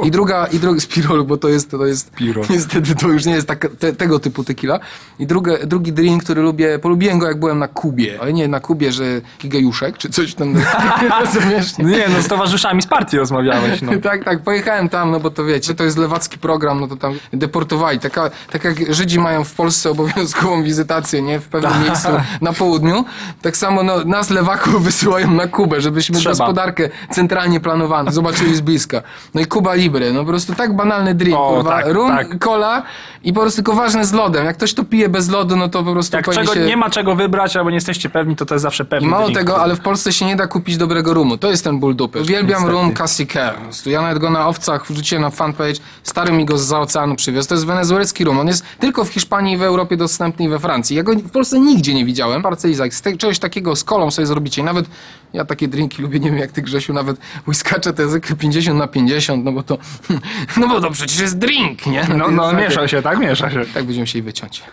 I 0.04 0.12
druga, 0.12 0.48
i 0.48 0.60
druga 0.60 0.80
spirolu, 0.80 1.26
bo 1.26 1.38
to 1.38 1.50
jest, 1.50 1.72
to 1.72 1.86
jest 1.86 2.08
Spirol. 2.08 2.46
niestety 2.50 2.96
to 2.96 3.08
już 3.08 3.26
nie 3.26 3.34
jest 3.34 3.48
tak, 3.48 3.68
te, 3.80 3.94
tego 3.94 4.20
typu 4.20 4.44
tequila. 4.44 4.80
I 5.20 5.28
drugie, 5.28 5.58
drugi 5.66 5.94
drink, 5.94 6.24
który 6.24 6.42
lubię, 6.42 6.80
polubiłem 6.80 7.20
go 7.20 7.28
jak 7.28 7.40
byłem 7.40 7.60
na 7.60 7.68
Kubie, 7.68 8.18
ale 8.22 8.34
nie 8.34 8.48
na 8.48 8.60
Kubie, 8.60 8.92
że 8.92 9.22
gigejuszek, 9.42 9.98
czy 9.98 10.10
coś 10.10 10.36
tam, 10.36 10.56
rozumiesz? 11.20 11.78
Nie, 11.78 12.10
no 12.10 12.22
z 12.22 12.28
towarzyszami 12.28 12.82
z 12.82 12.88
partii 12.88 13.18
rozmawiałeś, 13.18 13.82
no. 13.82 13.92
Tak, 14.04 14.24
tak, 14.24 14.44
pojechałem 14.44 14.90
tam, 14.90 15.12
no 15.12 15.20
bo 15.20 15.30
to 15.30 15.46
wiecie, 15.46 15.76
to 15.76 15.84
jest 15.84 15.98
lewacki 16.16 16.38
program, 16.38 16.80
no 16.80 16.88
to 16.88 16.96
tam 16.96 17.14
deportowali. 17.34 18.00
Taka, 18.00 18.30
tak 18.52 18.64
jak 18.64 18.94
Żydzi 18.94 19.20
mają 19.20 19.44
w 19.44 19.54
Polsce 19.54 19.90
obowiązkową 19.92 20.64
wizytację, 20.64 21.22
nie? 21.22 21.40
W 21.40 21.48
pewnym 21.48 21.82
miejscu 21.86 22.08
na 22.42 22.54
południu, 22.54 23.06
tak 23.42 23.58
samo 23.58 23.84
no, 23.84 24.04
nas 24.06 24.30
lewaków 24.30 24.84
wysyłają 24.90 25.32
na 25.32 25.48
Kubę, 25.48 25.82
żebyśmy 25.82 26.20
Trzeba. 26.20 26.32
gospodarkę 26.32 26.90
centralnie 27.12 27.60
planowaną 27.60 28.12
zobaczyli 28.12 28.56
z 28.56 28.62
bliska. 28.62 29.02
No 29.34 29.42
i 29.42 29.46
Kuba 29.46 29.74
Libre, 29.74 30.14
no 30.14 30.20
po 30.20 30.26
prostu 30.26 30.56
tak 30.56 30.76
banalny 30.76 31.14
drink, 31.16 31.38
O, 31.38 31.50
kurwa, 31.56 31.70
tak, 31.70 31.94
rum, 31.94 32.10
tak. 32.10 32.40
cola 32.40 32.84
i 33.24 33.34
po 33.34 33.42
prostu 33.42 33.56
tylko 33.58 33.74
ważne 33.74 34.06
z 34.06 34.14
lodem. 34.14 34.46
Jak 34.46 34.58
ktoś 34.58 34.74
to 34.74 34.84
pije 34.84 35.10
bez 35.10 35.30
lodu, 35.30 35.56
no 35.56 35.70
to 35.70 35.84
po 35.84 35.92
prostu 35.92 36.18
Jak 36.18 36.30
czego, 36.32 36.54
się... 36.54 36.60
nie 36.60 36.78
ma 36.78 36.90
czego 36.90 37.16
wybrać, 37.16 37.56
albo 37.56 37.70
nie 37.70 37.76
jesteście 37.76 38.10
pewni, 38.10 38.36
to 38.36 38.46
to 38.46 38.56
jest 38.56 38.64
zawsze 38.64 38.86
pewny 38.86 39.08
I 39.08 39.12
mało 39.12 39.26
drink. 39.26 39.40
tego, 39.40 39.62
ale 39.62 39.76
w 39.76 39.80
Polsce 39.80 40.14
się 40.14 40.26
nie 40.26 40.36
da 40.36 40.48
kupić 40.48 40.78
dobrego 40.78 41.14
rumu. 41.14 41.38
To 41.38 41.50
jest 41.52 41.64
ten 41.64 41.80
ból 41.80 41.96
dupy. 41.96 42.22
Uwielbiam 42.22 42.50
Niestety. 42.62 42.72
rum 42.72 42.94
Cassie 42.94 43.28
Care. 43.28 43.56
Ja 43.86 44.02
nawet 44.02 44.18
go 44.20 44.30
na 44.30 44.48
owcach 44.48 44.88
wrzuciłem 44.88 45.22
na 45.22 45.30
fanpage. 45.30 45.76
Stary 46.06 46.32
mi 46.34 46.46
go 46.46 46.58
z 46.58 46.74
oceanu 46.74 47.16
przywiózł. 47.16 47.50
To 47.50 47.56
jest 47.56 47.66
wenezuelski 47.66 48.24
rum. 48.24 48.40
On 48.40 48.48
jest 48.48 48.66
tylko 48.80 49.06
w 49.06 49.10
Hiszpanii 49.10 49.54
i 49.54 49.58
w 49.58 49.62
Europie 49.62 49.98
dostępny 49.98 50.46
i 50.46 50.50
we 50.50 50.60
Francji. 50.60 50.96
Ja 50.96 51.04
go 51.04 51.14
w 51.14 51.32
Polsce 51.32 51.60
nigdzie 51.60 51.94
nie 51.94 52.06
widziałem. 52.06 52.42
Parce 52.42 52.70
Izak, 52.70 52.94
z 52.94 53.02
te, 53.02 53.18
czegoś 53.18 53.40
takiego 53.40 53.76
z 53.76 53.84
kolą 53.84 54.12
sobie 54.12 54.26
zrobicie. 54.26 54.62
I 54.62 54.66
nawet 54.66 54.86
ja 55.34 55.46
takie 55.46 55.68
drinki 55.68 56.02
lubię, 56.02 56.20
nie 56.20 56.30
wiem 56.30 56.40
jak 56.40 56.52
ty 56.52 56.62
Grzesiu, 56.62 56.94
nawet 56.94 57.18
whiskacze 57.48 57.94
jest 57.98 58.10
zwykle 58.12 58.36
50 58.36 58.80
na 58.80 58.88
50, 58.88 59.46
no 59.46 59.52
bo 59.52 59.64
to, 59.64 59.78
no 60.58 60.68
bo 60.68 60.82
to 60.82 60.92
przecież 60.92 61.20
jest 61.20 61.38
drink, 61.38 61.86
nie? 61.86 62.08
No, 62.18 62.32
no 62.32 62.52
takie- 62.52 62.58
miesza 62.64 62.88
się, 62.88 63.02
tak? 63.02 63.20
Miesza 63.20 63.52
się. 63.52 63.66
Tak 63.74 63.86
będziemy 63.86 64.08
się 64.08 64.18
jej 64.20 64.24
wyciąć. 64.24 64.64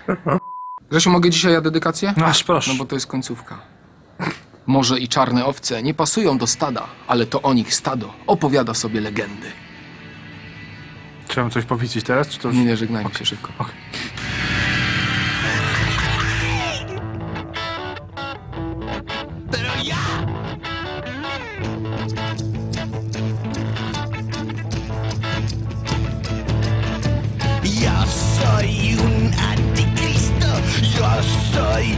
Grzesiu, 0.90 1.10
mogę 1.10 1.30
dzisiaj 1.30 1.52
ja 1.52 1.60
dedykację? 1.60 2.14
No 2.16 2.26
aż 2.26 2.44
proszę. 2.44 2.70
No 2.72 2.78
bo 2.78 2.84
to 2.84 2.96
jest 2.96 3.06
końcówka. 3.06 3.58
Może 4.66 4.98
i 4.98 5.08
czarne 5.08 5.46
owce 5.46 5.82
nie 5.82 5.94
pasują 5.94 6.38
do 6.38 6.46
stada, 6.46 6.86
ale 7.08 7.26
to 7.26 7.42
o 7.42 7.54
nich 7.54 7.74
stado 7.74 8.12
opowiada 8.26 8.74
sobie 8.74 9.00
legendy. 9.00 9.46
Chciałem 11.32 11.50
coś 11.50 11.64
powiedzieć 11.64 12.04
teraz, 12.04 12.28
czy 12.28 12.38
to 12.38 12.48
już... 12.48 12.56
Nie, 12.56 12.64
nie 12.64 12.76
żegnajmy 12.76 13.14
się 13.14 13.24
szybko. 13.24 13.52
Yo 30.98 31.22
soy 31.52 31.91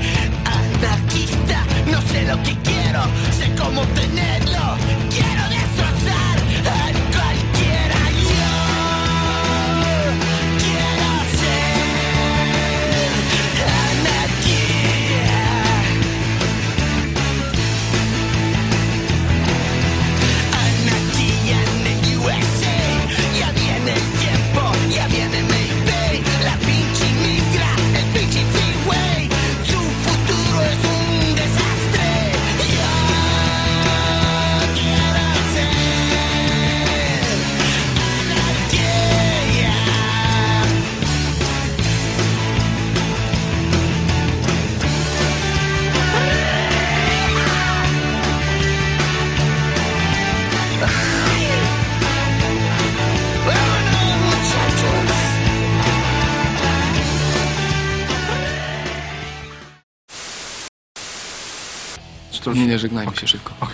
Żegnajmy 62.85 63.17
się 63.17 63.27
szybko. 63.27 63.53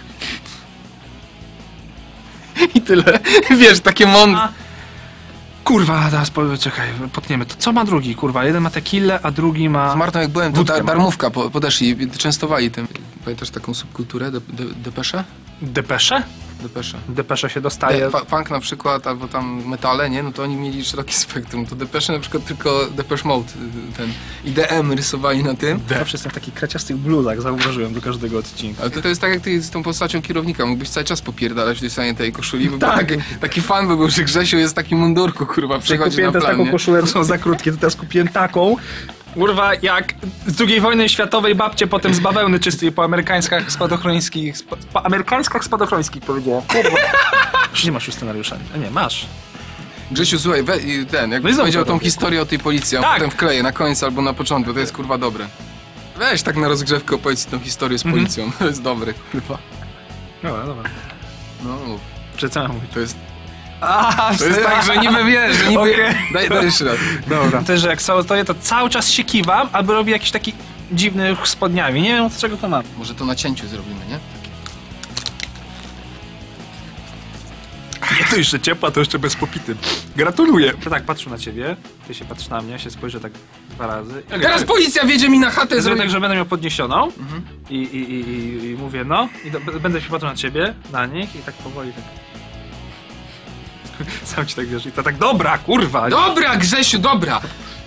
I 2.74 2.80
tyle. 2.80 3.18
Wiesz, 3.60 3.80
takie 3.80 4.06
mądre. 4.06 4.48
Kurwa, 5.64 6.10
teraz 6.10 6.30
po, 6.30 6.58
czekaj, 6.58 6.88
potniemy. 7.12 7.46
To 7.46 7.54
co 7.58 7.72
ma 7.72 7.84
drugi, 7.84 8.14
kurwa? 8.14 8.44
Jeden 8.44 8.62
ma 8.62 8.70
tequilę, 8.70 9.20
a 9.22 9.30
drugi 9.30 9.68
ma... 9.68 9.92
Z 9.92 9.96
Martą 9.96 10.20
jak 10.20 10.30
byłem, 10.30 10.52
to 10.52 10.64
da, 10.64 10.80
darmówka 10.80 11.30
po, 11.30 11.50
podeszli, 11.50 12.10
częstowali 12.10 12.70
tym. 12.70 12.88
Pamiętasz 13.24 13.50
taką 13.50 13.74
subkulturę, 13.74 14.30
de, 14.30 14.40
de, 14.40 14.64
depesze? 14.64 15.24
Depesze? 15.62 16.22
Depesze. 16.62 16.98
Depesze 17.08 17.50
się 17.50 17.54
De, 17.54 17.60
dostaje... 17.60 18.10
fa- 18.10 18.24
punk 18.24 18.50
na 18.50 18.60
przykład, 18.60 19.06
albo 19.06 19.28
tam 19.28 19.62
metale, 19.66 20.10
nie? 20.10 20.22
No 20.22 20.32
to 20.32 20.42
oni 20.42 20.56
mieli 20.56 20.84
szerokie 20.84 21.12
spektrum. 21.12 21.66
To 21.66 21.76
depesze 21.76 22.12
na 22.12 22.18
przykład 22.18 22.44
tylko 22.44 22.86
Depeche 22.90 23.28
Mode, 23.28 23.48
y, 23.48 23.96
ten 23.96 24.12
IDM 24.44 24.92
rysowali 24.92 25.42
na 25.44 25.54
tym. 25.54 25.80
Zawsze 25.88 26.14
jestem 26.14 26.30
w 26.30 26.34
takich 26.34 26.54
kraciastych 26.54 26.96
bluzach, 26.96 27.40
zauważyłem 27.42 27.94
do 27.94 28.00
każdego 28.00 28.38
odcinka. 28.38 28.80
Ale 28.82 28.90
to, 28.90 29.02
to 29.02 29.08
jest 29.08 29.20
tak 29.20 29.30
jak 29.30 29.40
ty 29.40 29.60
z 29.62 29.70
tą 29.70 29.82
postacią 29.82 30.22
kierownika, 30.22 30.66
mógłbyś 30.66 30.88
cały 30.88 31.04
czas 31.04 31.20
popierdalać 31.22 31.76
w 31.78 31.80
tej 31.80 31.90
samej 31.90 32.14
tej 32.14 32.32
koszuli, 32.32 32.70
bo 32.70 32.78
Tak. 32.78 32.96
taki, 32.98 33.14
taki 33.40 33.60
fan 33.60 33.88
by 33.88 33.96
był, 33.96 34.10
że 34.10 34.24
Grzesiu 34.24 34.58
jest 34.58 34.74
taki 34.74 34.94
mundurku, 34.94 35.46
kurwa, 35.46 35.78
przychodzi 35.78 36.10
kupiłem 36.10 36.34
na 36.34 36.40
plan, 36.40 36.56
taką 36.58 36.70
koszulę, 36.70 37.00
to 37.00 37.06
są 37.06 37.24
za 37.24 37.38
krótkie, 37.38 37.72
to 37.72 37.78
teraz 37.78 37.96
kupiłem 37.96 38.28
taką 38.28 38.76
Kurwa, 39.34 39.72
jak 39.82 40.14
z 40.46 40.60
II 40.60 40.80
wojny 40.80 41.08
światowej 41.08 41.54
babcie 41.54 41.86
potem 41.86 42.14
z 42.14 42.20
bawełny 42.20 42.60
czystej 42.60 42.92
po 42.92 43.04
amerykańskach 43.04 43.72
spadochrońskich... 43.72 44.56
Spa, 44.58 44.76
po 44.92 45.06
amerykańskach 45.06 45.64
spadochrońskich 45.64 46.22
powiedziałem. 46.22 46.62
Kurwa. 46.62 46.96
Już 47.70 47.84
nie 47.84 47.92
masz 47.92 48.06
już 48.06 48.16
scenariusza. 48.16 48.56
A 48.74 48.78
nie, 48.78 48.90
masz. 48.90 49.26
Grzesiu, 50.10 50.38
słuchaj, 50.38 50.62
we, 50.62 50.74
ten, 51.10 51.30
jakbyś 51.30 51.52
No 51.52 51.58
powiedział 51.58 51.84
tą 51.84 51.98
historię 51.98 52.42
o 52.42 52.46
tej 52.46 52.58
policji, 52.58 52.98
a 52.98 53.02
Tak. 53.02 53.14
potem 53.14 53.30
wkleję 53.30 53.62
na 53.62 53.72
końcu 53.72 54.04
albo 54.06 54.22
na 54.22 54.32
początku, 54.32 54.74
to 54.74 54.80
jest 54.80 54.92
kurwa 54.92 55.18
dobre. 55.18 55.46
Weź 56.16 56.42
tak 56.42 56.56
na 56.56 56.68
rozgrzewkę 56.68 57.14
opowiedz 57.14 57.46
tą 57.46 57.58
historię 57.60 57.98
z 57.98 58.06
Mhm. 58.06 58.22
policją, 58.24 58.50
to 58.58 58.66
jest 58.66 58.82
dobre, 58.82 59.12
kurwa. 59.32 59.58
Dobra, 60.42 60.66
dobra. 60.66 60.90
No, 61.64 61.78
Przecież 62.36 62.68
mówię. 62.68 62.80
to 62.94 63.00
jest, 63.00 63.16
A, 63.80 64.32
to 64.38 64.44
jest 64.44 64.62
tak, 64.62 64.84
że 64.84 64.96
niby 64.96 65.24
wiesz, 65.24 65.56
że 65.56 65.68
niby... 65.68 65.80
Okej. 65.80 66.14
Daj, 66.32 66.48
daj 66.48 66.64
jeszcze 66.64 66.84
raz. 66.84 66.96
Dobra. 67.26 67.62
To, 67.62 67.76
że 67.76 67.88
jak 67.88 68.02
stoję, 68.02 68.44
to 68.44 68.54
cały 68.54 68.90
czas 68.90 69.10
się 69.10 69.24
kiwam, 69.24 69.68
albo 69.72 69.92
robię 69.92 70.12
jakiś 70.12 70.30
taki 70.30 70.52
dziwny 70.92 71.30
ruch 71.30 71.48
spodniami. 71.48 72.02
Nie 72.02 72.08
wiem, 72.08 72.24
od 72.24 72.36
czego 72.36 72.56
to 72.56 72.68
mam. 72.68 72.82
Może 72.98 73.14
to 73.14 73.24
na 73.24 73.34
cięciu 73.34 73.66
zrobimy, 73.68 74.00
nie? 74.08 74.18
Nie 78.20 78.26
to 78.30 78.36
jeszcze 78.36 78.60
ciepła, 78.60 78.90
to 78.90 79.00
jeszcze 79.00 79.18
bez 79.18 79.36
popity. 79.36 79.76
Gratuluję. 80.16 80.72
To 80.84 80.90
tak, 80.90 81.04
patrzę 81.04 81.30
na 81.30 81.38
ciebie, 81.38 81.76
ty 82.08 82.14
się 82.14 82.24
patrzysz 82.24 82.48
na 82.48 82.60
mnie, 82.62 82.78
się 82.78 82.90
spojrzę 82.90 83.20
tak 83.20 83.32
dwa 83.70 83.86
razy. 83.86 84.22
Teraz 84.28 84.64
policja 84.64 85.04
wiedzie 85.06 85.28
mi 85.28 85.38
na 85.38 85.50
chatę, 85.50 85.68
Zrobię 85.68 85.82
zrobi... 85.82 86.00
tak, 86.00 86.10
że 86.10 86.20
będę 86.20 86.36
miał 86.36 86.46
podniesioną 86.46 87.08
i, 87.70 87.74
i, 87.74 87.96
i, 87.96 88.30
i, 88.30 88.70
i 88.70 88.74
mówię 88.74 89.04
no 89.04 89.28
i 89.44 89.50
do, 89.50 89.60
będę 89.60 90.00
się 90.00 90.08
patrzył 90.10 90.28
na 90.28 90.36
ciebie, 90.36 90.74
na 90.92 91.06
nich 91.06 91.36
i 91.36 91.38
tak 91.38 91.54
powoli 91.54 91.92
tak... 91.92 92.04
Sam 94.24 94.46
ci 94.46 94.54
tak 94.54 94.66
wiesz 94.66 94.86
i 94.86 94.92
to 94.92 95.02
tak 95.02 95.18
dobra, 95.18 95.58
kurwa! 95.58 96.08
Dobra, 96.08 96.56
Grzesiu, 96.56 96.98
dobra! 96.98 97.40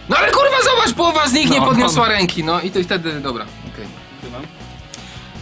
No 0.10 0.18
ale 0.18 0.32
kurwa, 0.32 0.58
zobacz, 0.76 0.94
połowa 0.96 1.28
z 1.28 1.34
nich 1.34 1.50
nie 1.50 1.60
No, 1.60 1.66
podniosła 1.66 2.04
no. 2.08 2.14
ręki, 2.14 2.44
no 2.44 2.62
i 2.62 2.72
to 2.72 2.80
wtedy, 2.84 3.20
dobra, 3.22 3.46
okej. 3.74 3.86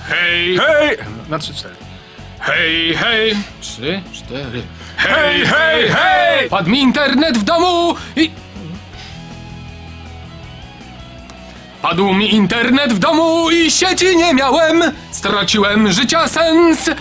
Hej, 0.09 0.57
Hej! 0.57 0.97
Na 1.29 1.39
trzy, 1.39 1.53
cztery. 1.53 1.75
hej, 2.39 2.95
hej, 2.95 3.35
Trzy, 3.61 4.01
cztery... 4.13 4.61
hej, 4.97 5.45
hej, 5.45 5.89
hej! 5.89 6.49
Padł 6.49 6.69
mi 6.69 6.79
internet 6.81 7.37
w 7.37 7.43
domu 7.43 7.95
i... 8.15 8.31
Padł 11.81 12.13
mi 12.13 12.33
internet 12.35 12.93
w 12.93 12.99
domu 12.99 13.49
i 13.51 13.71
sieci 13.71 14.17
nie 14.17 14.33
miałem. 14.33 14.83
Straciłem 15.11 15.91
życia 15.91 16.27
sens. 16.27 16.89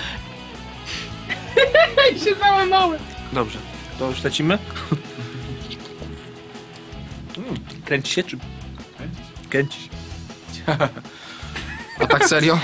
I 2.16 2.21
się 2.21 2.35
załamałem. 2.35 3.01
Dobrze, 3.33 3.59
to 3.99 4.09
już 4.11 4.22
lecimy? 4.24 4.59
Mm, 7.37 7.55
Kręci 7.85 8.12
się 8.14 8.22
czy... 8.22 8.37
Kręci 9.51 9.81
się. 9.83 9.91
A 12.01 12.07
tak 12.07 12.24
serio? 12.28 12.59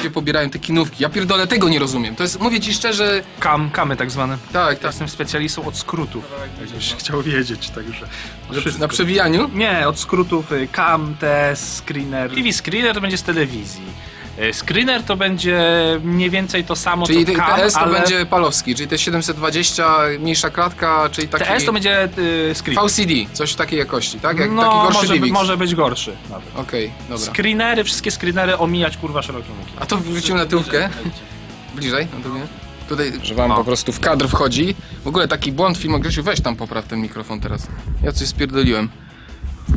Gdzie 0.00 0.10
pobierają 0.10 0.50
te 0.50 0.58
kinówki? 0.58 1.02
Ja 1.02 1.08
pierdolę, 1.08 1.46
tego 1.46 1.68
nie 1.68 1.78
rozumiem. 1.78 2.16
To 2.16 2.22
jest, 2.22 2.40
mówię 2.40 2.60
ci 2.60 2.74
szczerze, 2.74 3.22
Kam, 3.40 3.70
kamy 3.70 3.96
tak 3.96 4.10
zwane. 4.10 4.38
tak, 4.52 4.70
Ja 4.70 4.74
tak. 4.74 4.84
jestem 4.84 5.08
specjalistą 5.08 5.64
od 5.66 5.76
skrótów. 5.76 6.24
Jakbyś 6.60 6.94
chciał 6.94 7.22
wiedzieć, 7.22 7.70
także... 7.70 8.06
Że 8.52 8.78
na 8.78 8.88
przewijaniu? 8.88 9.50
Nie, 9.54 9.88
od 9.88 9.98
skrótów 9.98 10.52
y, 10.52 10.68
cam, 10.76 11.14
test, 11.20 11.76
screener. 11.86 12.30
TV 12.34 12.52
screener 12.52 12.94
to 12.94 13.00
będzie 13.00 13.18
z 13.18 13.22
telewizji. 13.22 13.82
Y, 14.42 14.52
Screener 14.54 15.02
to 15.02 15.16
będzie 15.16 15.60
mniej 16.04 16.30
więcej 16.30 16.64
to 16.64 16.76
samo 16.76 17.06
Czyli 17.06 17.26
co 17.26 17.32
cam, 17.32 17.56
TS 17.60 17.72
to 17.72 17.80
ale 17.80 17.92
będzie 17.92 18.26
palowski, 18.26 18.74
czyli 18.74 18.88
te 18.88 18.98
720, 18.98 19.98
mniejsza 20.20 20.50
klatka, 20.50 21.08
czyli 21.12 21.28
taki... 21.28 21.44
TS 21.44 21.64
to 21.64 21.72
będzie 21.72 22.08
y, 22.18 22.54
screen. 22.54 22.88
VCD, 22.88 23.12
coś 23.32 23.52
w 23.52 23.56
takiej 23.56 23.78
jakości, 23.78 24.20
tak? 24.20 24.38
Jak 24.38 24.48
taki 24.48 24.56
no, 24.56 24.82
gorszy 24.82 24.98
może, 24.98 25.14
DivX. 25.14 25.32
może 25.32 25.56
być 25.56 25.74
gorszy 25.74 26.16
nawet. 26.30 26.56
Okej, 26.56 26.90
dobra. 27.08 27.26
Screenery, 27.26 27.84
wszystkie 27.84 28.10
screenery 28.10 28.58
omijać 28.58 28.96
kurwa 28.96 29.22
szerokim 29.22 29.52
łukiem. 29.60 29.76
A 29.80 29.86
to 29.86 29.96
wrócimy 29.96 30.38
na 30.38 30.46
tyłkę. 30.46 30.88
Bliżej, 31.76 32.06
na 32.14 32.20
drugą. 32.20 32.40
Tutaj, 32.88 33.12
że 33.22 33.34
wam 33.34 33.48
No. 33.48 33.56
po 33.56 33.64
prostu 33.64 33.92
w 33.92 34.00
kadr 34.00 34.28
wchodzi. 34.28 34.74
W 35.04 35.08
ogóle 35.08 35.28
taki 35.28 35.52
błąd 35.52 35.78
filmu, 35.78 35.98
Grzesiu, 36.00 36.22
weź 36.22 36.40
tam 36.40 36.56
popraw 36.56 36.86
ten 36.86 37.00
mikrofon 37.00 37.40
teraz. 37.40 37.66
Ja 38.02 38.12
coś 38.12 38.28
spierdoliłem. 38.28 38.88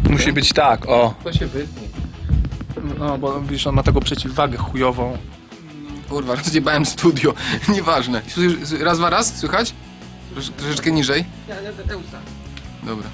Musi 0.09 0.33
być 0.33 0.53
tak, 0.53 0.89
o. 0.89 1.13
To 1.23 1.33
się 1.33 1.47
wytnie. 1.47 2.02
No, 2.99 3.17
bo 3.17 3.41
wiesz, 3.41 3.67
on 3.67 3.75
ma 3.75 3.83
taką 3.83 3.99
przeciwwagę 3.99 4.57
chujową. 4.57 5.17
Kurwa, 6.09 6.35
rozjebałem 6.35 6.85
studio. 6.85 7.33
Nieważne. 7.75 8.21
Słyszysz- 8.27 8.83
Raz, 8.83 8.97
dwa, 8.97 9.09
raz, 9.09 9.37
słychać? 9.39 9.73
Trosz, 10.33 10.49
troszeczkę 10.49 10.91
niżej. 10.91 11.25
Dobra. 12.83 13.07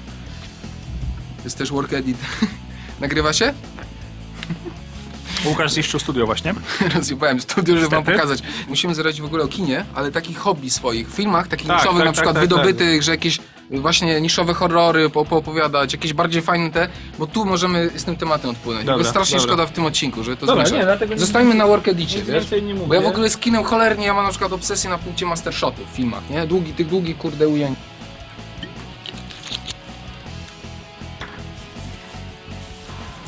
Jest 1.44 1.58
też 1.58 1.72
work 1.72 1.92
edit. 1.92 2.18
Nagrywa 3.00 3.32
się? 3.32 3.54
Łukasz 5.44 5.72
zniszczył 5.72 6.00
studio 6.00 6.26
właśnie. 6.26 6.54
Rozjebałem 6.94 7.40
studio, 7.40 7.74
żeby 7.76 7.88
wam 7.88 7.98
Niestety. 7.98 8.18
pokazać. 8.18 8.42
Musimy 8.68 8.94
zrobić 8.94 9.20
w 9.20 9.24
ogóle 9.24 9.44
o 9.44 9.48
kinie, 9.48 9.84
ale 9.94 10.12
takich 10.12 10.38
hobby 10.38 10.70
swoich. 10.70 11.10
W 11.10 11.14
filmach, 11.14 11.48
takich 11.48 11.66
Tak, 11.66 11.76
niszowych 11.76 11.98
tak, 11.98 12.04
na 12.06 12.12
tak, 12.12 12.14
przykład 12.14 12.34
tak, 12.34 12.42
wydobytych, 12.42 13.02
że 13.02 13.10
jakieś 13.10 13.38
właśnie 13.70 14.20
niszowe 14.20 14.54
horrory 14.54 15.10
po, 15.10 15.24
poopowiadać, 15.24 15.92
jakieś 15.92 16.12
bardziej 16.12 16.42
fajne 16.42 16.70
te, 16.70 16.88
bo 17.18 17.26
tu 17.26 17.44
możemy 17.44 17.90
z 17.96 18.04
tym 18.04 18.16
tematem 18.16 18.50
odpłynąć. 18.50 18.86
Dobra, 18.86 19.04
bo 19.04 19.10
strasznie 19.10 19.38
dobra. 19.38 19.52
szkoda 19.52 19.66
w 19.66 19.72
tym 19.72 19.84
odcinku, 19.84 20.24
że 20.24 20.36
to 20.36 20.46
Dobra, 20.46 20.66
zmieszać. 20.66 21.00
nie, 21.10 21.18
Zostańmy 21.18 21.54
na 21.54 21.66
work 21.66 21.88
edicie, 21.88 22.22
Bo 22.86 22.94
ja 22.94 23.00
w 23.00 23.06
ogóle 23.06 23.30
z 23.30 23.36
kinem 23.36 23.64
cholernie, 23.64 24.06
ja 24.06 24.14
mam 24.14 24.24
na 24.24 24.30
przykład 24.30 24.52
obsesję 24.52 24.90
na 24.90 24.98
punkcie 24.98 25.26
mastershotów 25.26 25.92
w 25.92 25.96
filmach, 25.96 26.30
nie? 26.30 26.46
Długi, 26.46 26.72
tych 26.72 26.86
długich 26.86 27.18
kurde 27.18 27.48
ujęć. 27.48 27.78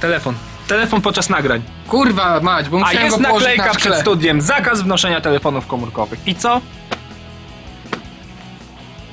Telefon. 0.00 0.34
Telefon 0.68 1.00
podczas 1.00 1.28
nagrań. 1.28 1.62
Kurwa 1.88 2.40
mać, 2.40 2.68
bo 2.68 2.76
A 2.76 2.80
musiałem 2.80 3.04
jest 3.06 3.16
go 3.16 3.22
naklejka 3.22 3.66
na 3.66 3.74
przed 3.74 3.94
studiem. 3.96 4.40
Zakaz 4.40 4.82
wnoszenia 4.82 5.20
telefonów 5.20 5.66
komórkowych. 5.66 6.18
I 6.26 6.34
co? 6.34 6.60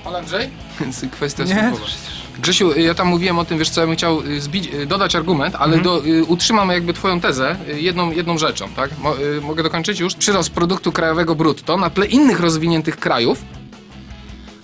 Ale 0.05 0.17
Andrzej? 0.17 0.49
Więc 0.79 1.05
kwestia 1.11 1.43
Nie, 1.43 1.71
przecież- 1.75 2.19
Grzesiu, 2.39 2.79
ja 2.79 2.93
tam 2.93 3.07
mówiłem 3.07 3.39
o 3.39 3.45
tym, 3.45 3.57
wiesz 3.57 3.69
co, 3.69 3.81
ja 3.81 3.87
bym 3.87 3.95
chciał 3.95 4.21
y, 4.21 4.41
zbić, 4.41 4.73
y, 4.73 4.85
dodać 4.85 5.15
argument, 5.15 5.55
ale 5.55 5.77
Mhm. 5.77 5.83
do, 5.83 6.05
y, 6.07 6.23
utrzymam 6.25 6.69
jakby 6.69 6.93
twoją 6.93 7.19
tezę 7.21 7.55
jedną, 7.77 8.11
jedną 8.11 8.37
rzeczą, 8.37 8.69
tak? 8.69 8.97
Mo, 8.99 9.19
y, 9.19 9.41
mogę 9.41 9.63
dokończyć 9.63 9.99
już? 9.99 10.13
Przyrost 10.15 10.49
produktu 10.49 10.91
krajowego 10.91 11.35
brutto 11.35 11.77
na 11.77 11.89
tle 11.89 12.05
innych 12.05 12.39
rozwiniętych 12.39 12.97
krajów. 12.97 13.41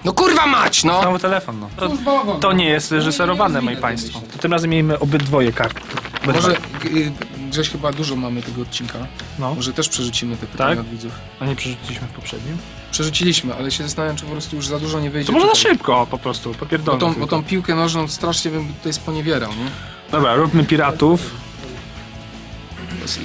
No 0.06 0.14
kurwa 0.14 0.48
mać, 0.48 0.84
no! 0.84 1.02
Znowu 1.02 1.20
telefon, 1.20 1.60
no. 1.60 1.70
To, 1.78 2.36
to 2.40 2.54
nie 2.54 2.66
jest 2.70 2.92
reżyserowane, 2.92 3.62
moi 3.62 3.78
państwo. 3.78 4.22
To 4.34 4.40
tym 4.40 4.52
razem 4.54 4.70
miejmy 4.70 5.00
obydwoje 5.00 5.52
karty. 5.54 5.82
Może, 6.26 6.52
y, 6.86 7.12
Grześ, 7.52 7.70
chyba 7.70 7.92
dużo 7.92 8.16
mamy 8.16 8.42
tego 8.42 8.62
odcinka. 8.62 9.00
No. 9.40 9.56
Może 9.56 9.74
też 9.74 9.90
przerzucimy 9.90 10.38
te 10.38 10.48
pytania 10.48 10.70
Tak? 10.76 10.80
od 10.80 10.90
widzów. 10.92 11.12
A 11.40 11.46
nie 11.46 11.56
przerzuciliśmy 11.56 12.08
w 12.08 12.12
poprzednim? 12.12 12.58
Przerzuciliśmy, 12.96 13.54
ale 13.56 13.72
się 13.72 13.84
zastanawiam, 13.84 14.18
czy 14.18 14.26
po 14.26 14.32
prostu 14.32 14.56
już 14.56 14.68
za 14.68 14.80
dużo 14.80 15.00
nie 15.00 15.10
wyjdzie. 15.10 15.28
To 15.28 15.34
może 15.34 15.48
tutaj. 15.48 15.62
szybko 15.62 16.08
po 16.12 16.18
prostu, 16.18 16.50
Bo 16.52 16.56
popierdolę. 16.56 16.98
bo 17.00 17.10
tylko. 17.10 17.28
tą 17.28 17.44
piłkę 17.44 17.76
nożną 17.76 18.08
strasznie 18.08 18.52
bym 18.52 18.74
tutaj 18.74 18.94
sponiewierał, 18.94 19.50
nie? 19.52 19.70
Dobra, 20.12 20.36
róbmy 20.36 20.64
piratów. 20.64 21.32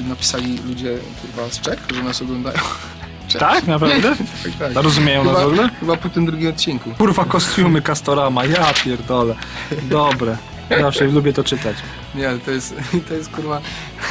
Napisali 0.09 0.59
ludzie 0.69 0.99
kurwa 1.23 1.51
z 1.51 1.61
Czech, 1.61 1.79
że 1.95 2.03
nas 2.03 2.23
oglądają. 2.23 2.59
Tak? 3.39 3.67
Naprawdę? 3.67 4.17
Tak, 4.59 4.73
tak. 4.75 4.85
Rozumieją 4.85 5.25
nas 5.25 5.33
w 5.33 5.37
Chyba, 5.37 5.47
ogóle? 5.47 5.71
chyba 5.81 5.97
po 5.97 6.09
tym 6.09 6.27
drugim 6.27 6.49
odcinku. 6.49 6.91
Kurwa, 6.99 7.25
kostiumy 7.25 7.83
Castorama, 7.83 8.45
ja 8.45 8.73
pierdolę. 8.85 9.35
Dobre. 9.83 10.37
Zawsze 10.79 11.05
lubię 11.05 11.33
to 11.33 11.45
czytać. 11.45 11.77
Nie, 12.15 12.29
ale 12.29 12.39
to 12.39 12.51
jest, 12.51 12.75
to 13.09 13.15
jest 13.15 13.31
kurwa... 13.31 13.61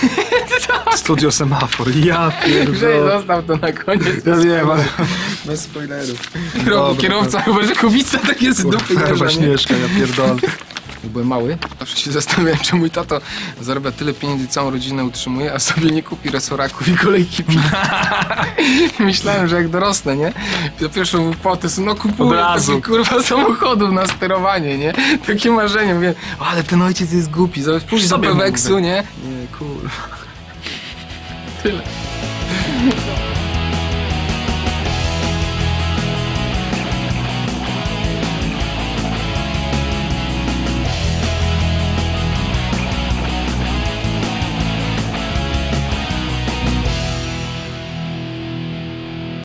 Studio 0.96 1.32
Semafor, 1.32 1.96
ja 1.96 2.32
pierdolę. 2.46 3.12
zostaw 3.18 3.46
to 3.46 3.58
na 3.58 3.72
koniec. 3.72 4.26
Ja 4.26 4.36
wiem, 4.36 4.70
ale... 4.70 4.86
Bez 5.46 5.62
spoilerów. 5.62 6.32
Dobra, 6.56 7.02
Kierowca 7.02 7.42
chyba, 7.42 7.64
że 7.64 7.76
kubica 7.76 8.18
tak 8.20 8.42
jest 8.42 8.64
dupy 8.70 8.96
Kurwa? 8.96 9.30
Śnieżka, 9.30 9.74
ja 9.78 10.00
pierdolę. 10.00 10.36
Jak 11.04 11.12
byłem 11.12 11.28
mały, 11.28 11.58
zawsze 11.80 11.98
się 11.98 12.12
zastanawiałem, 12.12 12.60
czy 12.60 12.76
mój 12.76 12.92
tato 12.92 13.22
zarabia 13.62 13.92
tyle 13.92 14.14
pieniędzy, 14.14 14.48
całą 14.48 14.72
rodzinę 14.72 15.04
utrzymuje, 15.04 15.54
a 15.54 15.60
sobie 15.60 15.92
nie 15.92 16.04
kupi 16.04 16.30
resoraków 16.30 16.88
i 16.88 16.98
kolejki 16.98 17.44
Myślałem, 19.00 19.48
że 19.48 19.56
jak 19.56 19.70
dorosnę, 19.70 20.18
nie? 20.18 20.34
Do 20.80 20.90
pierwszą 20.90 21.32
wypłatę, 21.32 21.68
no 21.78 21.96
kupuję 21.96 22.46
takie 22.56 22.82
kurwa 22.82 23.24
samochodów 23.30 23.92
na 23.92 24.08
sterowanie, 24.08 24.78
nie? 24.78 24.94
Takie 25.28 25.52
marzenie, 25.52 25.94
mówię, 25.94 26.14
ale 26.40 26.64
ten 26.64 26.82
ojciec 26.82 27.12
jest 27.12 27.30
głupi, 27.32 27.62
pójść 27.90 28.08
do 28.08 28.20
Peweksu, 28.20 28.80
nie? 28.80 29.04
Nie, 29.24 29.48
kurwa. 29.58 29.90
Tyle. 31.64 31.82